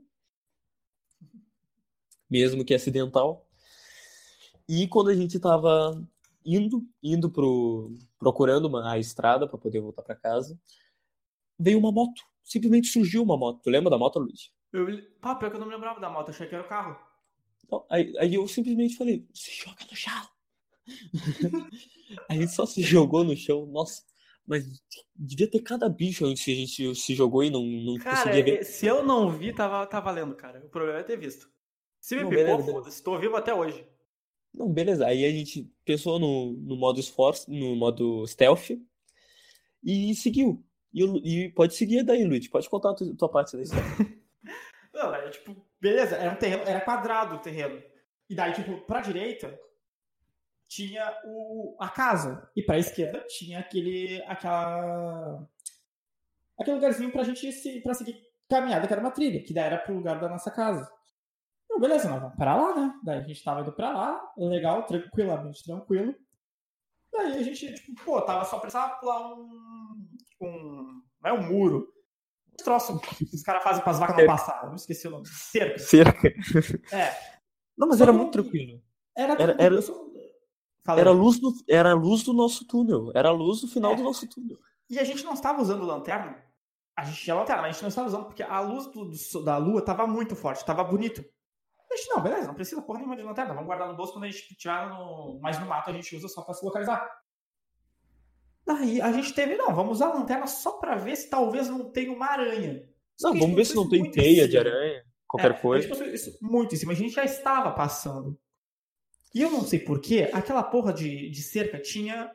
mesmo 2.30 2.64
que 2.64 2.76
acidental. 2.76 3.50
E 4.70 4.88
quando 4.88 5.10
a 5.10 5.16
gente 5.16 5.40
tava 5.40 6.00
indo, 6.46 6.88
indo 7.02 7.28
pro, 7.32 7.98
procurando 8.20 8.66
uma, 8.68 8.92
a 8.92 9.00
estrada 9.00 9.48
para 9.48 9.58
poder 9.58 9.82
voltar 9.82 10.04
para 10.04 10.16
casa, 10.16 10.56
veio 11.58 11.80
uma 11.80 11.92
moto. 11.92 12.22
Simplesmente 12.44 12.88
surgiu 12.88 13.24
uma 13.24 13.36
moto. 13.36 13.62
Tu 13.64 13.70
lembra 13.72 13.90
da 13.90 13.98
moto, 13.98 14.20
Luiz? 14.20 14.52
Eu, 14.72 14.86
pá, 15.20 15.34
pior 15.34 15.50
que 15.50 15.56
eu 15.56 15.60
não 15.60 15.68
me 15.68 15.74
lembrava 15.74 16.00
da 16.00 16.10
moto, 16.10 16.30
achei 16.30 16.48
que 16.48 16.54
era 16.54 16.64
o 16.64 16.70
carro. 16.70 17.00
Então, 17.66 17.84
aí, 17.90 18.14
aí 18.20 18.36
eu 18.36 18.48
simplesmente 18.48 18.96
falei, 18.96 19.28
se 19.34 19.52
joga 19.52 19.84
no 19.90 19.96
chão. 19.96 20.30
a 22.30 22.36
gente 22.36 22.52
só 22.52 22.68
se 22.68 22.84
jogou 22.84 23.24
no 23.24 23.36
chão, 23.36 23.66
nossa. 23.66 24.11
Mas 24.52 24.66
devia 25.16 25.50
ter 25.50 25.62
cada 25.62 25.88
bicho 25.88 26.26
antes 26.26 26.44
que 26.44 26.52
a 26.52 26.56
gente 26.56 26.96
se 26.96 27.16
jogou 27.16 27.42
e 27.42 27.50
não, 27.50 27.66
não 27.66 27.98
Cara, 27.98 28.18
conseguia 28.18 28.44
ver. 28.44 28.66
se 28.66 28.86
eu 28.86 29.02
não 29.02 29.30
vi, 29.30 29.54
tava, 29.54 29.88
tá 29.88 30.02
valendo, 30.02 30.36
cara. 30.36 30.60
O 30.66 30.68
problema 30.68 31.00
é 31.00 31.04
ter 31.04 31.16
visto. 31.16 31.50
Se 32.02 32.18
me 32.18 32.24
Não, 32.24 32.30
picou, 32.30 32.60
foda-se, 32.62 33.02
tô 33.02 33.18
vivo 33.18 33.38
até 33.38 33.54
hoje. 33.54 33.88
Não, 34.54 34.68
beleza. 34.68 35.08
Aí 35.08 35.24
a 35.24 35.30
gente 35.30 35.72
pensou 35.86 36.20
no, 36.20 36.52
no 36.52 36.76
modo 36.76 37.00
esforço, 37.00 37.50
no 37.50 37.78
modo 37.78 38.28
stealth 38.28 38.72
e 39.82 40.14
seguiu. 40.16 40.62
E, 40.94 41.46
e 41.46 41.50
pode 41.54 41.74
seguir 41.74 42.04
daí, 42.04 42.26
Luiz. 42.26 42.46
Pode 42.50 42.70
contar 42.70 42.92
a 42.92 42.96
tua, 42.96 43.16
tua 43.16 43.30
parte 43.30 43.56
da 43.56 43.64
história. 43.64 43.86
Não, 44.94 45.16
é 45.16 45.30
tipo, 45.30 45.66
beleza, 45.80 46.18
era 46.18 46.30
um 46.30 46.36
terreno, 46.36 46.64
era 46.64 46.82
quadrado 46.82 47.36
o 47.36 47.40
terreno. 47.40 47.82
E 48.30 48.36
daí, 48.36 48.52
tipo, 48.52 48.82
pra 48.82 49.00
direita 49.00 49.58
tinha 50.72 51.14
o, 51.26 51.76
a 51.80 51.90
casa. 51.90 52.50
E 52.56 52.64
pra 52.64 52.80
esquerda 52.80 53.20
tinha 53.28 53.60
aquele. 53.60 54.24
aquela. 54.26 55.46
aquele 56.58 56.76
lugarzinho 56.78 57.12
pra 57.12 57.24
gente 57.24 57.52
se, 57.52 57.82
pra 57.82 57.94
seguir 57.94 58.16
caminhada, 58.50 58.88
que 58.88 58.94
era 58.94 59.02
uma 59.02 59.12
trilha, 59.12 59.44
que 59.44 59.54
daí 59.54 59.66
era 59.66 59.78
pro 59.78 59.94
lugar 59.94 60.20
da 60.20 60.30
nossa 60.30 60.50
casa. 60.50 60.90
Não, 61.70 61.78
beleza, 61.80 62.10
nós 62.10 62.22
vamos 62.22 62.38
pra 62.38 62.56
lá, 62.56 62.74
né? 62.76 63.00
Daí 63.04 63.20
a 63.20 63.22
gente 63.24 63.44
tava 63.44 63.62
indo 63.62 63.74
pra 63.74 63.92
lá, 63.92 64.34
legal, 64.38 64.86
tranquilamente 64.86 65.64
tranquilo. 65.66 66.16
Daí 67.12 67.38
a 67.38 67.44
gente, 67.44 67.74
tipo, 67.74 68.06
pô, 68.06 68.22
tava 68.22 68.46
só 68.46 68.58
precisava 68.58 68.96
pular 68.96 69.34
um. 69.36 70.08
um. 70.42 71.02
Não 71.22 71.30
é 71.30 71.34
um 71.34 71.44
muro. 71.50 71.94
Um 72.54 72.64
troço 72.64 72.98
que 73.02 73.24
os 73.36 73.42
caras 73.44 73.64
fazem 73.64 73.84
pras 73.84 74.00
vacas 74.00 74.18
não 74.18 74.26
passar. 74.26 74.62
Eu 74.64 74.70
não 74.70 74.76
esqueci 74.76 75.06
o 75.08 75.12
nome. 75.12 75.26
Cerca. 75.28 75.80
Cerca. 75.80 76.96
É. 76.96 77.14
Não, 77.78 77.88
mas 77.90 77.98
Só 77.98 78.04
era 78.06 78.14
muito 78.14 78.32
tranquilo. 78.32 78.82
Era. 79.18 79.34
Era- 79.34 79.56
era- 79.60 79.76
eu 79.76 79.82
sou- 79.82 80.11
Fala 80.84 80.98
aí. 80.98 81.02
Era 81.02 81.10
a 81.12 81.14
luz 81.14 81.40
do, 81.40 81.54
era 81.70 81.94
luz 81.94 82.24
do 82.24 82.34
nosso 82.34 82.66
túnel. 82.66 83.12
Era 83.14 83.30
a 83.30 83.34
luz 83.34 83.62
do 83.62 83.68
final 83.68 83.94
É. 83.94 83.96
do 83.96 84.04
nosso 84.04 84.28
túnel. 84.28 84.58
E 84.90 84.98
a 85.00 85.04
gente 85.04 85.24
não 85.24 85.34
estava 85.34 85.62
usando 85.62 85.86
lanterna. 85.86 86.44
A 86.98 87.04
gente 87.06 87.22
tinha 87.22 87.36
lanterna, 87.36 87.62
mas 87.62 87.70
a 87.70 87.74
gente 87.74 87.82
não 87.84 87.90
estava 87.90 88.08
usando 88.08 88.26
porque 88.26 88.44
a 88.44 88.60
luz 88.60 88.88
do- 88.88 89.06
do 89.10 89.44
da 89.46 89.58
lua 89.58 89.82
tava 89.82 90.06
muito 90.08 90.36
forte, 90.36 90.66
tava 90.66 90.84
bonito. 90.84 91.24
A 91.92 91.96
gente, 91.96 92.10
não, 92.10 92.22
beleza, 92.22 92.48
não 92.48 92.54
precisa 92.56 92.82
porra 92.82 93.00
nenhuma 93.00 93.16
de 93.18 93.24
lanterna. 93.24 93.54
Vamos 93.54 93.68
guardar 93.68 93.88
no 93.88 93.96
bolso 93.96 94.14
quando 94.14 94.24
a 94.26 94.30
gente 94.30 94.56
tirar 94.56 94.90
no. 94.90 95.40
Mas 95.42 95.60
no 95.60 95.66
mato 95.66 95.90
a 95.90 95.94
gente 95.94 96.16
usa 96.16 96.28
só 96.28 96.42
pra 96.42 96.54
se 96.54 96.64
localizar. 96.66 97.06
Daí 98.66 99.02
a 99.02 99.12
gente 99.12 99.34
teve, 99.34 99.56
não, 99.56 99.74
vamos 99.74 99.94
usar 99.98 100.08
a 100.08 100.14
lanterna 100.14 100.48
só 100.48 100.74
pra 100.74 100.96
ver 100.96 101.16
se 101.16 101.30
talvez 101.30 101.68
não 101.68 101.92
tenha 101.92 102.12
uma 102.14 102.28
aranha. 102.28 102.88
Só 103.18 103.32
Não, 103.34 103.40
vamos 103.40 103.56
ver 103.56 103.66
se 103.66 103.76
não 103.76 103.88
tem 103.90 104.10
teia 104.10 104.48
de 104.48 104.58
aranha, 104.58 105.04
qualquer 105.28 105.52
É, 105.52 105.54
coisa. 105.54 105.92
A 105.94 105.96
gente 105.98 106.14
isso 106.16 106.38
muito 106.42 106.74
em 106.74 106.78
cima, 106.78 106.92
a 106.92 106.96
gente 106.96 107.14
já 107.14 107.24
estava 107.24 107.72
passando. 107.72 108.38
E 109.34 109.42
eu 109.42 109.52
não 109.52 109.62
sei 109.62 109.80
porquê, 109.80 110.30
aquela 110.34 110.64
porra 110.64 110.94
de, 110.94 111.30
de 111.30 111.42
cerca 111.42 111.80
tinha 111.80 112.32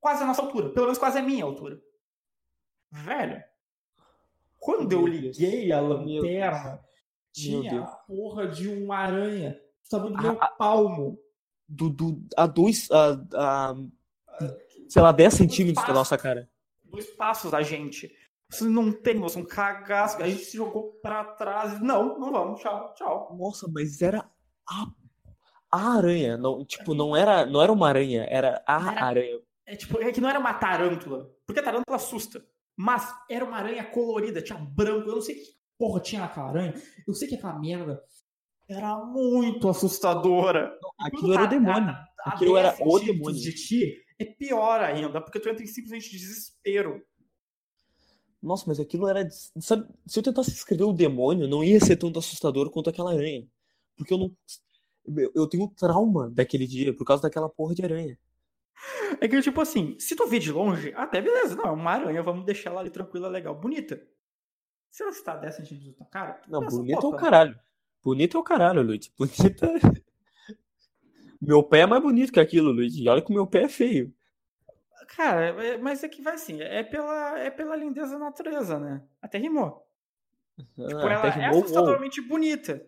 quase 0.00 0.22
a 0.22 0.26
nossa 0.26 0.42
altura, 0.42 0.70
pelo 0.70 0.86
menos 0.86 0.98
quase 0.98 1.18
a 1.18 1.22
minha 1.22 1.44
altura. 1.44 1.80
Velho, 2.90 3.42
quando 4.58 4.92
eu 4.92 5.02
Meu 5.02 5.20
Deus. 5.20 5.38
liguei 5.38 5.72
a 5.72 5.82
Meu 5.82 5.88
lanterna, 5.88 6.80
tinha 7.32 7.70
Deus. 7.70 7.88
a 7.88 7.92
porra 8.06 8.46
de 8.48 8.68
uma 8.68 8.96
aranha 8.98 9.60
do 9.84 9.88
tamanho 9.88 10.16
do 10.16 10.22
meu 10.22 10.36
palmo. 10.56 11.18
Do, 11.68 11.90
do, 11.90 12.22
a 12.36 12.46
dois. 12.46 12.88
A, 12.90 13.20
a, 13.34 13.74
sei 14.88 15.02
lá, 15.02 15.12
10 15.12 15.34
centímetros 15.34 15.86
da 15.86 15.92
nossa 15.92 16.16
cara. 16.16 16.48
Dois 16.84 17.06
passos 17.10 17.50
da 17.50 17.62
gente. 17.62 18.10
Isso 18.50 18.68
não 18.70 18.90
tem, 18.90 19.14
moço, 19.14 19.38
um 19.38 19.44
cagaço. 19.44 20.22
A 20.22 20.28
gente 20.28 20.44
se 20.46 20.56
jogou 20.56 20.92
pra 21.02 21.22
trás. 21.24 21.78
Não, 21.82 22.18
não 22.18 22.32
vamos, 22.32 22.60
tchau, 22.60 22.94
tchau. 22.94 23.36
Nossa, 23.38 23.68
mas 23.68 24.00
era 24.00 24.24
a, 24.66 24.86
a 25.70 25.96
aranha. 25.96 26.36
Não, 26.36 26.64
tipo, 26.64 26.94
não 26.94 27.16
era, 27.16 27.44
não 27.46 27.60
era 27.62 27.72
uma 27.72 27.88
aranha, 27.88 28.24
era 28.28 28.62
a 28.66 28.90
Era- 28.92 29.04
aranha. 29.04 29.40
É 29.66 29.76
tipo, 29.76 30.00
é 30.00 30.10
que 30.12 30.20
não 30.20 30.28
era 30.30 30.38
uma 30.38 30.54
tarântula. 30.54 31.30
Porque 31.46 31.60
a 31.60 31.62
tarântula 31.62 31.96
assusta. 31.96 32.44
Mas 32.76 33.06
era 33.28 33.44
uma 33.44 33.56
aranha 33.58 33.84
colorida, 33.84 34.40
tinha 34.40 34.58
branco. 34.58 35.08
Eu 35.08 35.14
não 35.16 35.20
sei 35.22 35.34
que 35.34 35.42
porra 35.76 36.00
tinha 36.00 36.22
naquela 36.22 36.48
aranha. 36.48 36.74
Eu 37.06 37.12
sei 37.12 37.28
que 37.28 37.34
aquela 37.34 37.58
merda 37.58 38.02
era 38.68 38.96
muito 39.04 39.68
assustadora. 39.68 40.72
Aquilo 41.00 41.34
era 41.34 41.44
o 41.44 41.48
demônio. 41.48 41.90
a- 41.90 42.08
a 42.24 42.30
Aquilo 42.34 42.56
era 42.56 42.70
10 42.72 42.80
o 42.88 42.98
demônio. 42.98 43.40
de 43.40 43.52
ti 43.54 43.94
é 44.18 44.24
pior 44.24 44.80
ainda, 44.80 45.20
porque 45.20 45.38
tu 45.38 45.48
entra 45.48 45.62
em 45.62 45.66
simplesmente 45.66 46.10
desespero. 46.10 47.02
Nossa, 48.42 48.64
mas 48.66 48.78
aquilo 48.80 49.08
era. 49.08 49.28
Sabe, 49.60 49.86
se 50.06 50.18
eu 50.18 50.22
tentasse 50.22 50.50
escrever 50.50 50.84
o 50.84 50.92
demônio, 50.92 51.48
não 51.48 51.62
ia 51.64 51.80
ser 51.80 51.96
tanto 51.96 52.18
assustador 52.18 52.70
quanto 52.70 52.88
aquela 52.90 53.12
aranha. 53.12 53.46
Porque 53.96 54.12
eu 54.14 54.18
não. 54.18 54.32
Eu, 55.34 55.46
tenho 55.48 55.68
trauma 55.68 56.30
daquele 56.30 56.66
dia 56.66 56.94
por 56.94 57.04
causa 57.04 57.22
daquela 57.22 57.48
porra 57.48 57.74
de 57.74 57.84
aranha. 57.84 58.18
É 59.20 59.26
que, 59.26 59.40
tipo 59.40 59.60
assim, 59.60 59.98
se 59.98 60.14
tu 60.14 60.26
vê 60.26 60.38
de 60.38 60.52
longe, 60.52 60.92
até 60.94 61.20
beleza, 61.20 61.56
não, 61.56 61.64
é 61.66 61.70
uma 61.70 61.90
aranha, 61.90 62.22
vamos 62.22 62.44
deixar 62.44 62.70
ela 62.70 62.80
ali 62.80 62.90
tranquila, 62.90 63.28
legal, 63.28 63.54
bonita. 63.54 64.00
Se 64.90 65.02
ela 65.02 65.12
está 65.12 65.36
dessa 65.36 65.64
gente 65.64 65.92
da 65.98 66.04
cara. 66.04 66.40
Não, 66.48 66.60
bonito 66.60 67.06
é 67.06 67.08
o 67.08 67.16
caralho. 67.16 67.58
Bonito 68.02 68.36
é 68.36 68.40
o 68.40 68.44
caralho, 68.44 68.82
Luiz. 68.82 69.08
Bonita. 69.18 69.68
Meu 71.40 71.62
pé 71.62 71.80
é 71.80 71.86
mais 71.86 72.02
bonito 72.02 72.32
que 72.32 72.40
aquilo, 72.40 72.72
Luiz. 72.72 72.94
E 72.96 73.08
olha 73.08 73.22
que 73.22 73.30
o 73.30 73.34
meu 73.34 73.46
pé 73.46 73.62
é 73.62 73.68
feio. 73.68 74.12
Cara, 75.16 75.46
é- 75.64 75.78
mas 75.78 76.02
é 76.02 76.08
que 76.08 76.20
vai 76.20 76.34
assim, 76.34 76.60
é 76.60 76.82
pela, 76.82 77.38
é 77.38 77.48
pela 77.50 77.76
lindeza 77.76 78.12
da 78.12 78.18
natureza, 78.18 78.78
né? 78.78 79.02
Até 79.22 79.38
rimou. 79.38 79.86
Tipo, 80.58 80.82
Ah, 80.82 81.12
ela 81.12 81.18
até 81.18 81.28
é 81.28 81.30
rimou, 81.46 81.60
assustadoramente 81.62 82.20
bonita. 82.20 82.84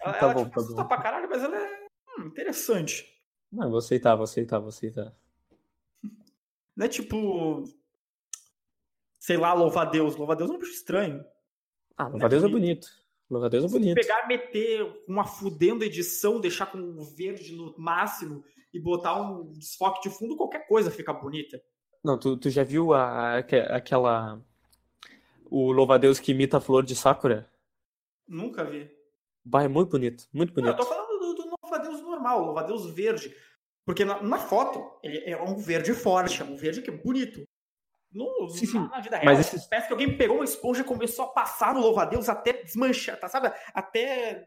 Ela, 0.00 0.12
Tá 0.12 0.18
ela 0.26 0.34
bom, 0.34 0.44
tipo, 0.44 0.54
tá 0.54 0.60
assusta 0.60 0.82
bom. 0.82 0.88
pra 0.88 1.02
caralho, 1.02 1.28
mas 1.28 1.42
ela 1.42 1.56
é 1.56 1.86
hum, 2.18 2.26
interessante. 2.26 3.06
Não, 3.52 3.68
vou 3.68 3.78
aceitar, 3.78 4.14
vou 4.16 4.24
aceitar, 4.24 4.58
vou 4.58 4.68
aceitar. 4.68 5.12
Não 6.76 6.86
é 6.86 6.88
tipo. 6.88 7.64
Sei 9.18 9.36
lá, 9.36 9.52
louva-a-Deus. 9.54 10.16
Louva-a-Deus 10.16 10.50
é 10.50 10.54
um 10.54 10.58
bicho 10.58 10.72
estranho. 10.72 11.24
Ah, 11.96 12.08
Louva-a-Deus 12.08 12.44
é 12.44 12.48
bonito. 12.48 12.86
bonito. 12.86 13.04
Louva-a-Deus 13.30 13.64
é 13.64 13.68
Se 13.68 13.72
bonito. 13.78 13.94
pegar, 13.94 14.26
meter 14.26 15.02
uma 15.08 15.24
fudendo 15.24 15.82
edição, 15.84 16.40
deixar 16.40 16.66
com 16.66 16.78
o 16.78 17.02
verde 17.02 17.54
no 17.54 17.74
máximo 17.78 18.44
e 18.72 18.78
botar 18.80 19.20
um 19.20 19.50
desfoque 19.52 20.02
de 20.08 20.14
fundo, 20.14 20.36
qualquer 20.36 20.66
coisa 20.66 20.90
fica 20.90 21.12
bonita. 21.12 21.62
Não, 22.04 22.18
tu, 22.18 22.36
tu 22.36 22.50
já 22.50 22.62
viu 22.64 22.92
a, 22.92 23.38
aque- 23.38 23.56
aquela. 23.56 24.42
O 25.50 25.70
Louva-a-Deus 25.72 26.18
que 26.18 26.32
imita 26.32 26.58
a 26.58 26.60
flor 26.60 26.84
de 26.84 26.94
Sakura? 26.96 27.48
Nunca 28.28 28.64
vi. 28.64 28.90
Bah, 29.44 29.62
é 29.64 29.68
muito 29.68 29.90
bonito, 29.90 30.26
muito 30.32 30.52
Não, 30.60 30.68
eu 30.68 30.76
tô 30.76 30.84
bonito. 30.84 30.94
falando 30.94 31.18
do, 31.18 31.34
do 31.34 31.56
louva-a-Deus 31.62 32.00
normal, 32.00 32.44
louva-a-Deus 32.44 32.86
verde. 32.90 33.34
Porque 33.84 34.04
na, 34.04 34.22
na 34.22 34.38
foto, 34.38 34.82
ele 35.02 35.18
é 35.30 35.40
um 35.42 35.56
verde 35.58 35.92
forte, 35.92 36.40
é 36.40 36.44
um 36.44 36.56
verde 36.56 36.80
que 36.80 36.90
é 36.90 36.96
bonito. 36.96 37.44
No, 38.10 38.48
Sim, 38.48 38.66
sim. 38.66 38.78
Na, 38.78 38.88
na 38.88 39.00
vida 39.00 39.16
real, 39.16 39.34
Mas 39.34 39.38
mas 39.46 39.54
esse- 39.54 39.68
parece 39.68 39.88
que 39.88 39.92
alguém 39.92 40.16
pegou 40.16 40.36
uma 40.36 40.44
esponja 40.44 40.80
e 40.82 40.84
começou 40.84 41.24
a 41.26 41.28
passar 41.28 41.74
no 41.74 41.80
louva-a-Deus 41.80 42.28
até 42.28 42.52
desmanchar, 42.62 43.18
tá, 43.18 43.28
sabe? 43.28 43.52
Até 43.74 44.46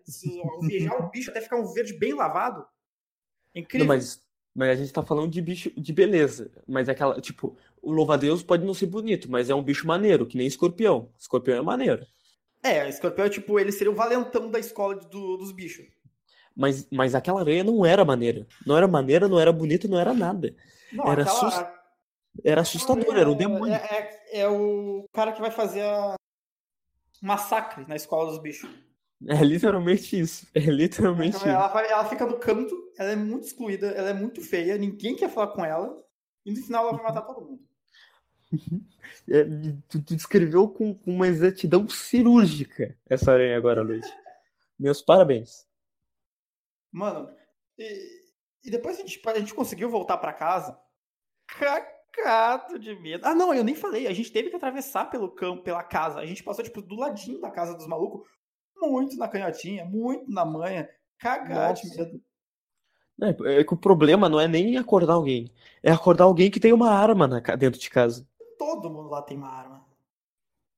alvejar 0.53 0.95
o 1.05 1.09
bicho, 1.11 1.29
até 1.29 1.41
ficar 1.41 1.57
um 1.57 1.71
verde 1.73 1.93
bem 1.93 2.13
lavado. 2.13 2.65
É 3.53 3.59
Incrível. 3.59 3.85
Não, 3.85 3.93
mas, 3.93 4.23
mas 4.55 4.69
a 4.69 4.75
gente 4.75 4.93
tá 4.93 5.03
falando 5.03 5.29
de 5.29 5.41
bicho 5.41 5.69
de 5.79 5.91
beleza. 5.93 6.49
Mas 6.65 6.87
é 6.87 6.93
aquela, 6.93 7.19
tipo, 7.19 7.57
o 7.81 7.91
louva-a-Deus 7.91 8.41
pode 8.41 8.65
não 8.65 8.73
ser 8.73 8.85
bonito, 8.87 9.29
mas 9.29 9.49
é 9.49 9.53
um 9.55 9.61
bicho 9.63 9.85
maneiro, 9.85 10.25
que 10.25 10.37
nem 10.37 10.47
escorpião. 10.47 11.11
Escorpião 11.19 11.57
é 11.57 11.61
maneiro. 11.61 12.05
É, 12.67 12.85
o 12.85 12.89
escorpião 12.89 13.25
é 13.25 13.29
tipo, 13.29 13.59
ele 13.59 13.71
seria 13.71 13.91
o 13.91 13.95
valentão 13.95 14.49
da 14.51 14.59
escola 14.59 14.95
do- 14.95 15.37
dos 15.37 15.51
bichos. 15.51 15.85
Mas, 16.55 16.87
mas 16.91 17.13
aquela 17.15 17.41
aranha 17.41 17.63
não 17.63 17.85
era 17.85 18.03
maneira. 18.03 18.47
Não 18.65 18.75
era 18.75 18.87
maneira, 18.87 19.27
não 19.27 19.39
era 19.39 19.51
bonita, 19.53 19.87
não 19.87 19.99
era 19.99 20.13
nada. 20.13 20.55
Não, 20.91 21.05
Era 21.11 21.21
aquela- 21.23 21.47
assust- 21.47 21.77
Era 22.43 22.61
assustador, 22.61 23.15
era 23.17 23.29
um 23.31 23.35
demônio. 23.35 23.73
É, 23.73 24.19
é- 24.31 24.39
é 24.41 24.47
o 24.49 25.07
cara 25.13 25.31
que 25.31 25.41
vai 25.41 25.49
fazer 25.51 25.81
a 25.81 26.15
massacre 27.21 27.85
na 27.87 27.95
escola 27.95 28.29
dos 28.31 28.39
bichos. 28.41 28.69
É 29.27 29.43
literalmente 29.43 30.19
isso. 30.19 30.45
É 30.53 30.59
literalmente 30.59 31.37
Então, 31.37 31.47
isso. 31.47 31.49
ela, 31.49 31.81
ela 31.87 32.05
fica 32.05 32.25
no 32.25 32.37
canto, 32.37 32.75
ela 32.97 33.11
é 33.11 33.15
muito 33.15 33.45
excluída, 33.47 33.87
ela 33.87 34.09
é 34.09 34.13
muito 34.13 34.41
feia, 34.41 34.77
ninguém 34.77 35.15
quer 35.15 35.29
falar 35.29 35.47
com 35.47 35.65
ela, 35.65 35.97
e 36.45 36.51
no 36.51 36.57
final 36.57 36.83
ela 36.87 36.93
vai 36.97 37.03
matar 37.03 37.21
todo 37.23 37.41
mundo. 37.43 37.66
É, 39.29 39.43
tu, 39.89 40.01
tu 40.01 40.15
descreveu 40.15 40.69
com, 40.69 40.93
com 40.93 41.11
uma 41.11 41.27
exatidão 41.27 41.87
cirúrgica 41.89 42.97
essa 43.09 43.33
aranha 43.33 43.57
agora, 43.57 43.81
Luiz. 43.81 44.05
Meus 44.79 45.01
parabéns. 45.01 45.67
Mano, 46.91 47.29
e, 47.77 48.23
e 48.63 48.71
depois 48.71 48.97
a 48.97 49.01
gente, 49.01 49.21
a 49.25 49.39
gente 49.39 49.53
conseguiu 49.53 49.89
voltar 49.89 50.17
pra 50.17 50.33
casa 50.33 50.79
cagado 51.47 52.77
de 52.77 52.95
medo. 52.95 53.25
Ah, 53.25 53.33
não, 53.33 53.53
eu 53.53 53.63
nem 53.63 53.75
falei, 53.75 54.07
a 54.07 54.13
gente 54.13 54.31
teve 54.31 54.49
que 54.49 54.55
atravessar 54.55 55.09
pelo 55.09 55.29
campo, 55.29 55.63
pela 55.63 55.83
casa. 55.83 56.19
A 56.19 56.25
gente 56.25 56.43
passou, 56.43 56.63
tipo, 56.63 56.81
do 56.81 56.95
ladinho 56.95 57.39
da 57.39 57.49
casa 57.49 57.75
dos 57.75 57.87
malucos, 57.87 58.27
muito 58.75 59.17
na 59.17 59.27
canhotinha, 59.27 59.85
muito 59.85 60.29
na 60.31 60.45
manha, 60.45 60.89
cagado 61.17 61.81
de 61.81 61.87
Nossa. 61.87 62.03
medo. 62.03 62.21
É, 63.19 63.59
é 63.59 63.63
que 63.63 63.73
o 63.73 63.77
problema 63.77 64.29
não 64.29 64.39
é 64.39 64.47
nem 64.47 64.77
acordar 64.77 65.13
alguém, 65.13 65.51
é 65.81 65.91
acordar 65.91 66.25
alguém 66.25 66.51
que 66.51 66.59
tem 66.59 66.71
uma 66.71 66.91
arma 66.91 67.27
na 67.27 67.39
dentro 67.55 67.79
de 67.79 67.89
casa. 67.89 68.27
Todo 68.57 68.89
mundo 68.89 69.09
lá 69.09 69.21
tem 69.21 69.37
uma 69.37 69.49
arma. 69.49 69.85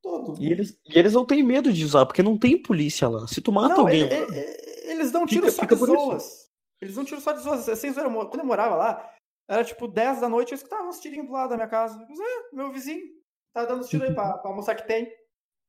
Todo 0.02 0.30
mundo. 0.30 0.42
E 0.42 0.52
eles, 0.52 0.80
e 0.86 0.98
eles 0.98 1.14
não 1.14 1.26
têm 1.26 1.44
medo 1.44 1.72
de 1.74 1.84
usar, 1.84 2.06
porque 2.06 2.24
não 2.24 2.38
tem 2.38 2.62
polícia 2.62 3.08
lá. 3.10 3.28
Se 3.28 3.42
tu 3.42 3.52
mata 3.52 3.76
Não, 3.76 3.82
alguém. 3.82 4.02
ele- 4.04 4.14
ele- 4.16 4.92
eles 4.92 5.12
dão 5.12 5.26
tiro 5.26 5.52
Fica- 5.52 5.76
só 5.76 5.86
de 5.86 5.92
zoas. 5.92 6.50
Eles 6.82 6.96
dão 6.96 7.04
tiro 7.06 7.20
só 7.22 7.34
de 7.34 7.42
zoas. 7.42 7.68
Mo- 8.10 8.28
quando 8.30 8.40
eu 8.40 8.46
morava 8.46 8.76
lá, 8.76 9.14
era 9.48 9.64
tipo 9.64 9.88
10 9.88 10.22
da 10.22 10.30
noite, 10.30 10.52
eu 10.52 10.56
escutava 10.56 10.88
uns 10.88 11.00
tirinhos 11.00 11.28
do 11.28 11.34
lado 11.34 11.50
da 11.50 11.56
minha 11.58 11.68
casa. 11.68 11.98
Disse, 12.06 12.22
é, 12.22 12.56
meu 12.56 12.72
vizinho, 12.72 13.04
tá 13.54 13.66
dando 13.66 13.86
tiro 13.88 14.04
aí 14.06 14.14
pra, 14.14 14.38
pra 14.40 14.52
mostrar 14.54 14.76
que 14.76 14.88
tem. 14.88 15.12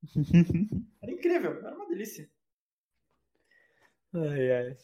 Era 1.03 1.12
incrível, 1.12 1.59
era 1.64 1.75
uma 1.77 1.87
delícia. 1.87 2.31
Ai, 4.14 4.51
ai. 4.53 4.77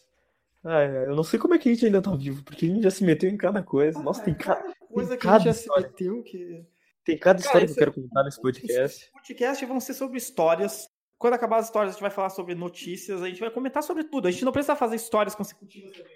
Ai, 0.65 0.97
ai, 0.99 1.07
eu 1.07 1.15
não 1.17 1.23
sei 1.25 1.39
como 1.39 1.55
é 1.55 1.59
que 1.59 1.69
a 1.69 1.73
gente 1.73 1.87
ainda 1.87 2.03
tá 2.03 2.15
vivo, 2.15 2.43
porque 2.45 2.67
a 2.67 2.69
gente 2.69 2.83
já 2.83 2.91
se 2.91 3.05
meteu 3.05 3.31
em 3.31 3.37
cada 3.37 3.63
coisa. 3.63 4.03
Nossa, 4.03 4.23
tem, 4.25 4.35
ca... 4.35 4.63
Coisa 4.93 5.17
que 5.17 5.27
a 5.27 5.31
cada 5.31 5.39
gente 5.39 5.47
já 5.47 5.53
se 5.55 5.61
história. 5.61 5.87
meteu 5.89 6.23
que. 6.23 6.67
Tem 7.07 7.17
cada 7.17 7.39
Cara, 7.43 7.47
história 7.47 7.67
que 7.67 7.73
eu 7.73 7.77
quero 7.77 7.93
contar 7.95 8.25
nesse 8.25 8.41
podcast. 8.43 9.05
Esse 9.05 9.13
podcast 9.13 9.65
vão 9.65 9.81
ser 9.81 9.95
sobre 9.95 10.19
histórias. 10.19 10.89
Quando 11.19 11.35
acabar 11.35 11.59
as 11.59 11.67
histórias, 11.67 11.91
a 11.91 11.93
gente 11.95 12.03
vai 12.03 12.11
falar 12.11 12.29
sobre 12.31 12.55
notícias, 12.55 13.23
a 13.23 13.29
gente 13.29 13.41
vai 13.41 13.51
comentar 13.51 13.83
sobre 13.83 14.05
tudo. 14.05 14.29
A 14.29 14.31
gente 14.31 14.45
não 14.45 14.53
precisa 14.53 14.77
fazer 14.77 14.97
histórias 14.97 15.35
consecutivas 15.35 15.93
também. 15.97 16.13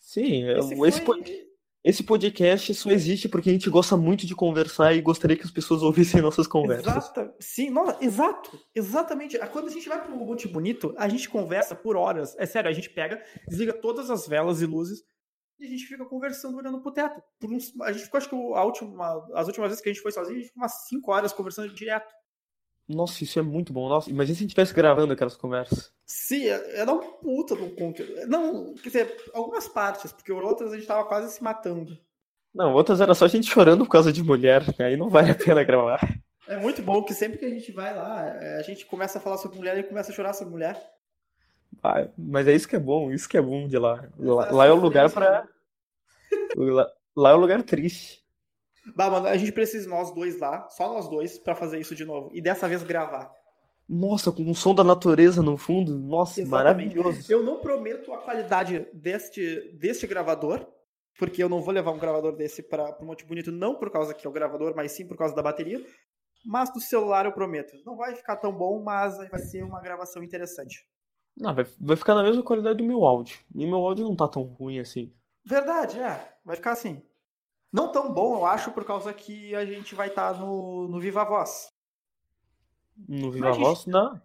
Sim, 0.00 0.48
Esse 0.48 0.74
esse, 0.74 1.00
foi- 1.02 1.22
pod- 1.22 1.46
esse 1.84 2.02
podcast 2.02 2.74
só 2.74 2.90
existe 2.90 3.28
porque 3.28 3.50
a 3.50 3.52
gente 3.52 3.68
gosta 3.70 3.96
muito 3.96 4.26
de 4.26 4.34
conversar 4.34 4.94
e 4.94 5.00
gostaria 5.00 5.36
que 5.36 5.44
as 5.44 5.50
pessoas 5.50 5.82
ouvissem 5.82 6.20
nossas 6.22 6.46
conversas. 6.46 6.86
Exata, 6.86 7.34
sim, 7.38 7.70
nossa, 7.70 7.98
exato, 8.04 8.58
exatamente. 8.74 9.38
Quando 9.52 9.68
a 9.68 9.70
gente 9.70 9.88
vai 9.88 10.02
pro 10.02 10.16
Monte 10.16 10.48
Bonito, 10.48 10.94
a 10.96 11.08
gente 11.08 11.28
conversa 11.28 11.74
por 11.74 11.96
horas. 11.96 12.34
É 12.38 12.46
sério, 12.46 12.70
a 12.70 12.72
gente 12.72 12.88
pega, 12.90 13.22
desliga 13.46 13.72
todas 13.72 14.10
as 14.10 14.26
velas 14.26 14.62
e 14.62 14.66
luzes 14.66 15.04
e 15.58 15.66
a 15.66 15.68
gente 15.68 15.86
fica 15.86 16.04
conversando 16.04 16.56
olhando 16.56 16.80
pro 16.80 16.92
teto. 16.92 17.22
Por 17.38 17.50
uns, 17.52 17.72
a 17.80 17.92
gente 17.92 18.04
ficou, 18.04 18.18
acho 18.18 18.28
que 18.28 18.34
a 18.34 18.64
última, 18.64 19.26
as 19.34 19.46
últimas 19.46 19.68
vezes 19.68 19.82
que 19.82 19.88
a 19.88 19.92
gente 19.92 20.02
foi 20.02 20.12
sozinho, 20.12 20.36
a 20.36 20.40
gente 20.40 20.48
ficou 20.48 20.62
umas 20.62 20.86
5 20.88 21.10
horas 21.12 21.32
conversando 21.32 21.72
direto. 21.74 22.12
Nossa, 22.88 23.24
isso 23.24 23.38
é 23.38 23.42
muito 23.42 23.72
bom. 23.72 23.88
Nossa, 23.88 24.08
imagina 24.10 24.34
se 24.34 24.40
a 24.40 24.42
gente 24.42 24.50
estivesse 24.50 24.72
gravando 24.72 25.12
aquelas 25.12 25.36
conversas. 25.36 25.92
Sim, 26.04 26.46
é- 26.46 26.80
era 26.80 26.92
um 26.92 27.00
puta 27.18 27.56
do 27.56 27.70
conteúdo. 27.70 28.26
Não, 28.28 28.74
quer 28.74 28.88
dizer, 28.88 29.16
algumas 29.34 29.66
partes, 29.66 30.12
porque 30.12 30.30
outras 30.32 30.72
a 30.72 30.76
gente 30.76 30.86
tava 30.86 31.04
quase 31.04 31.34
se 31.34 31.42
matando. 31.42 31.98
Não, 32.54 32.72
outras 32.72 33.00
era 33.00 33.14
só 33.14 33.24
a 33.24 33.28
gente 33.28 33.50
chorando 33.50 33.84
por 33.84 33.90
causa 33.90 34.12
de 34.12 34.22
mulher. 34.22 34.62
Aí 34.78 34.96
não 34.96 35.10
vale 35.10 35.30
a 35.30 35.34
pena 35.34 35.64
gravar. 35.64 36.00
É 36.48 36.56
muito 36.56 36.80
bom 36.80 37.02
que 37.02 37.12
sempre 37.12 37.38
que 37.38 37.44
a 37.44 37.50
gente 37.50 37.72
vai 37.72 37.94
lá, 37.94 38.24
é, 38.24 38.58
a 38.58 38.62
gente 38.62 38.86
começa 38.86 39.18
a 39.18 39.20
falar 39.20 39.36
sobre 39.36 39.58
mulher 39.58 39.76
e 39.78 39.82
começa 39.82 40.12
a 40.12 40.14
chorar 40.14 40.32
sobre 40.32 40.52
mulher. 40.52 40.80
Ah, 41.82 42.08
mas 42.16 42.48
é 42.48 42.54
isso 42.54 42.68
que 42.68 42.76
é 42.76 42.80
bom, 42.80 43.12
isso 43.12 43.28
que 43.28 43.36
é 43.36 43.42
bom 43.42 43.68
de 43.68 43.78
lá. 43.78 44.08
Lá, 44.18 44.50
lá 44.50 44.66
é 44.66 44.72
o 44.72 44.76
lugar 44.76 45.10
pra. 45.10 45.46
Lá, 46.56 46.90
lá 47.14 47.30
é 47.30 47.34
o 47.34 47.38
lugar 47.38 47.62
triste. 47.62 48.24
Bah, 48.94 49.10
mano, 49.10 49.26
a 49.26 49.36
gente 49.36 49.52
precisa 49.52 49.88
nós 49.88 50.12
dois 50.12 50.38
lá, 50.38 50.68
só 50.68 50.92
nós 50.92 51.08
dois, 51.08 51.38
pra 51.38 51.54
fazer 51.54 51.80
isso 51.80 51.94
de 51.94 52.04
novo. 52.04 52.30
E 52.32 52.40
dessa 52.40 52.68
vez 52.68 52.82
gravar. 52.82 53.32
Nossa, 53.88 54.32
com 54.32 54.48
o 54.50 54.54
som 54.54 54.74
da 54.74 54.82
natureza 54.82 55.42
no 55.42 55.56
fundo. 55.56 55.96
Nossa, 55.96 56.40
Exatamente. 56.40 56.96
maravilhoso. 56.96 57.32
Eu 57.32 57.42
não 57.42 57.60
prometo 57.60 58.12
a 58.12 58.18
qualidade 58.18 58.86
deste, 58.92 59.72
deste 59.78 60.06
gravador, 60.06 60.66
porque 61.18 61.42
eu 61.42 61.48
não 61.48 61.62
vou 61.62 61.72
levar 61.72 61.92
um 61.92 61.98
gravador 61.98 62.32
desse 62.36 62.62
para 62.62 62.96
Monte 63.00 63.24
Bonito, 63.24 63.52
não 63.52 63.76
por 63.76 63.90
causa 63.90 64.12
que 64.12 64.26
é 64.26 64.30
o 64.30 64.32
gravador, 64.32 64.74
mas 64.74 64.92
sim 64.92 65.06
por 65.06 65.16
causa 65.16 65.34
da 65.34 65.42
bateria. 65.42 65.84
Mas 66.44 66.72
do 66.72 66.80
celular 66.80 67.26
eu 67.26 67.32
prometo. 67.32 67.76
Não 67.84 67.96
vai 67.96 68.14
ficar 68.14 68.36
tão 68.36 68.52
bom, 68.52 68.82
mas 68.82 69.16
vai 69.30 69.40
ser 69.40 69.62
uma 69.64 69.80
gravação 69.80 70.22
interessante. 70.22 70.84
Não, 71.36 71.54
vai, 71.54 71.66
vai 71.78 71.96
ficar 71.96 72.14
na 72.14 72.22
mesma 72.22 72.42
qualidade 72.42 72.78
do 72.78 72.84
meu 72.84 73.04
áudio. 73.04 73.38
E 73.54 73.66
meu 73.66 73.78
áudio 73.78 74.04
não 74.04 74.16
tá 74.16 74.26
tão 74.26 74.42
ruim 74.42 74.78
assim. 74.78 75.12
Verdade, 75.44 75.98
é. 76.00 76.32
Vai 76.44 76.56
ficar 76.56 76.72
assim. 76.72 77.02
Não 77.72 77.92
tão 77.92 78.12
bom, 78.12 78.36
eu 78.36 78.46
acho, 78.46 78.70
por 78.70 78.84
causa 78.84 79.12
que 79.12 79.54
a 79.54 79.64
gente 79.66 79.94
vai 79.94 80.08
estar 80.08 80.38
no, 80.38 80.88
no 80.88 80.98
Viva 80.98 81.24
Voz. 81.24 81.70
No 83.08 83.30
Viva 83.30 83.52
Voz, 83.52 83.84
não. 83.86 84.20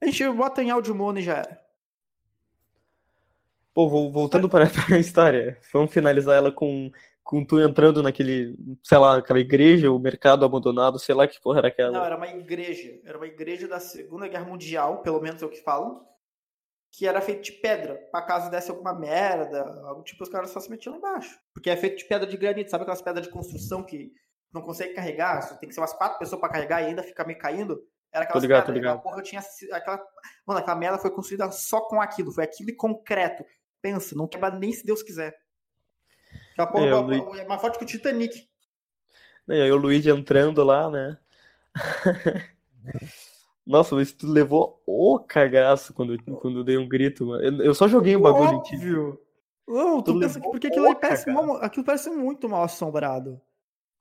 A 0.00 0.06
gente 0.06 0.28
bota 0.30 0.62
em 0.62 0.70
áudio 0.70 0.94
mono 0.94 1.18
e 1.18 1.22
já 1.22 1.38
era. 1.38 1.62
Pô, 3.72 3.88
vol- 3.88 4.10
voltando 4.10 4.48
para 4.48 4.66
a 4.94 4.98
história, 4.98 5.58
vamos 5.72 5.92
finalizar 5.92 6.36
ela 6.36 6.52
com, 6.52 6.90
com 7.24 7.42
tu 7.44 7.58
entrando 7.58 8.02
naquele, 8.02 8.54
sei 8.82 8.98
lá, 8.98 9.16
aquela 9.16 9.40
igreja, 9.40 9.90
o 9.90 9.98
mercado 9.98 10.44
abandonado, 10.44 10.98
sei 10.98 11.14
lá 11.14 11.26
que 11.26 11.40
porra 11.40 11.60
era 11.60 11.68
aquela. 11.68 11.92
Não, 11.92 12.04
era 12.04 12.16
uma 12.16 12.28
igreja. 12.28 13.00
Era 13.04 13.16
uma 13.16 13.26
igreja 13.26 13.66
da 13.66 13.80
Segunda 13.80 14.28
Guerra 14.28 14.44
Mundial, 14.44 14.98
pelo 14.98 15.20
menos 15.20 15.42
é 15.42 15.46
o 15.46 15.48
que 15.48 15.62
falam. 15.62 16.06
Que 16.94 17.06
era 17.06 17.20
feito 17.22 17.42
de 17.42 17.52
pedra. 17.52 17.94
Pra 18.10 18.20
caso 18.22 18.50
desse 18.50 18.70
alguma 18.70 18.92
merda, 18.92 19.62
algo 19.86 20.02
tipo, 20.02 20.22
os 20.22 20.28
caras 20.28 20.50
só 20.50 20.60
se 20.60 20.70
metiam 20.70 20.92
lá 20.92 20.98
embaixo. 20.98 21.38
Porque 21.54 21.70
é 21.70 21.76
feito 21.76 21.96
de 21.96 22.04
pedra 22.04 22.26
de 22.28 22.36
granito, 22.36 22.70
sabe 22.70 22.82
aquelas 22.82 23.00
pedras 23.02 23.26
de 23.26 23.32
construção 23.32 23.82
que 23.82 24.12
não 24.52 24.60
consegue 24.60 24.92
carregar? 24.94 25.40
Só 25.42 25.54
tem 25.56 25.68
que 25.68 25.74
ser 25.74 25.80
umas 25.80 25.94
quatro 25.94 26.18
pessoas 26.18 26.38
pra 26.40 26.50
carregar 26.50 26.82
e 26.82 26.86
ainda 26.86 27.02
fica 27.02 27.24
meio 27.24 27.38
caindo. 27.38 27.82
Era 28.12 28.24
aquela 28.24 28.40
ligado, 28.40 28.66
tô 28.66 28.72
ligado. 28.72 29.00
porra 29.02 29.22
tinha. 29.22 29.40
Aquela, 29.72 30.04
mano, 30.46 30.60
aquela 30.60 30.76
merda 30.76 30.98
foi 30.98 31.10
construída 31.10 31.50
só 31.50 31.80
com 31.80 31.98
aquilo. 31.98 32.30
Foi 32.30 32.44
aquilo 32.44 32.68
e 32.68 32.76
concreto. 32.76 33.42
Pensa, 33.80 34.14
não 34.14 34.28
quebra 34.28 34.50
nem 34.50 34.70
se 34.70 34.84
Deus 34.84 35.02
quiser. 35.02 35.34
Aquela 36.52 36.66
porra 36.70 36.84
É, 36.84 36.88
é, 36.90 36.94
o 36.94 37.00
Luigi- 37.00 37.40
é 37.40 37.46
mais 37.46 37.60
forte 37.60 37.78
que 37.78 37.84
o 37.84 37.86
Titanic. 37.86 38.46
E 39.48 39.52
aí 39.62 39.72
o 39.72 39.76
Luigi 39.76 40.10
entrando 40.10 40.62
lá, 40.62 40.90
né? 40.90 41.18
Nossa, 43.66 43.94
mas 43.94 44.12
tu 44.12 44.26
levou 44.26 44.82
o 44.86 45.18
cagaço 45.20 45.94
quando, 45.94 46.20
quando 46.40 46.58
eu 46.60 46.64
dei 46.64 46.76
um 46.76 46.88
grito, 46.88 47.26
mano. 47.26 47.42
Eu, 47.44 47.66
eu 47.66 47.74
só 47.74 47.86
joguei 47.86 48.16
o 48.16 48.20
bagulho 48.20 48.54
em 48.54 48.62
ti. 48.62 48.76
Não, 49.68 50.02
tu 50.02 50.12
Tu 50.14 50.18
pensa 50.20 50.40
que 50.40 50.50
porque 50.50 50.66
aquilo 50.66 50.86
aí 50.86 50.94
parece, 50.96 51.30
mal- 51.30 51.56
aquilo 51.56 51.84
parece 51.84 52.10
muito 52.10 52.48
mal 52.48 52.64
assombrado. 52.64 53.40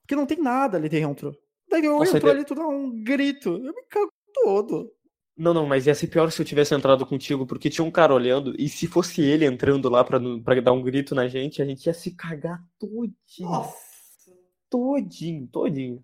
Porque 0.01 0.15
não 0.15 0.25
tem 0.25 0.39
nada 0.41 0.77
ali 0.77 0.89
dentro. 0.89 1.37
Daí 1.69 1.85
eu 1.85 1.99
Nossa, 1.99 2.17
entrou 2.17 2.31
ele- 2.31 2.39
ali, 2.39 2.47
tu 2.47 2.55
dá 2.55 2.67
um 2.67 3.03
grito. 3.03 3.49
Eu 3.49 3.73
me 3.73 3.83
cago 3.87 4.11
todo. 4.33 4.91
Não, 5.37 5.53
não, 5.53 5.65
mas 5.65 5.87
ia 5.87 5.95
ser 5.95 6.07
pior 6.07 6.29
se 6.31 6.41
eu 6.41 6.45
tivesse 6.45 6.73
entrado 6.75 7.05
contigo, 7.05 7.45
porque 7.47 7.69
tinha 7.69 7.85
um 7.85 7.91
cara 7.91 8.13
olhando, 8.13 8.53
e 8.59 8.67
se 8.67 8.85
fosse 8.87 9.21
ele 9.21 9.45
entrando 9.45 9.89
lá 9.89 10.03
pra, 10.03 10.19
pra 10.43 10.59
dar 10.59 10.71
um 10.73 10.81
grito 10.81 11.15
na 11.15 11.27
gente, 11.27 11.61
a 11.61 11.65
gente 11.65 11.85
ia 11.85 11.93
se 11.93 12.11
cagar 12.11 12.61
todinho. 12.79 13.13
Nossa. 13.41 14.31
Todinho, 14.69 15.47
todinho. 15.47 16.03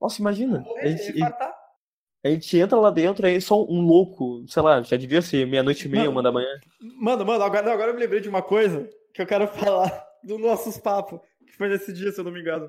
Nossa, 0.00 0.20
imagina. 0.20 0.64
A 0.82 0.86
gente, 0.86 1.16
infartar. 1.16 1.54
A 2.24 2.28
gente 2.28 2.56
entra 2.58 2.78
lá 2.78 2.90
dentro, 2.90 3.26
aí 3.26 3.40
só 3.40 3.62
um 3.64 3.80
louco, 3.80 4.44
sei 4.48 4.62
lá, 4.62 4.82
já 4.82 4.96
devia 4.96 5.22
ser 5.22 5.46
meia-noite 5.46 5.86
e 5.86 5.90
meia, 5.90 6.04
Mano. 6.04 6.12
uma 6.12 6.22
da 6.22 6.32
manhã. 6.32 6.48
Mano, 7.00 7.24
mano, 7.24 7.42
agora, 7.44 7.64
não, 7.64 7.72
agora 7.72 7.90
eu 7.90 7.94
me 7.94 8.00
lembrei 8.00 8.20
de 8.20 8.28
uma 8.28 8.42
coisa 8.42 8.88
que 9.14 9.22
eu 9.22 9.26
quero 9.26 9.46
falar 9.48 10.04
dos 10.24 10.38
nossos 10.40 10.78
papos, 10.78 11.20
que 11.46 11.52
foi 11.56 11.68
nesse 11.68 11.92
dia, 11.92 12.10
se 12.10 12.20
eu 12.20 12.24
não 12.24 12.32
me 12.32 12.40
engano. 12.40 12.68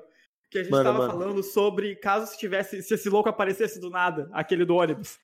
Que 0.52 0.60
a 0.60 0.64
gente 0.64 0.72
Manda, 0.72 0.84
tava 0.86 0.98
manda. 1.00 1.12
falando 1.14 1.44
sobre 1.44 1.96
caso 1.96 2.32
se 2.32 2.38
tivesse, 2.38 2.82
se 2.82 2.94
esse 2.94 3.10
louco 3.10 3.30
aparecesse 3.30 3.80
do 3.80 3.90
nada, 3.90 4.30
aquele 4.34 4.66
do 4.66 4.76
ônibus. 4.76 5.18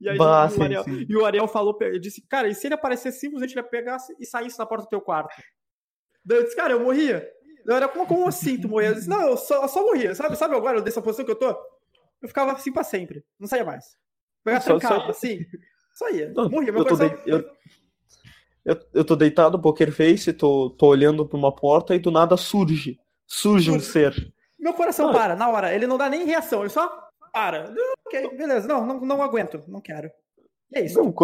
E 0.00 0.08
aí 0.08 0.18
Bah, 0.18 0.46
o 0.46 0.50
sim, 0.50 0.62
Ariel, 0.62 0.84
sim. 0.84 1.06
e 1.08 1.16
o 1.16 1.24
Ariel 1.24 1.48
falou, 1.48 1.78
disse, 2.00 2.20
cara, 2.28 2.48
e 2.48 2.54
se 2.54 2.66
ele 2.66 2.74
aparecesse 2.74 3.18
simplesmente 3.20 3.52
ele 3.52 3.60
ia 3.60 3.64
pegar 3.68 3.96
e 4.18 4.26
saísse 4.26 4.58
da 4.58 4.66
porta 4.66 4.84
do 4.84 4.88
teu 4.90 5.00
quarto? 5.00 5.34
Daí 6.24 6.38
eu 6.38 6.44
disse, 6.44 6.56
cara, 6.56 6.72
eu 6.72 6.80
morria. 6.80 7.26
Eu 7.64 7.74
era, 7.76 7.88
como, 7.88 8.06
como 8.06 8.26
assim 8.28 8.60
tu 8.60 8.68
morria? 8.68 8.90
Eu 8.90 8.94
disse, 8.94 9.08
não, 9.08 9.22
eu 9.28 9.36
só, 9.36 9.62
eu 9.62 9.68
só 9.68 9.82
morria. 9.82 10.14
Sabe, 10.14 10.36
sabe 10.36 10.54
agora, 10.54 10.82
dessa 10.82 11.00
posição 11.00 11.24
que 11.24 11.30
eu 11.30 11.36
tô? 11.38 11.56
Eu 12.22 12.28
ficava 12.28 12.52
assim 12.52 12.72
pra 12.72 12.82
sempre. 12.84 13.24
Não 13.38 13.46
saía 13.46 13.64
mais. 13.64 13.96
Pegava 14.44 14.62
Só- 14.64 14.72
só 14.74 14.78
trancava, 14.78 15.04
ia. 15.04 15.10
assim. 15.10 15.38
Só 15.94 16.10
ia. 16.10 16.32
Não, 16.32 16.48
morria. 16.50 16.72
Meu 16.72 16.82
eu 16.82 16.84
coração... 16.88 17.08
dei- 17.24 17.34
eu- 17.34 17.56
Eu, 18.64 18.76
eu 18.94 19.04
tô 19.04 19.14
deitado, 19.14 19.60
poker 19.60 19.92
face, 19.92 20.32
tô, 20.32 20.70
tô 20.70 20.86
olhando 20.88 21.24
pra 21.24 21.38
uma 21.38 21.54
porta 21.54 21.94
e 21.94 22.00
do 22.00 22.10
nada 22.10 22.36
surge. 22.36 22.98
Surge 23.26 23.70
um 23.70 23.78
ser. 23.78 24.12
Meu 24.58 24.74
coração 24.74 25.06
Não. 25.06 25.12
para, 25.14 25.36
na 25.36 25.48
hora. 25.48 25.72
Ele 25.72 25.86
não 25.86 25.96
dá 25.96 26.08
nem 26.08 26.24
reação, 26.26 26.60
ele 26.62 26.70
só 26.70 26.88
para. 27.32 27.72
Eu, 27.76 27.94
Ok, 28.06 28.36
beleza. 28.36 28.66
Não, 28.66 28.84
não, 28.84 29.00
não 29.00 29.22
aguento. 29.22 29.62
Não 29.68 29.80
quero. 29.80 30.10
E 30.72 30.78
é 30.78 30.84
isso. 30.84 31.00
Não, 31.00 31.14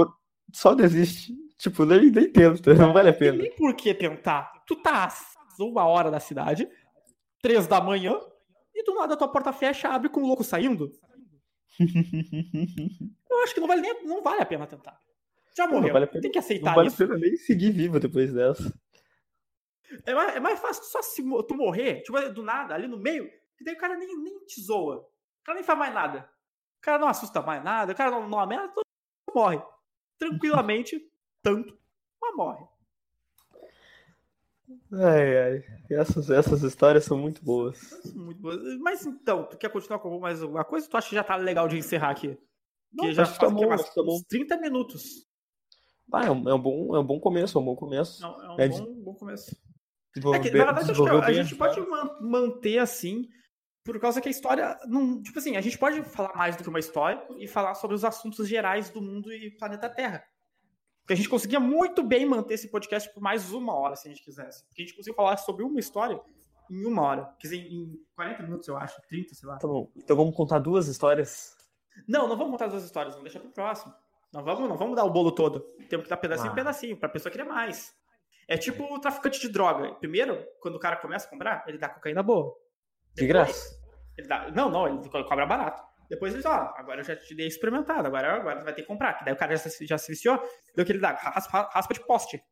só 0.53 0.72
desiste. 0.74 1.32
Tipo, 1.59 1.84
nem, 1.84 2.11
nem 2.11 2.30
tenta, 2.30 2.74
não 2.74 2.93
vale 2.93 3.09
a 3.09 3.12
pena. 3.12 3.38
nem 3.38 3.53
por 3.57 3.74
que 3.74 3.93
tentar. 3.95 4.53
Tu 4.66 4.76
tá 4.76 5.05
às 5.07 5.32
uma 5.59 5.84
hora 5.86 6.11
da 6.11 6.18
cidade, 6.20 6.68
três 7.40 7.66
da 7.66 7.80
manhã, 7.80 8.18
e 8.74 8.82
do 8.84 8.94
nada 8.94 9.14
a 9.14 9.16
tua 9.16 9.28
porta 9.28 9.52
fecha, 9.52 9.88
abre 9.88 10.08
com 10.08 10.22
o 10.22 10.26
louco 10.26 10.44
saindo. 10.44 10.90
Eu 13.30 13.42
acho 13.44 13.54
que 13.54 13.60
não 13.60 13.68
vale, 13.68 13.80
nem, 13.82 14.04
não 14.04 14.22
vale 14.22 14.42
a 14.42 14.46
pena 14.46 14.66
tentar. 14.66 14.98
Já 15.56 15.66
Não 15.66 15.74
morreu. 15.74 15.92
vale 15.92 16.04
a 16.04 16.08
pena. 16.08 16.22
Tem 16.22 16.30
que 16.30 16.38
Não 16.38 16.44
aceitar 16.44 16.74
vale 16.74 16.88
a 16.88 16.90
isso. 16.90 16.96
pena 16.98 17.16
nem 17.18 17.36
seguir 17.36 17.70
vivo 17.72 18.00
depois 18.00 18.32
dessa. 18.32 18.72
É 20.06 20.14
mais, 20.14 20.36
é 20.36 20.40
mais 20.40 20.58
fácil 20.60 20.84
só 20.84 21.02
se 21.02 21.22
tu 21.46 21.54
morrer, 21.54 22.02
tipo, 22.02 22.18
do 22.30 22.42
nada, 22.42 22.74
ali 22.74 22.88
no 22.88 22.98
meio, 22.98 23.28
que 23.58 23.64
daí 23.64 23.74
o 23.74 23.78
cara 23.78 23.96
nem, 23.96 24.08
nem 24.22 24.38
te 24.46 24.60
zoa. 24.62 24.96
O 25.00 25.44
cara 25.44 25.56
nem 25.56 25.64
faz 25.64 25.78
mais 25.78 25.92
nada. 25.92 26.20
O 26.78 26.80
cara 26.82 26.98
não 26.98 27.08
assusta 27.08 27.42
mais 27.42 27.62
nada, 27.62 27.92
o 27.92 27.94
cara 27.96 28.10
não, 28.10 28.26
não 28.28 28.40
ameaça, 28.40 28.72
tu 28.74 29.34
morre. 29.34 29.60
Tranquilamente, 30.18 30.98
tanto, 31.42 31.78
mas 32.20 32.34
morre. 32.34 32.64
Ai, 34.92 35.38
ai. 35.38 35.64
Essas, 35.90 36.30
essas 36.30 36.62
histórias 36.62 37.04
são 37.04 37.16
muito 37.18 37.44
boas. 37.44 37.78
Muito 38.14 38.40
boa. 38.40 38.56
Mas 38.80 39.04
então, 39.06 39.44
tu 39.44 39.56
quer 39.56 39.70
continuar 39.70 39.98
com 39.98 40.18
mais 40.20 40.42
alguma 40.42 40.64
coisa? 40.64 40.88
Tu 40.88 40.96
acha 40.96 41.08
que 41.08 41.14
já 41.14 41.24
tá 41.24 41.36
legal 41.36 41.68
de 41.68 41.76
encerrar 41.78 42.10
aqui? 42.10 42.28
Não, 42.92 43.04
Porque 43.04 43.12
já 43.14 43.24
tá 43.24 43.32
faz 43.32 43.52
bom, 43.52 43.68
Mais 43.68 43.94
tá 43.94 44.02
bom. 44.02 44.16
uns 44.16 44.22
30 44.28 44.56
minutos. 44.58 45.02
Ah, 46.12 46.26
é 46.26 46.30
um, 46.30 46.48
é 46.48 46.54
um 46.54 46.60
bom, 46.60 46.94
é 46.96 46.98
um 47.00 47.06
bom 47.06 47.18
começo, 47.18 47.56
é 47.56 47.60
um 47.60 47.64
bom 47.64 47.76
começo. 47.76 48.20
Não, 48.20 48.42
é 48.42 48.50
um 48.50 48.60
É 48.60 48.68
bom, 48.68 49.02
bom 49.02 49.14
começo. 49.14 49.56
É 50.34 50.38
que, 50.38 50.50
na 50.50 50.64
verdade, 50.72 50.90
acho 50.90 51.02
que 51.02 51.08
a, 51.08 51.20
bem 51.20 51.34
gente 51.36 51.56
pode 51.56 51.80
man- 51.80 52.18
manter 52.20 52.78
assim, 52.78 53.26
por 53.82 53.98
causa 53.98 54.20
que 54.20 54.28
a 54.28 54.30
história. 54.30 54.78
Não, 54.86 55.22
tipo 55.22 55.38
assim, 55.38 55.56
a 55.56 55.60
gente 55.62 55.78
pode 55.78 56.02
falar 56.02 56.34
mais 56.36 56.54
do 56.54 56.62
que 56.62 56.68
uma 56.68 56.78
história 56.78 57.26
e 57.38 57.48
falar 57.48 57.74
sobre 57.74 57.96
os 57.96 58.04
assuntos 58.04 58.46
gerais 58.46 58.90
do 58.90 59.00
mundo 59.00 59.32
e 59.32 59.56
planeta 59.56 59.88
Terra. 59.88 60.22
Porque 61.03 61.12
a 61.14 61.16
gente 61.16 61.28
conseguia 61.28 61.61
muito 61.61 62.03
bem 62.03 62.24
manter 62.24 62.55
esse 62.55 62.68
podcast 62.70 63.12
por 63.12 63.20
mais 63.20 63.53
uma 63.53 63.74
hora, 63.74 63.96
se 63.96 64.09
a 64.09 64.11
gente 64.11 64.22
quisesse. 64.24 64.64
Porque 64.66 64.82
a 64.82 64.84
gente 64.86 64.96
conseguiu 64.96 65.14
falar 65.14 65.36
sobre 65.36 65.64
uma 65.64 65.78
história 65.80 66.20
em 66.70 66.86
uma 66.86 67.03
hora. 67.03 67.24
Quer 67.38 67.48
dizer, 67.48 67.57
em 67.59 67.92
40 68.14 68.42
minutos, 68.44 68.68
eu 68.68 68.76
acho, 68.76 69.00
30, 69.09 69.34
sei 69.34 69.48
lá. 69.48 69.59
Tá 69.59 69.66
bom. 69.66 69.90
Então 69.96 70.16
vamos 70.16 70.34
contar 70.36 70.59
duas 70.61 70.86
histórias. 70.88 71.57
Não, 72.09 72.26
não 72.28 72.36
vamos 72.36 72.53
contar 72.53 72.66
as 72.66 72.70
duas 72.72 72.84
histórias, 72.84 73.14
vamos 73.14 73.30
deixar 73.30 73.40
pro 73.40 73.53
próximo. 73.53 73.92
Não 74.32 74.42
vamos, 74.44 74.68
não 74.68 74.76
vamos 74.78 74.96
dar 74.96 75.05
o 75.05 75.11
bolo 75.11 75.32
todo. 75.32 75.61
Temos 75.90 76.05
que 76.05 76.11
dar 76.11 76.16
pedacinho 76.16 76.48
Ah. 76.50 76.53
em 76.53 76.57
pedacinho, 76.57 76.96
pra 76.96 77.09
pessoa 77.09 77.30
querer 77.30 77.44
mais. 77.44 77.92
É 78.48 78.57
tipo 78.57 78.82
o 78.84 78.98
traficante 78.98 79.40
de 79.40 79.48
droga. 79.48 79.94
Primeiro, 79.96 80.42
quando 80.61 80.76
o 80.76 80.80
cara 80.80 80.96
começa 80.96 81.26
a 81.26 81.30
comprar, 81.30 81.64
ele 81.66 81.78
dá 81.78 81.88
cocaína 81.88 82.22
boa. 82.22 82.55
De 83.14 83.26
Depois, 83.26 83.28
graça. 83.28 83.82
Ele 84.16 84.26
dá, 84.28 84.50
não, 84.53 84.70
não, 84.70 84.86
ele 84.88 85.09
co- 85.09 85.24
cobra 85.24 85.44
barato. 85.46 85.82
Depois 86.12 86.34
ele 86.34 86.42
diz, 86.42 86.50
ó, 86.50 86.74
agora 86.76 87.00
eu 87.00 87.04
já 87.04 87.16
te 87.16 87.34
dei 87.34 87.46
experimentado, 87.46 88.06
agora, 88.06 88.34
agora 88.34 88.60
tu 88.60 88.64
vai 88.64 88.74
ter 88.74 88.82
que 88.82 88.86
comprar. 88.86 89.14
Que 89.14 89.24
daí 89.24 89.32
o 89.32 89.36
cara 89.36 89.56
já 89.56 89.70
se, 89.70 89.86
já 89.86 89.96
se 89.96 90.12
viciou, 90.12 90.38
deu 90.76 90.84
que 90.84 90.92
ele 90.92 90.98
dá 90.98 91.12
raspa, 91.12 91.70
raspa 91.72 91.94
de 91.94 92.00
poste. 92.06 92.44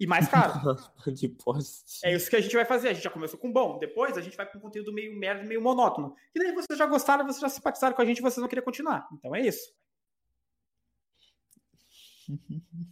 E 0.00 0.08
mais 0.08 0.26
caro. 0.26 0.54
De 1.14 1.28
poste. 1.28 2.00
É 2.04 2.12
isso 2.12 2.28
que 2.28 2.34
a 2.34 2.40
gente 2.40 2.56
vai 2.56 2.64
fazer. 2.64 2.88
A 2.88 2.92
gente 2.92 3.04
já 3.04 3.10
começou 3.10 3.38
com 3.38 3.52
bom. 3.52 3.78
Depois 3.78 4.18
a 4.18 4.20
gente 4.20 4.36
vai 4.36 4.50
com 4.50 4.58
um 4.58 4.60
conteúdo 4.60 4.92
meio 4.92 5.16
merda, 5.16 5.44
meio 5.44 5.62
monótono. 5.62 6.16
E 6.34 6.40
daí 6.40 6.52
vocês 6.52 6.76
já 6.76 6.86
gostaram, 6.86 7.24
vocês 7.24 7.40
já 7.40 7.48
simpatizaram 7.48 7.94
com 7.94 8.02
a 8.02 8.04
gente 8.04 8.18
e 8.18 8.22
vocês 8.22 8.38
vão 8.38 8.48
querer 8.48 8.62
continuar. 8.62 9.06
Então 9.12 9.36
é 9.36 9.42
isso. 9.42 9.72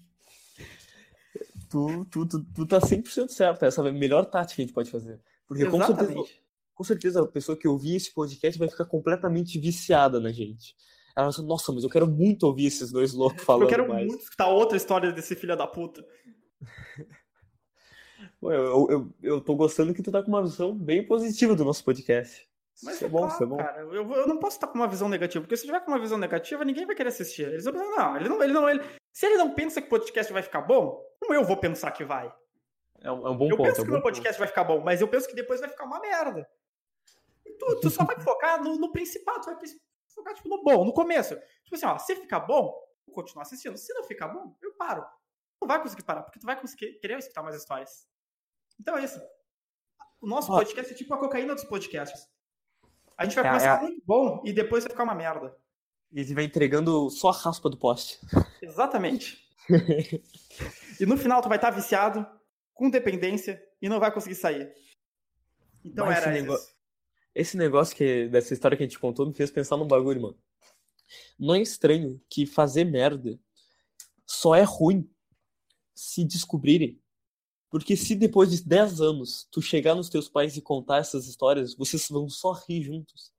Tu, 1.71 2.07
tu, 2.07 2.27
tu, 2.27 2.43
tu 2.45 2.67
tá 2.67 2.79
100% 2.79 3.29
certo. 3.29 3.63
Essa 3.63 3.83
é 3.83 3.91
a 3.91 3.93
melhor 3.93 4.25
tática 4.25 4.57
que 4.57 4.63
a 4.63 4.65
gente 4.65 4.73
pode 4.73 4.91
fazer. 4.91 5.21
Porque 5.47 5.67
com 5.67 5.77
certeza, 5.77 6.03
Exatamente. 6.03 6.43
Com 6.79 6.85
certeza 6.85 7.21
a 7.21 7.27
pessoa 7.27 7.59
que 7.59 7.67
ouvir 7.67 7.97
esse 7.97 8.15
podcast 8.15 8.57
vai 8.57 8.69
ficar 8.69 8.85
completamente 8.85 9.59
viciada 9.59 10.21
na 10.21 10.31
gente. 10.31 10.77
Ela 11.17 11.27
vai 11.27 11.35
falar, 11.35 11.49
nossa, 11.49 11.73
mas 11.73 11.83
eu 11.83 11.91
quero 11.91 12.07
muito 12.07 12.45
ouvir 12.45 12.67
esses 12.67 12.93
dois 12.93 13.13
loucos 13.13 13.43
falando 13.43 13.65
Eu 13.65 13.69
quero 13.69 13.89
mais. 13.89 14.07
muito 14.07 14.23
escutar 14.23 14.47
outra 14.47 14.77
história 14.77 15.11
desse 15.11 15.35
filho 15.35 15.57
da 15.57 15.67
puta. 15.67 16.07
Pô, 18.41 18.53
Eu, 18.53 18.63
eu, 18.63 18.87
eu, 18.91 19.15
eu 19.21 19.41
tô 19.41 19.57
gostando 19.57 19.93
que 19.93 20.05
tu 20.05 20.13
tá 20.13 20.23
com 20.23 20.29
uma 20.29 20.45
visão 20.45 20.73
bem 20.73 21.05
positiva 21.05 21.57
do 21.57 21.65
nosso 21.65 21.83
podcast. 21.83 22.49
Mas 22.85 22.95
isso 22.95 23.07
é 23.07 23.09
bom, 23.09 23.27
claro, 23.27 23.35
isso 23.35 23.43
é 23.43 23.47
bom. 23.47 23.57
cara. 23.57 23.81
Eu, 23.81 24.13
eu 24.13 24.29
não 24.29 24.39
posso 24.39 24.57
estar 24.57 24.69
com 24.69 24.79
uma 24.79 24.87
visão 24.87 25.09
negativa, 25.09 25.43
porque 25.43 25.57
se 25.57 25.67
tiver 25.67 25.81
com 25.81 25.91
uma 25.91 25.99
visão 25.99 26.17
negativa, 26.17 26.65
ninguém 26.65 26.87
vai 26.87 26.95
querer 26.95 27.09
assistir. 27.09 27.49
Eles 27.49 27.65
vão 27.65 27.73
pensar, 27.73 27.91
não, 27.91 28.17
ele 28.17 28.29
não, 28.29 28.41
ele 28.41 28.53
não, 28.53 28.71
ele... 28.71 28.85
se 29.13 29.27
ele 29.27 29.37
não 29.37 29.53
pensa 29.53 29.81
que 29.81 29.89
o 29.89 29.91
podcast 29.91 30.33
vai 30.33 30.43
ficar 30.45 30.61
bom, 30.61 31.05
como 31.19 31.35
eu 31.35 31.43
vou 31.43 31.57
pensar 31.57 31.91
que 31.91 32.05
vai? 32.05 32.33
É 33.03 33.11
um, 33.11 33.27
é 33.27 33.31
um 33.31 33.37
bom 33.37 33.49
eu 33.51 33.57
ponto. 33.57 33.67
penso 33.67 33.81
é 33.81 33.83
um 33.83 33.85
que 33.85 33.91
bom 33.91 33.97
meu 33.97 34.03
podcast 34.05 34.39
vai 34.39 34.47
ficar 34.47 34.63
bom, 34.63 34.81
mas 34.85 35.01
eu 35.01 35.09
penso 35.09 35.27
que 35.27 35.35
depois 35.35 35.59
vai 35.59 35.69
ficar 35.69 35.85
uma 35.85 35.99
merda. 35.99 36.49
Tu, 37.59 37.81
tu 37.81 37.91
só 37.91 38.05
vai 38.05 38.19
focar 38.21 38.63
no, 38.63 38.77
no 38.77 38.93
principal, 38.93 39.41
tu 39.41 39.47
vai 39.47 39.57
focar 40.15 40.35
tipo, 40.35 40.49
no 40.49 40.63
bom, 40.63 40.85
no 40.85 40.93
começo. 40.93 41.35
Tipo 41.65 41.77
assim, 41.77 41.87
ó, 41.87 41.99
se 41.99 42.15
ficar 42.17 42.41
bom, 42.41 42.67
eu 43.07 43.07
vou 43.07 43.15
continuar 43.15 43.43
assistindo. 43.43 43.77
Se 43.77 43.93
não 43.95 44.05
ficar 44.05 44.29
bom, 44.29 44.57
eu 44.63 44.75
paro. 44.75 45.05
Não 45.61 45.67
vai 45.67 45.83
conseguir 45.83 46.05
parar, 46.05 46.23
porque 46.23 46.39
tu 46.39 46.47
vai 46.47 46.59
conseguir 46.61 46.99
querer 47.01 47.19
escutar 47.19 47.43
mais 47.43 47.57
histórias. 47.57 48.07
Então 48.81 48.97
é 48.97 49.05
isso. 49.05 49.21
O 50.21 50.27
nosso 50.27 50.49
podcast 50.49 50.93
é 50.93 50.97
tipo 50.97 51.13
a 51.15 51.19
cocaína 51.19 51.55
dos 51.55 51.65
podcasts. 51.65 52.29
A 53.17 53.25
gente 53.25 53.35
vai 53.35 53.45
É, 53.45 53.49
começar 53.49 53.79
é. 53.79 53.83
muito 53.83 54.03
bom 54.07 54.43
e 54.45 54.53
depois 54.53 54.85
vai 54.85 54.91
ficar 54.91 55.03
uma 55.05 55.15
merda. 55.15 55.57
E 56.13 56.23
vai 56.33 56.45
entregando 56.45 57.11
só 57.11 57.29
a 57.29 57.33
raspa 57.33 57.69
do 57.69 57.77
poste. 57.77 58.21
Exatamente. 58.63 59.45
e 61.01 61.05
no 61.05 61.17
final 61.17 61.43
tu 61.43 61.49
vai 61.49 61.59
estar 61.59 61.71
viciado, 61.71 62.27
com 62.73 62.89
dependência 62.89 63.63
e 63.83 63.89
não 63.89 63.99
vai 64.01 64.13
conseguir 64.13 64.37
sair. 64.37 64.73
Então 65.85 66.07
Mas 66.07 66.19
era 66.19 66.37
esse 66.39 66.47
isso. 66.47 66.78
Esse 67.35 67.57
negócio 67.57 67.97
que, 67.97 68.29
dessa 68.29 68.53
história 68.55 68.77
que 68.77 68.83
a 68.83 68.87
gente 68.87 68.99
contou 68.99 69.27
me 69.27 69.35
fez 69.35 69.51
pensar 69.51 69.77
num 69.77 69.87
bagulho, 69.87 70.21
mano. 70.21 70.39
Não 71.39 71.55
é 71.55 71.63
estranho 71.63 72.21
que 72.29 72.47
fazer 72.47 72.85
merda 72.85 73.39
só 74.27 74.55
é 74.55 74.63
ruim 74.63 75.09
se 75.95 76.25
descobrirem. 76.25 77.01
Porque 77.71 77.97
se 77.97 78.15
depois 78.15 78.51
de 78.51 78.63
10 78.63 79.01
anos 79.01 79.49
tu 79.51 79.61
chegar 79.61 79.95
nos 79.95 80.09
teus 80.09 80.29
pais 80.29 80.57
e 80.57 80.63
contar 80.63 80.99
essas 80.99 81.27
histórias, 81.27 81.75
vocês 81.75 82.09
vão 82.09 82.29
só 82.29 82.53
rir 82.53 82.83
juntos. 82.83 83.33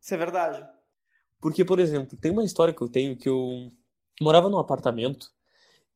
Isso 0.00 0.14
é 0.14 0.16
verdade. 0.16 0.66
Porque, 1.40 1.64
por 1.64 1.78
exemplo, 1.78 2.18
tem 2.18 2.30
uma 2.30 2.44
história 2.44 2.74
que 2.74 2.82
eu 2.82 2.88
tenho 2.88 3.16
que 3.16 3.28
eu 3.28 3.72
morava 4.20 4.48
num 4.48 4.58
apartamento 4.58 5.32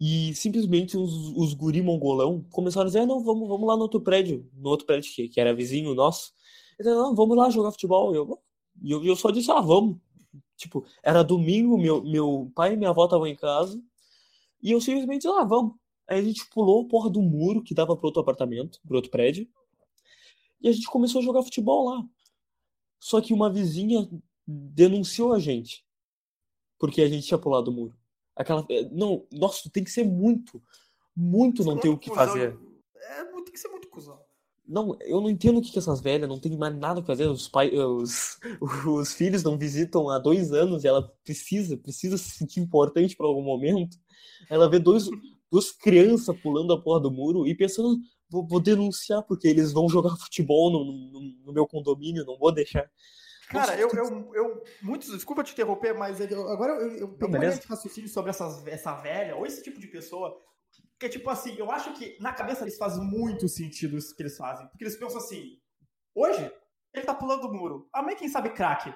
e 0.00 0.34
simplesmente 0.34 0.96
os, 0.96 1.12
os 1.36 1.54
guri 1.54 1.80
mongolão 1.80 2.44
começaram 2.50 2.84
a 2.84 2.86
dizer, 2.86 3.00
ah, 3.00 3.06
não, 3.06 3.22
vamos, 3.22 3.48
vamos 3.48 3.66
lá 3.66 3.76
no 3.76 3.82
outro 3.82 4.00
prédio, 4.00 4.48
no 4.52 4.70
outro 4.70 4.86
prédio 4.86 5.12
que, 5.12 5.28
que 5.28 5.40
era 5.40 5.54
vizinho 5.54 5.94
nosso. 5.94 6.32
Eles 6.78 6.92
não, 6.92 7.14
vamos 7.14 7.36
lá 7.36 7.48
jogar 7.50 7.70
futebol. 7.70 8.12
E 8.12 8.16
eu, 8.16 8.42
eu, 8.84 9.04
eu 9.04 9.16
só 9.16 9.30
disse, 9.30 9.50
ah, 9.50 9.60
vamos. 9.60 9.98
Tipo, 10.56 10.84
era 11.02 11.22
domingo, 11.22 11.78
meu, 11.78 12.02
meu 12.02 12.50
pai 12.54 12.74
e 12.74 12.76
minha 12.76 12.90
avó 12.90 13.04
estavam 13.04 13.26
em 13.26 13.36
casa. 13.36 13.80
E 14.62 14.72
eu 14.72 14.80
simplesmente 14.80 15.22
disse, 15.22 15.34
ah, 15.34 15.44
vamos. 15.44 15.74
Aí 16.08 16.18
a 16.18 16.22
gente 16.22 16.48
pulou 16.50 16.82
a 16.82 16.88
porra 16.88 17.08
do 17.08 17.22
muro 17.22 17.62
que 17.62 17.74
dava 17.74 17.96
pro 17.96 18.06
outro 18.06 18.20
apartamento, 18.20 18.80
pro 18.86 18.96
outro 18.96 19.10
prédio. 19.10 19.48
E 20.60 20.68
a 20.68 20.72
gente 20.72 20.86
começou 20.86 21.20
a 21.20 21.24
jogar 21.24 21.42
futebol 21.42 21.88
lá. 21.88 22.04
Só 22.98 23.20
que 23.20 23.32
uma 23.32 23.50
vizinha 23.50 24.08
denunciou 24.46 25.32
a 25.32 25.38
gente. 25.38 25.84
Porque 26.78 27.00
a 27.00 27.08
gente 27.08 27.26
tinha 27.26 27.38
pulado 27.38 27.70
o 27.70 27.74
muro. 27.74 27.96
Aquela. 28.36 28.64
eh, 28.70 28.88
Não, 28.92 29.26
nossa, 29.32 29.70
tem 29.70 29.84
que 29.84 29.90
ser 29.90 30.04
muito, 30.04 30.62
muito 31.16 31.64
não 31.64 31.78
ter 31.78 31.88
o 31.88 31.98
que 31.98 32.10
Cuzão. 32.10 32.26
fazer. 32.26 32.58
É, 32.96 33.24
muito- 33.24 33.44
tem 33.44 33.52
que 33.54 33.60
ser 33.60 33.68
muito 33.68 33.88
cuzão. 33.88 34.18
Não, 34.66 34.96
eu 35.02 35.20
não 35.20 35.28
entendo 35.28 35.58
o 35.58 35.62
que 35.62 35.70
que 35.70 35.78
essas 35.78 36.00
velhas 36.00 36.26
não 36.26 36.40
tem 36.40 36.56
mais 36.56 36.74
nada 36.74 37.02
pra 37.02 37.08
fazer. 37.14 37.26
Os, 37.28 37.46
pai, 37.48 37.70
os, 37.76 38.38
os 38.88 39.12
filhos 39.12 39.42
não 39.42 39.58
visitam 39.58 40.08
há 40.08 40.18
dois 40.18 40.52
anos 40.52 40.84
e 40.84 40.88
ela 40.88 41.02
precisa, 41.22 41.76
precisa 41.76 42.16
se 42.16 42.30
sentir 42.30 42.60
importante 42.60 43.14
para 43.14 43.26
algum 43.26 43.42
momento. 43.42 43.98
Ela 44.48 44.68
vê 44.68 44.78
dois, 44.78 45.04
duas 45.52 45.70
crianças 45.70 46.34
pulando 46.40 46.72
a 46.72 46.80
porra 46.80 46.98
do 47.00 47.10
muro 47.10 47.46
e 47.46 47.54
pensando, 47.54 47.98
vou, 48.30 48.46
vou 48.46 48.58
denunciar 48.58 49.22
porque 49.22 49.46
eles 49.46 49.70
vão 49.70 49.86
jogar 49.86 50.16
futebol 50.16 50.70
no, 50.72 50.82
no, 50.82 51.20
no 51.44 51.52
meu 51.52 51.66
condomínio, 51.66 52.24
não 52.24 52.38
vou 52.38 52.50
deixar. 52.50 52.90
Cara, 53.54 53.76
eu, 53.80 53.88
eu, 53.90 54.34
eu. 54.34 54.64
Muitos, 54.82 55.10
desculpa 55.10 55.42
te 55.44 55.52
interromper, 55.52 55.94
mas 55.94 56.20
eu- 56.20 56.48
agora 56.48 56.72
eu, 56.74 56.96
eu 56.98 57.28
linha 57.28 57.58
de 57.58 57.66
raciocínio 57.66 58.08
sobre 58.10 58.30
essas, 58.30 58.66
essa 58.66 58.94
velha, 59.00 59.36
ou 59.36 59.46
esse 59.46 59.62
tipo 59.62 59.78
de 59.80 59.86
pessoa. 59.86 60.36
Que 60.98 61.06
é 61.06 61.08
tipo 61.08 61.28
assim, 61.30 61.54
eu 61.58 61.70
acho 61.70 61.92
que 61.94 62.16
na 62.20 62.32
cabeça 62.32 62.62
eles 62.62 62.76
faz 62.76 62.96
muito 62.98 63.48
sentido 63.48 63.96
isso 63.96 64.14
que 64.14 64.22
eles 64.22 64.36
fazem. 64.36 64.66
Porque 64.68 64.84
eles 64.84 64.96
pensam 64.96 65.18
assim: 65.18 65.58
hoje, 66.14 66.50
ele 66.92 67.04
tá 67.06 67.14
pulando 67.14 67.44
o 67.46 67.52
muro. 67.52 67.88
Amanhã, 67.92 68.16
quem 68.16 68.28
sabe, 68.28 68.50
craque. 68.50 68.92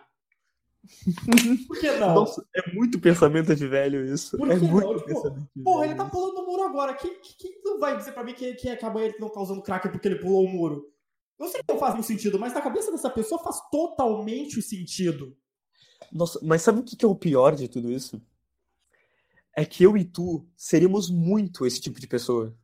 Por 1.66 1.78
que 1.78 1.90
não? 1.96 2.14
Nossa, 2.14 2.44
é 2.54 2.72
muito 2.72 3.00
pensamento 3.00 3.54
de 3.54 3.66
velho 3.66 4.04
isso. 4.06 4.36
Por 4.38 4.50
É 4.50 4.54
que 4.58 4.64
não? 4.64 4.70
muito 4.70 4.94
Tipo, 4.94 5.04
pensamento 5.06 5.48
de 5.54 5.62
Porra, 5.64 5.80
velho 5.80 5.90
ele 5.90 5.98
tá 5.98 6.04
pulando 6.08 6.38
o 6.38 6.46
muro 6.46 6.62
agora. 6.62 6.94
Quem, 6.94 7.18
quem- 7.20 7.60
não 7.64 7.78
vai 7.78 7.96
dizer 7.96 8.12
pra 8.12 8.22
mim 8.24 8.32
que, 8.34 8.54
que 8.54 8.68
amanhã 8.84 9.06
ele 9.06 9.18
não 9.18 9.28
tá 9.28 9.40
usando 9.40 9.62
crack 9.62 9.88
porque 9.88 10.06
ele 10.08 10.20
pulou 10.20 10.44
o 10.44 10.48
muro? 10.48 10.86
Eu 11.38 11.48
sei 11.48 11.62
que 11.62 11.72
não 11.72 11.78
faz 11.78 12.04
sentido, 12.04 12.38
mas 12.38 12.52
na 12.52 12.60
cabeça 12.60 12.90
dessa 12.90 13.08
pessoa 13.10 13.42
faz 13.42 13.60
totalmente 13.70 14.58
o 14.58 14.62
sentido. 14.62 15.36
Nossa, 16.12 16.40
mas 16.42 16.62
sabe 16.62 16.80
o 16.80 16.82
que 16.84 17.04
é 17.04 17.08
o 17.08 17.14
pior 17.14 17.54
de 17.54 17.68
tudo 17.68 17.90
isso? 17.90 18.20
É 19.54 19.64
que 19.64 19.84
eu 19.84 19.96
e 19.96 20.04
tu 20.04 20.46
seríamos 20.56 21.10
muito 21.10 21.66
esse 21.66 21.80
tipo 21.80 22.00
de 22.00 22.06
pessoa. 22.06 22.56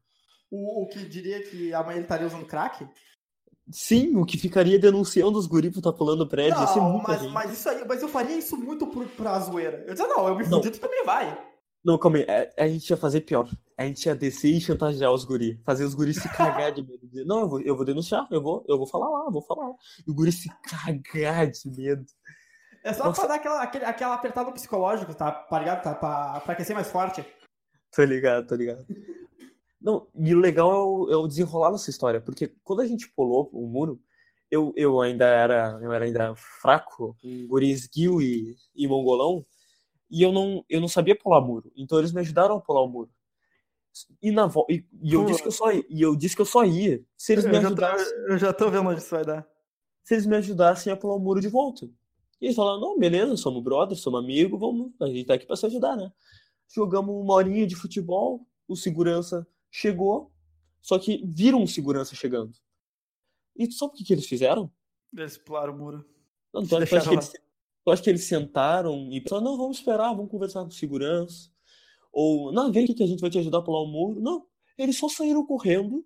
O, 0.50 0.82
o 0.84 0.88
que 0.88 1.04
diria 1.04 1.42
que 1.42 1.72
amanhã 1.74 1.96
ele 1.96 2.04
estaria 2.04 2.26
usando 2.26 2.46
crack? 2.46 2.88
Sim, 3.70 4.16
o 4.16 4.26
que 4.26 4.36
ficaria 4.36 4.78
denunciando 4.78 5.38
os 5.38 5.46
guri 5.46 5.70
por 5.70 5.80
tá 5.80 5.92
pulando 5.92 6.28
prédio, 6.28 6.60
Não, 6.60 7.02
mas, 7.02 7.22
mas 7.30 7.52
isso 7.52 7.68
aí, 7.68 7.84
mas 7.86 8.02
eu 8.02 8.08
faria 8.08 8.36
isso 8.36 8.56
muito 8.56 8.86
por, 8.86 9.06
pra 9.08 9.38
zoeira. 9.40 9.82
Eu 9.86 9.94
dizia, 9.94 10.06
não, 10.06 10.28
eu 10.28 10.36
me 10.36 10.44
Não. 10.44 10.62
fudi, 10.62 10.70
tu 10.70 10.80
também 10.80 11.02
vai. 11.04 11.53
Não, 11.84 11.98
calma 11.98 12.18
aí, 12.18 12.24
é- 12.26 12.54
a 12.56 12.66
gente 12.66 12.88
ia 12.88 12.96
fazer 12.96 13.20
pior. 13.20 13.48
A 13.76 13.84
gente 13.84 14.06
ia 14.06 14.14
descer 14.14 14.48
e 14.54 14.60
chantagear 14.60 15.12
os 15.12 15.24
guri. 15.24 15.60
Fazer 15.64 15.84
os 15.84 15.94
guri 15.94 16.14
se 16.14 16.28
cagar 16.34 16.72
de 16.72 16.82
medo. 16.82 17.06
Dizer, 17.06 17.24
não, 17.24 17.40
eu 17.40 17.48
vou, 17.48 17.60
eu 17.60 17.76
vou 17.76 17.84
denunciar, 17.84 18.26
eu 18.30 18.40
vou, 18.42 18.64
eu 18.68 18.78
vou 18.78 18.86
falar 18.86 19.08
lá, 19.08 19.26
eu 19.26 19.32
vou 19.32 19.42
falar 19.42 19.68
lá. 19.68 19.74
E 20.06 20.10
o 20.10 20.14
guri 20.14 20.32
se 20.32 20.48
cagar 20.62 21.50
de 21.50 21.68
medo. 21.70 22.04
É 22.82 22.92
só 22.92 23.04
Nossa. 23.04 23.20
pra 23.20 23.28
dar 23.28 23.34
aquela, 23.36 23.62
aquele, 23.62 23.84
aquela 23.84 24.14
apertada 24.14 24.52
psicológico, 24.52 25.14
tá? 25.14 25.30
Tá 25.30 25.58
ligado? 25.58 25.82
Tá? 25.82 25.94
Pra, 25.94 26.40
pra 26.40 26.52
aquecer 26.52 26.74
mais 26.74 26.90
forte. 26.90 27.24
Tô 27.94 28.02
ligado, 28.04 28.46
tô 28.46 28.54
ligado. 28.54 28.84
Não, 29.80 30.06
e 30.14 30.34
o 30.34 30.38
legal 30.38 30.70
é 30.72 30.78
o, 30.78 31.12
é 31.12 31.16
o 31.16 31.26
desenrolar 31.28 31.70
dessa 31.70 31.90
história, 31.90 32.20
porque 32.20 32.54
quando 32.62 32.80
a 32.80 32.86
gente 32.86 33.10
pulou 33.14 33.50
o 33.52 33.66
muro, 33.66 34.00
eu, 34.50 34.72
eu 34.76 35.00
ainda 35.00 35.26
era, 35.26 35.78
eu 35.82 35.92
era 35.92 36.04
ainda 36.04 36.34
fraco, 36.36 37.16
um 37.22 37.46
guri 37.46 37.70
esguio 37.70 38.20
e, 38.20 38.56
e 38.74 38.86
mongolão, 38.88 39.44
e 40.16 40.22
eu 40.22 40.32
não, 40.32 40.64
eu 40.68 40.80
não 40.80 40.88
sabia 40.88 41.16
pular 41.16 41.40
muro. 41.40 41.70
Então 41.76 41.98
eles 41.98 42.12
me 42.12 42.20
ajudaram 42.20 42.56
a 42.56 42.60
pular 42.60 42.82
o 42.82 42.88
muro. 42.88 43.10
E, 44.20 44.30
na, 44.32 44.46
vo- 44.46 44.66
e, 44.68 44.84
e 45.02 45.12
eu 45.14 45.20
disse 45.24 45.42
que 45.42 45.48
eu 45.48 45.52
só 45.52 45.72
ia, 45.72 45.84
e 45.88 46.02
eu 46.02 46.16
disse 46.16 46.34
que 46.36 46.42
eu 46.42 46.46
só 46.46 46.64
ia 46.64 47.04
se 47.16 47.32
eles 47.32 47.44
me 47.44 47.56
ajudassem, 47.58 48.16
eu 48.28 48.38
já 48.38 48.52
tô 48.52 48.68
vendo 48.70 48.88
onde 48.88 49.00
isso 49.00 49.10
vai 49.10 49.24
dar. 49.24 49.46
se 50.02 50.14
eles 50.14 50.26
me 50.26 50.36
ajudassem 50.36 50.92
a 50.92 50.96
pular 50.96 51.14
o 51.14 51.20
muro 51.20 51.40
de 51.40 51.48
volta. 51.48 51.86
E 52.40 52.46
eles 52.46 52.56
falaram, 52.56 52.80
não, 52.80 52.98
beleza, 52.98 53.36
somos 53.36 53.62
brother, 53.62 53.96
somos 53.96 54.20
amigos, 54.20 54.58
vamos, 54.58 54.92
a 55.00 55.06
gente 55.06 55.24
tá 55.24 55.34
aqui 55.34 55.46
pra 55.46 55.56
se 55.56 55.64
ajudar, 55.66 55.96
né? 55.96 56.12
Jogamos 56.68 57.14
uma 57.14 57.34
horinha 57.34 57.66
de 57.66 57.76
futebol, 57.76 58.46
o 58.66 58.74
segurança 58.76 59.46
chegou, 59.70 60.32
só 60.82 60.98
que 60.98 61.22
viram 61.26 61.62
um 61.62 61.66
segurança 61.66 62.14
chegando. 62.16 62.52
E 63.56 63.68
tu 63.68 63.74
sabe 63.74 63.92
o 63.92 63.94
que, 63.96 64.04
que 64.04 64.12
eles 64.12 64.26
fizeram? 64.26 64.70
Eles 65.16 65.38
pularam 65.38 65.72
o 65.72 65.78
muro. 65.78 66.04
Não, 66.52 66.62
que 66.66 67.14
eles, 67.14 67.32
tu 67.84 67.90
acha 67.90 68.02
que 68.02 68.10
eles 68.10 68.24
sentaram 68.24 69.12
e 69.12 69.20
pensaram, 69.20 69.42
não, 69.44 69.56
vamos 69.56 69.78
esperar, 69.78 70.14
vamos 70.14 70.30
conversar 70.30 70.64
com 70.64 70.70
segurança. 70.70 71.50
Ou, 72.12 72.52
não, 72.52 72.72
vem 72.72 72.84
aqui 72.84 72.94
que 72.94 73.02
a 73.02 73.06
gente 73.06 73.20
vai 73.20 73.30
te 73.30 73.38
ajudar 73.38 73.58
a 73.58 73.62
pular 73.62 73.82
o 73.82 73.86
muro. 73.86 74.20
Não, 74.20 74.46
eles 74.78 74.96
só 74.96 75.08
saíram 75.08 75.44
correndo 75.44 76.04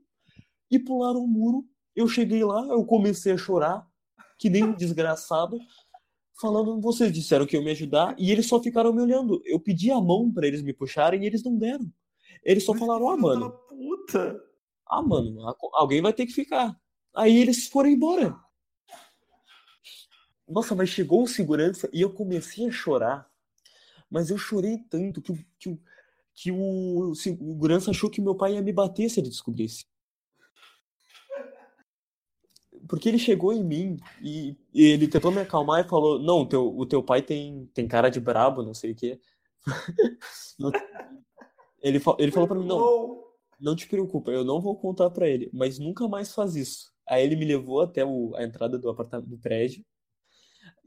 e 0.70 0.78
pularam 0.78 1.20
o 1.22 1.28
muro. 1.28 1.64
Eu 1.94 2.08
cheguei 2.08 2.44
lá, 2.44 2.66
eu 2.68 2.84
comecei 2.84 3.32
a 3.32 3.36
chorar, 3.36 3.86
que 4.38 4.48
nem 4.50 4.64
um 4.64 4.74
desgraçado, 4.74 5.58
falando, 6.40 6.80
vocês 6.80 7.12
disseram 7.12 7.46
que 7.46 7.56
iam 7.56 7.64
me 7.64 7.72
ajudar, 7.72 8.14
e 8.18 8.30
eles 8.30 8.46
só 8.46 8.62
ficaram 8.62 8.92
me 8.92 9.02
olhando. 9.02 9.42
Eu 9.44 9.60
pedi 9.60 9.90
a 9.90 10.00
mão 10.00 10.32
pra 10.32 10.46
eles 10.46 10.62
me 10.62 10.72
puxarem 10.72 11.22
e 11.22 11.26
eles 11.26 11.42
não 11.42 11.56
deram. 11.56 11.90
Eles 12.44 12.64
só 12.64 12.72
Mas 12.72 12.80
falaram, 12.80 13.08
ah, 13.08 13.16
mano, 13.16 13.50
Puta. 13.68 14.40
ah, 14.88 15.02
mano, 15.02 15.36
alguém 15.74 16.00
vai 16.00 16.12
ter 16.12 16.26
que 16.26 16.32
ficar. 16.32 16.76
Aí 17.14 17.36
eles 17.36 17.66
foram 17.68 17.90
embora. 17.90 18.36
Nossa, 20.48 20.74
mas 20.74 20.88
chegou 20.88 21.22
o 21.22 21.28
segurança 21.28 21.88
e 21.92 22.00
eu 22.00 22.10
comecei 22.12 22.66
a 22.66 22.70
chorar. 22.70 23.28
Mas 24.10 24.30
eu 24.30 24.38
chorei 24.38 24.78
tanto 24.88 25.20
que, 25.20 25.32
o- 25.32 25.44
que, 25.58 25.68
o- 25.70 25.80
que 26.34 26.50
o 26.52 27.14
segurança 27.14 27.90
achou 27.90 28.08
que 28.10 28.20
meu 28.20 28.34
pai 28.34 28.54
ia 28.54 28.62
me 28.62 28.72
bater 28.72 29.08
se 29.10 29.20
ele 29.20 29.28
descobrisse. 29.28 29.84
Porque 32.88 33.08
ele 33.08 33.18
chegou 33.18 33.52
em 33.52 33.62
mim 33.62 33.98
e, 34.22 34.56
e 34.72 34.84
ele 34.84 35.08
tentou 35.08 35.30
me 35.30 35.40
acalmar 35.40 35.84
e 35.84 35.88
falou: 35.88 36.18
Não, 36.18 36.46
teu, 36.46 36.74
o 36.76 36.86
teu 36.86 37.02
pai 37.02 37.20
tem, 37.20 37.66
tem 37.74 37.86
cara 37.86 38.08
de 38.08 38.20
brabo, 38.20 38.62
não 38.62 38.72
sei 38.72 38.92
o 38.92 38.94
quê. 38.94 39.20
Ele, 41.80 42.00
ele 42.18 42.32
falou 42.32 42.48
pra 42.48 42.58
mim: 42.58 42.66
Não, 42.66 43.24
não 43.60 43.76
te 43.76 43.86
preocupa, 43.86 44.30
eu 44.32 44.44
não 44.44 44.60
vou 44.60 44.76
contar 44.76 45.10
pra 45.10 45.28
ele, 45.28 45.48
mas 45.52 45.78
nunca 45.78 46.08
mais 46.08 46.34
faz 46.34 46.56
isso. 46.56 46.92
Aí 47.06 47.24
ele 47.24 47.36
me 47.36 47.44
levou 47.44 47.80
até 47.80 48.04
o- 48.04 48.34
a 48.34 48.42
entrada 48.42 48.76
do 48.78 48.88
apartamento 48.90 49.28
do 49.28 49.38
prédio 49.38 49.84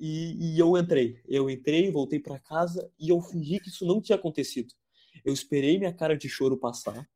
e, 0.02 0.56
e 0.56 0.60
eu 0.60 0.76
entrei. 0.76 1.22
Eu 1.28 1.48
entrei, 1.48 1.92
voltei 1.92 2.20
pra 2.20 2.40
casa 2.40 2.92
e 3.00 3.10
eu 3.10 3.22
fingi 3.22 3.60
que 3.60 3.70
isso 3.70 3.86
não 3.86 4.02
tinha 4.02 4.16
acontecido. 4.16 4.74
Eu 5.24 5.32
esperei 5.32 5.78
minha 5.78 5.94
cara 5.94 6.18
de 6.18 6.28
choro 6.28 6.58
passar. 6.58 7.08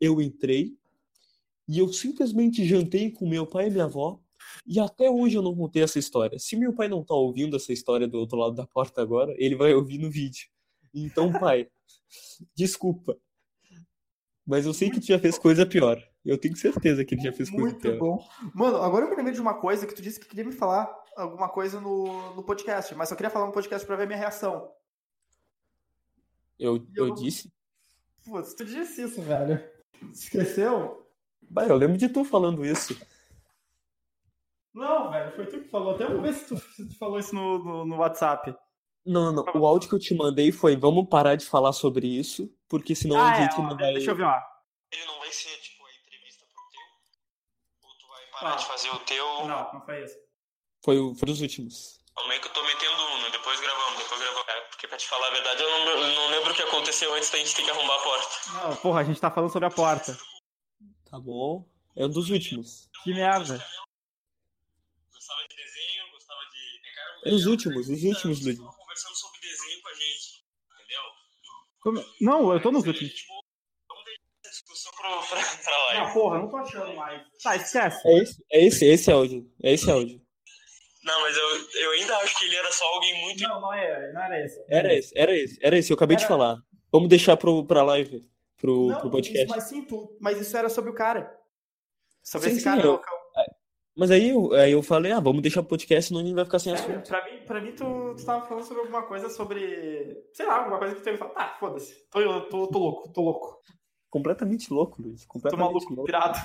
Eu 0.00 0.22
entrei 0.22 0.74
e 1.68 1.78
eu 1.78 1.92
simplesmente 1.92 2.64
jantei 2.64 3.10
com 3.10 3.28
meu 3.28 3.46
pai 3.46 3.66
e 3.66 3.70
minha 3.70 3.84
avó. 3.84 4.18
E 4.66 4.80
até 4.80 5.10
hoje 5.10 5.36
eu 5.36 5.42
não 5.42 5.54
contei 5.54 5.82
essa 5.82 5.98
história. 5.98 6.38
Se 6.38 6.56
meu 6.56 6.72
pai 6.72 6.88
não 6.88 7.04
tá 7.04 7.14
ouvindo 7.14 7.56
essa 7.56 7.74
história 7.74 8.08
do 8.08 8.18
outro 8.18 8.38
lado 8.38 8.54
da 8.54 8.66
porta 8.66 9.02
agora, 9.02 9.34
ele 9.36 9.54
vai 9.54 9.74
ouvir 9.74 9.98
no 9.98 10.10
vídeo. 10.10 10.48
Então, 10.94 11.30
pai, 11.30 11.68
desculpa. 12.56 13.18
Mas 14.46 14.64
eu 14.64 14.72
sei 14.72 14.88
que 14.88 14.98
tu 14.98 15.06
já 15.06 15.18
fez 15.18 15.38
coisa 15.38 15.66
pior. 15.66 16.02
Eu 16.24 16.38
tenho 16.38 16.56
certeza 16.56 17.04
que 17.04 17.14
ele 17.14 17.22
já 17.22 17.32
fez 17.32 17.50
coisa 17.50 17.64
Muito 17.64 17.80
pior. 17.80 17.98
bom. 17.98 18.28
Mano, 18.54 18.78
agora 18.78 19.04
eu 19.04 19.10
me 19.10 19.16
lembrei 19.16 19.34
de 19.34 19.40
uma 19.42 19.54
coisa 19.54 19.86
que 19.86 19.94
tu 19.94 20.00
disse 20.00 20.18
que 20.18 20.26
queria 20.26 20.44
me 20.44 20.52
falar 20.52 20.99
alguma 21.16 21.48
coisa 21.48 21.80
no, 21.80 22.34
no 22.34 22.42
podcast, 22.42 22.94
mas 22.94 23.10
eu 23.10 23.16
queria 23.16 23.30
falar 23.30 23.46
no 23.46 23.52
podcast 23.52 23.86
pra 23.86 23.96
ver 23.96 24.06
minha 24.06 24.18
reação. 24.18 24.72
Eu, 26.58 26.76
eu 26.94 27.08
Eu- 27.08 27.14
disse. 27.14 27.52
Putz, 28.24 28.54
tu 28.54 28.64
disse 28.64 29.02
isso, 29.02 29.22
velho. 29.22 29.62
Esqueceu? 30.12 31.06
Bah, 31.42 31.66
eu 31.66 31.76
lembro 31.76 31.96
de 31.96 32.08
tu 32.08 32.22
falando 32.24 32.64
isso. 32.64 32.94
Não, 34.72 35.10
velho, 35.10 35.34
foi 35.34 35.46
tu 35.46 35.62
que 35.62 35.68
falou. 35.68 35.94
Até 35.94 36.06
vou 36.06 36.20
ver 36.22 36.34
se 36.34 36.46
tu, 36.46 36.56
se 36.58 36.88
tu 36.88 36.96
falou 36.98 37.18
isso 37.18 37.34
no, 37.34 37.58
no, 37.64 37.84
no 37.86 37.96
WhatsApp. 37.96 38.54
Não, 39.04 39.32
não, 39.32 39.44
não. 39.44 39.60
O 39.60 39.66
áudio 39.66 39.88
que 39.88 39.94
eu 39.94 39.98
te 39.98 40.14
mandei 40.14 40.52
foi: 40.52 40.76
vamos 40.76 41.08
parar 41.08 41.34
de 41.34 41.46
falar 41.46 41.72
sobre 41.72 42.06
isso, 42.06 42.54
porque 42.68 42.94
senão 42.94 43.18
ah, 43.18 43.30
a 43.32 43.36
é, 43.38 43.42
gente 43.42 43.58
ó, 43.58 43.62
não 43.62 43.76
vai. 43.76 43.92
deixa 43.94 44.10
eu 44.10 44.16
ver, 44.16 44.22
ó. 44.24 44.38
Ele 44.92 45.04
não 45.06 45.18
vai 45.18 45.32
ser, 45.32 45.48
tipo, 45.60 45.84
a 45.84 45.90
entrevista 46.02 46.44
pro 46.44 46.62
teu? 46.70 47.88
Ou 47.88 47.98
tu 47.98 48.06
vai 48.08 48.26
parar 48.40 48.52
Ah. 48.52 48.56
de 48.56 48.66
fazer 48.66 48.90
o 48.90 48.98
teu? 49.00 49.24
Não, 49.46 49.72
não 49.72 49.80
foi 49.80 50.04
isso. 50.04 50.16
Foi, 50.84 50.98
o- 50.98 51.14
foi 51.14 51.26
dos 51.26 51.40
últimos. 51.40 51.98
Como 52.14 52.32
é 52.32 52.38
que 52.38 52.48
eu 52.48 52.52
tô 52.52 52.62
metendo 52.62 53.02
um, 53.02 53.30
depois 53.30 53.60
gravamos, 53.60 53.98
depois 54.02 54.20
gravamos. 54.20 54.48
É, 54.48 54.60
porque 54.62 54.88
pra 54.88 54.96
te 54.98 55.06
falar 55.08 55.28
a 55.28 55.30
verdade, 55.30 55.62
eu 55.62 55.70
não, 55.70 56.14
não 56.14 56.28
lembro 56.30 56.52
o 56.52 56.54
que 56.54 56.62
aconteceu 56.62 57.12
antes 57.14 57.30
da 57.30 57.38
gente 57.38 57.54
ter 57.54 57.62
que 57.64 57.70
arrombar 57.70 57.98
a 57.98 58.02
porta. 58.02 58.36
Não, 58.52 58.76
porra, 58.76 59.00
a 59.00 59.04
gente 59.04 59.20
tá 59.20 59.30
falando 59.30 59.52
sobre 59.52 59.66
a 59.66 59.70
porta. 59.70 60.18
Tá 61.10 61.18
bom? 61.18 61.66
É 61.96 62.04
um 62.04 62.10
dos 62.10 62.30
últimos. 62.30 62.88
Que 63.04 63.12
merda. 63.14 63.54
Gostava 65.12 65.40
de 65.48 65.56
desenho, 65.56 66.10
gostava 66.12 66.40
de... 66.50 67.30
É 67.30 67.34
os 67.34 67.46
últimos, 67.46 67.88
os 67.88 68.02
últimos, 68.02 68.44
Luiz. 68.44 68.58
Tava 68.58 68.72
conversando 68.72 69.14
sobre 69.16 69.40
desenho 69.40 69.82
com 69.82 69.88
a 69.88 69.94
gente, 69.94 70.44
entendeu? 70.74 71.02
Como- 71.80 72.14
Não, 72.20 72.52
eu 72.52 72.62
tô 72.62 72.70
nos 72.70 72.86
últimos. 72.86 73.12
Tipo, 73.12 73.32
vamos 73.88 74.04
deixar 74.04 74.22
essa 74.44 74.50
discussão 74.52 74.92
pro, 74.92 75.22
pra, 75.28 75.42
pra 75.64 75.78
live. 75.86 76.00
Ah, 76.02 76.12
porra, 76.12 76.38
não 76.38 76.48
tô 76.50 76.56
achando 76.58 76.94
mais. 76.94 77.22
Tá, 77.42 77.56
esquece. 77.56 78.08
É 78.08 78.18
esse, 78.22 78.44
é 78.52 78.64
esse, 78.64 78.84
esse 78.86 79.10
áudio. 79.10 79.52
É 79.62 79.72
esse 79.72 79.90
áudio. 79.90 80.20
Não, 81.04 81.20
mas 81.22 81.36
eu, 81.36 81.80
eu 81.82 81.90
ainda 81.92 82.16
acho 82.18 82.38
que 82.38 82.44
ele 82.44 82.56
era 82.56 82.70
só 82.72 82.84
alguém 82.94 83.20
muito. 83.22 83.42
Não, 83.42 83.60
não 83.60 83.72
era, 83.72 84.12
não 84.12 84.22
era 84.22 84.44
esse. 84.44 84.64
Era 84.68 84.94
esse, 84.94 85.18
era 85.18 85.36
esse, 85.36 85.58
era 85.62 85.78
esse, 85.78 85.90
eu 85.92 85.94
acabei 85.94 86.16
de 86.16 86.24
Era- 86.24 86.28
falar. 86.32 86.56
Vamos 86.92 87.08
deixar 87.08 87.36
pro, 87.36 87.64
pra 87.64 87.82
live, 87.84 88.28
pro, 88.60 88.88
Não, 88.88 89.00
pro 89.00 89.10
podcast. 89.10 89.44
isso- 89.46 89.54
mas 89.54 89.64
sim, 89.64 89.84
tu, 89.84 90.16
mas 90.20 90.40
isso 90.40 90.56
era 90.56 90.68
sobre 90.68 90.90
o 90.90 90.94
cara. 90.94 91.34
Sobre 92.22 92.48
Sim, 92.50 92.54
esse 92.56 92.64
sim, 92.64 92.68
cara 92.70 92.82
eu- 92.82 92.90
loucão. 92.92 93.20
Mas 93.96 94.10
aí 94.10 94.30
eu, 94.30 94.52
aí 94.54 94.72
eu 94.72 94.82
falei, 94.82 95.12
ah, 95.12 95.20
vamos 95.20 95.42
deixar 95.42 95.62
pro 95.62 95.70
podcast, 95.70 96.08
senão 96.08 96.20
a 96.20 96.24
gente 96.24 96.34
vai 96.34 96.44
ficar 96.44 96.58
sem 96.58 96.72
assunto. 96.72 97.06
Pra 97.08 97.24
mim, 97.24 97.44
pra 97.44 97.60
mim 97.60 97.72
tu, 97.74 98.14
tu 98.16 98.24
tava 98.24 98.46
falando 98.46 98.64
sobre 98.64 98.82
alguma 98.82 99.02
coisa 99.02 99.28
sobre. 99.28 100.16
Sei 100.32 100.46
lá, 100.46 100.58
alguma 100.60 100.78
coisa 100.78 100.94
que 100.94 101.00
tu 101.00 101.04
teve 101.04 101.18
falado. 101.18 101.34
Tá, 101.34 101.56
foda-se. 101.58 102.08
Tô, 102.10 102.40
tô, 102.42 102.66
tô 102.68 102.78
louco, 102.78 103.12
tô 103.12 103.20
louco. 103.22 103.60
Completamente 104.08 104.72
louco, 104.72 105.02
Luiz. 105.02 105.22
Tô 105.22 105.28
Completamente 105.32 105.66
maluco, 105.66 105.88
louco. 105.92 106.04
pirado. 106.06 106.38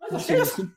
Mas 0.00 0.14
Assim, 0.14 0.32
é 0.32 0.36
me 0.36 0.42
isso. 0.42 0.76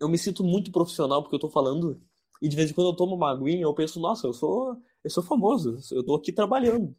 Eu 0.00 0.08
me 0.08 0.18
sinto 0.18 0.42
muito 0.44 0.70
profissional 0.72 1.22
porque 1.22 1.36
eu 1.36 1.40
tô 1.40 1.48
falando. 1.48 2.00
E 2.40 2.48
de 2.48 2.56
vez 2.56 2.70
em 2.70 2.74
quando 2.74 2.88
eu 2.88 2.96
tomo 2.96 3.14
uma 3.14 3.30
aguinha, 3.32 3.62
eu 3.62 3.74
penso, 3.74 3.98
nossa, 3.98 4.26
eu 4.26 4.32
sou, 4.32 4.76
eu 5.02 5.10
sou 5.10 5.22
famoso, 5.22 5.78
eu 5.90 6.04
tô 6.04 6.14
aqui 6.14 6.32
trabalhando. 6.32 6.94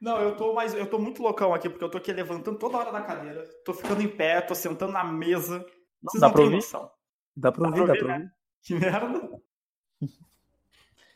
Não, 0.00 0.20
eu 0.20 0.36
tô 0.36 0.52
mais. 0.54 0.72
Eu 0.74 0.88
tô 0.88 0.98
muito 0.98 1.20
loucão 1.22 1.52
aqui, 1.52 1.68
porque 1.68 1.84
eu 1.84 1.90
tô 1.90 1.98
aqui 1.98 2.12
levantando 2.12 2.58
toda 2.58 2.78
hora 2.78 2.92
da 2.92 3.02
cadeira. 3.02 3.44
Tô 3.64 3.74
ficando 3.74 4.00
em 4.00 4.08
pé, 4.08 4.40
tô 4.40 4.54
sentando 4.54 4.92
na 4.92 5.02
mesa. 5.02 5.66
Vocês 6.00 6.20
dá 6.20 6.28
não 6.28 6.34
pra 6.34 6.42
ouvir? 6.42 6.54
noção. 6.56 6.90
Dá 7.36 7.50
pra 7.50 7.62
Dá 7.62 7.68
ouvir, 7.68 7.78
pra 7.78 7.86
dá 7.86 7.92
ouvir, 7.92 8.04
pra 8.04 8.18
né? 8.18 8.24
ouvir. 8.24 8.34
Que 8.62 8.74
merda. 8.74 9.40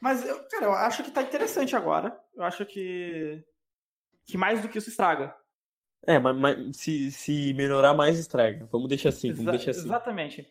Mas, 0.01 0.27
eu, 0.27 0.43
cara, 0.49 0.65
eu 0.67 0.73
acho 0.73 1.05
que 1.05 1.13
tá 1.13 1.23
interessante 1.23 1.77
agora. 1.77 2.19
Eu 2.35 2.43
acho 2.43 2.67
que. 2.67 3.45
Que 4.27 4.37
mais 4.37 4.61
do 4.61 4.69
que 4.69 4.79
isso 4.79 4.89
estraga. 4.91 5.33
É, 6.07 6.19
mas, 6.19 6.37
mas 6.37 6.77
se, 6.77 7.13
se 7.13 7.55
melhorar 7.55 7.95
mais, 7.95 8.19
estraga. 8.19 8.69
Vamos 8.73 8.89
deixar 8.89 9.11
assim, 9.11 9.31
vamos 9.33 9.43
Exa- 9.43 9.51
deixar 9.53 9.71
assim. 9.71 9.89
Exatamente. 9.89 10.49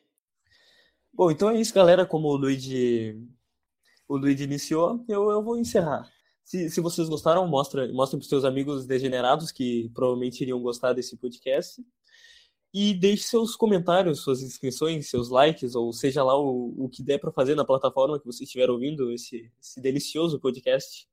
Bom, 1.14 1.30
então 1.30 1.50
é 1.50 1.60
isso, 1.60 1.74
galera. 1.74 2.06
Como 2.06 2.30
o 2.30 2.36
Luigi, 2.38 3.22
o 4.08 4.16
Luigi 4.16 4.44
iniciou, 4.46 5.04
eu, 5.10 5.30
eu 5.30 5.44
vou 5.44 5.58
encerrar. 5.58 6.10
Se, 6.44 6.70
se 6.70 6.82
vocês 6.82 7.08
gostaram, 7.08 7.48
mostra, 7.48 7.92
mostrem 7.92 8.20
para 8.20 8.30
seus 8.30 8.46
amigos 8.46 8.86
degenerados 8.86 9.52
que 9.52 9.90
provavelmente 9.94 10.42
iriam 10.42 10.62
gostar 10.62 10.94
desse 10.94 11.18
podcast. 11.18 11.84
E 12.74 12.94
deixe 12.94 13.24
seus 13.24 13.54
comentários, 13.54 14.22
suas 14.22 14.42
inscrições, 14.42 15.10
seus 15.10 15.28
likes, 15.28 15.76
ou 15.76 15.92
seja 15.92 16.24
lá 16.24 16.40
o, 16.40 16.74
o 16.78 16.88
que 16.88 17.04
der 17.04 17.20
para 17.20 17.32
fazer 17.32 17.54
na 17.54 17.66
plataforma 17.66 18.18
que 18.18 18.26
você 18.26 18.46
estiver 18.46 18.70
ouvindo 18.70 19.12
esse, 19.12 19.52
esse 19.62 19.82
delicioso 19.82 20.40
podcast. 20.40 21.06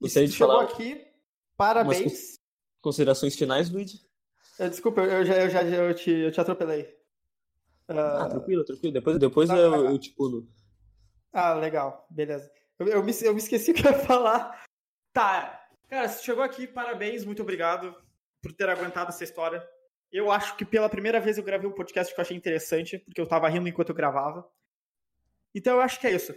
E 0.00 0.04
Gostaria 0.04 0.26
se 0.26 0.32
de 0.32 0.36
tu 0.36 0.38
chegou 0.38 0.54
falar 0.56 0.64
aqui, 0.64 1.06
parabéns. 1.54 2.39
Considerações 2.80 3.36
finais, 3.36 3.70
Luigi? 3.70 4.00
Eu- 4.58 4.68
Desculpa, 4.68 5.00
eu 5.02 5.24
já, 5.24 5.34
eu 5.36 5.50
já 5.50 5.62
eu 5.62 5.94
te, 5.94 6.10
eu 6.10 6.30
te 6.32 6.40
atropelei. 6.40 6.96
Ah, 7.88 8.24
Ah, 8.24 8.28
tranquilo, 8.28 8.64
tranquilo. 8.64 8.92
Depois, 8.92 9.18
depois 9.18 9.48
Tá, 9.48 9.56
eu, 9.56 9.86
eu 9.90 9.98
te 9.98 10.10
pulo. 10.10 10.46
ah, 11.32 11.54
legal, 11.54 12.06
beleza. 12.10 12.50
Eu, 12.78 12.86
eu 12.88 13.02
me, 13.04 13.12
eu 13.22 13.32
me 13.32 13.38
esqueci 13.40 13.70
o 13.70 13.74
que 13.74 13.86
eu 13.86 13.90
ia 13.92 13.98
falar. 13.98 14.64
Tá, 15.12 15.66
cara, 15.88 16.08
se 16.08 16.22
chegou 16.24 16.42
aqui, 16.42 16.66
parabéns, 16.66 17.24
muito 17.24 17.42
obrigado 17.42 17.94
por 18.42 18.52
ter 18.52 18.68
aguentado 18.68 19.10
essa 19.10 19.24
história. 19.24 19.66
Eu 20.12 20.30
acho 20.30 20.56
que 20.56 20.64
pela 20.64 20.88
primeira 20.88 21.20
vez 21.20 21.36
eu 21.38 21.44
gravei 21.44 21.68
um 21.68 21.74
podcast 21.74 22.12
que 22.14 22.20
eu 22.20 22.22
achei 22.22 22.36
interessante, 22.36 22.98
porque 22.98 23.20
eu 23.20 23.26
tava 23.26 23.48
rindo 23.48 23.68
enquanto 23.68 23.90
eu 23.90 23.94
gravava. 23.94 24.48
Então 25.54 25.74
eu 25.76 25.80
acho 25.80 26.00
que 26.00 26.06
é 26.06 26.12
isso. 26.14 26.34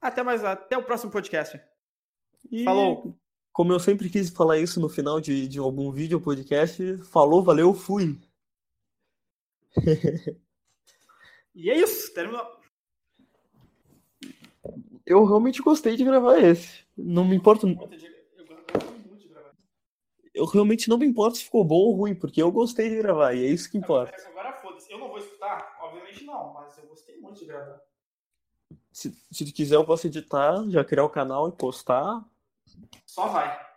Até 0.00 0.22
mais, 0.22 0.44
até 0.44 0.76
o 0.76 0.82
próximo 0.84 1.10
podcast. 1.10 1.60
E, 2.50 2.64
Falou. 2.64 3.18
Como 3.54 3.72
eu 3.72 3.78
sempre 3.78 4.10
quis 4.10 4.30
falar 4.30 4.58
isso 4.58 4.80
no 4.80 4.88
final 4.88 5.20
de, 5.20 5.46
de 5.46 5.60
algum 5.60 5.92
vídeo 5.92 6.18
ou 6.18 6.24
podcast, 6.24 6.98
falou, 7.04 7.40
valeu, 7.40 7.72
fui. 7.72 8.18
E 11.56 11.70
é 11.70 11.78
isso, 11.78 12.12
terminou. 12.12 12.44
Eu 15.06 15.24
realmente 15.24 15.62
gostei 15.62 15.94
de 15.94 16.02
gravar 16.02 16.36
esse. 16.40 16.84
Não 16.96 17.24
me 17.24 17.36
importo. 17.36 17.68
Eu 17.68 17.76
gosto 17.76 17.92
muito 19.06 19.16
de 19.16 19.28
gravar. 19.28 19.52
Eu 20.34 20.46
realmente 20.46 20.88
não 20.88 20.98
me 20.98 21.06
importo 21.06 21.36
se 21.36 21.44
ficou 21.44 21.64
bom 21.64 21.76
ou 21.76 21.94
ruim, 21.94 22.12
porque 22.12 22.42
eu 22.42 22.50
gostei 22.50 22.88
de 22.88 22.96
gravar, 22.96 23.34
e 23.34 23.44
é 23.44 23.48
isso 23.48 23.70
que 23.70 23.78
importa. 23.78 24.16
Agora 24.30 24.52
foda-se. 24.54 24.90
Eu 24.90 24.98
não 24.98 25.06
vou 25.06 25.18
escutar? 25.18 25.78
Obviamente 25.80 26.24
não, 26.24 26.54
mas 26.54 26.76
eu 26.76 26.88
gostei 26.88 27.20
muito 27.20 27.38
de 27.38 27.46
gravar. 27.46 27.80
Se, 28.90 29.16
se 29.30 29.44
tu 29.44 29.54
quiser, 29.54 29.76
eu 29.76 29.84
posso 29.84 30.08
editar, 30.08 30.68
já 30.68 30.84
criar 30.84 31.04
o 31.04 31.10
canal 31.10 31.48
e 31.48 31.52
postar. 31.52 32.28
Só 33.14 33.28
vai. 33.28 33.73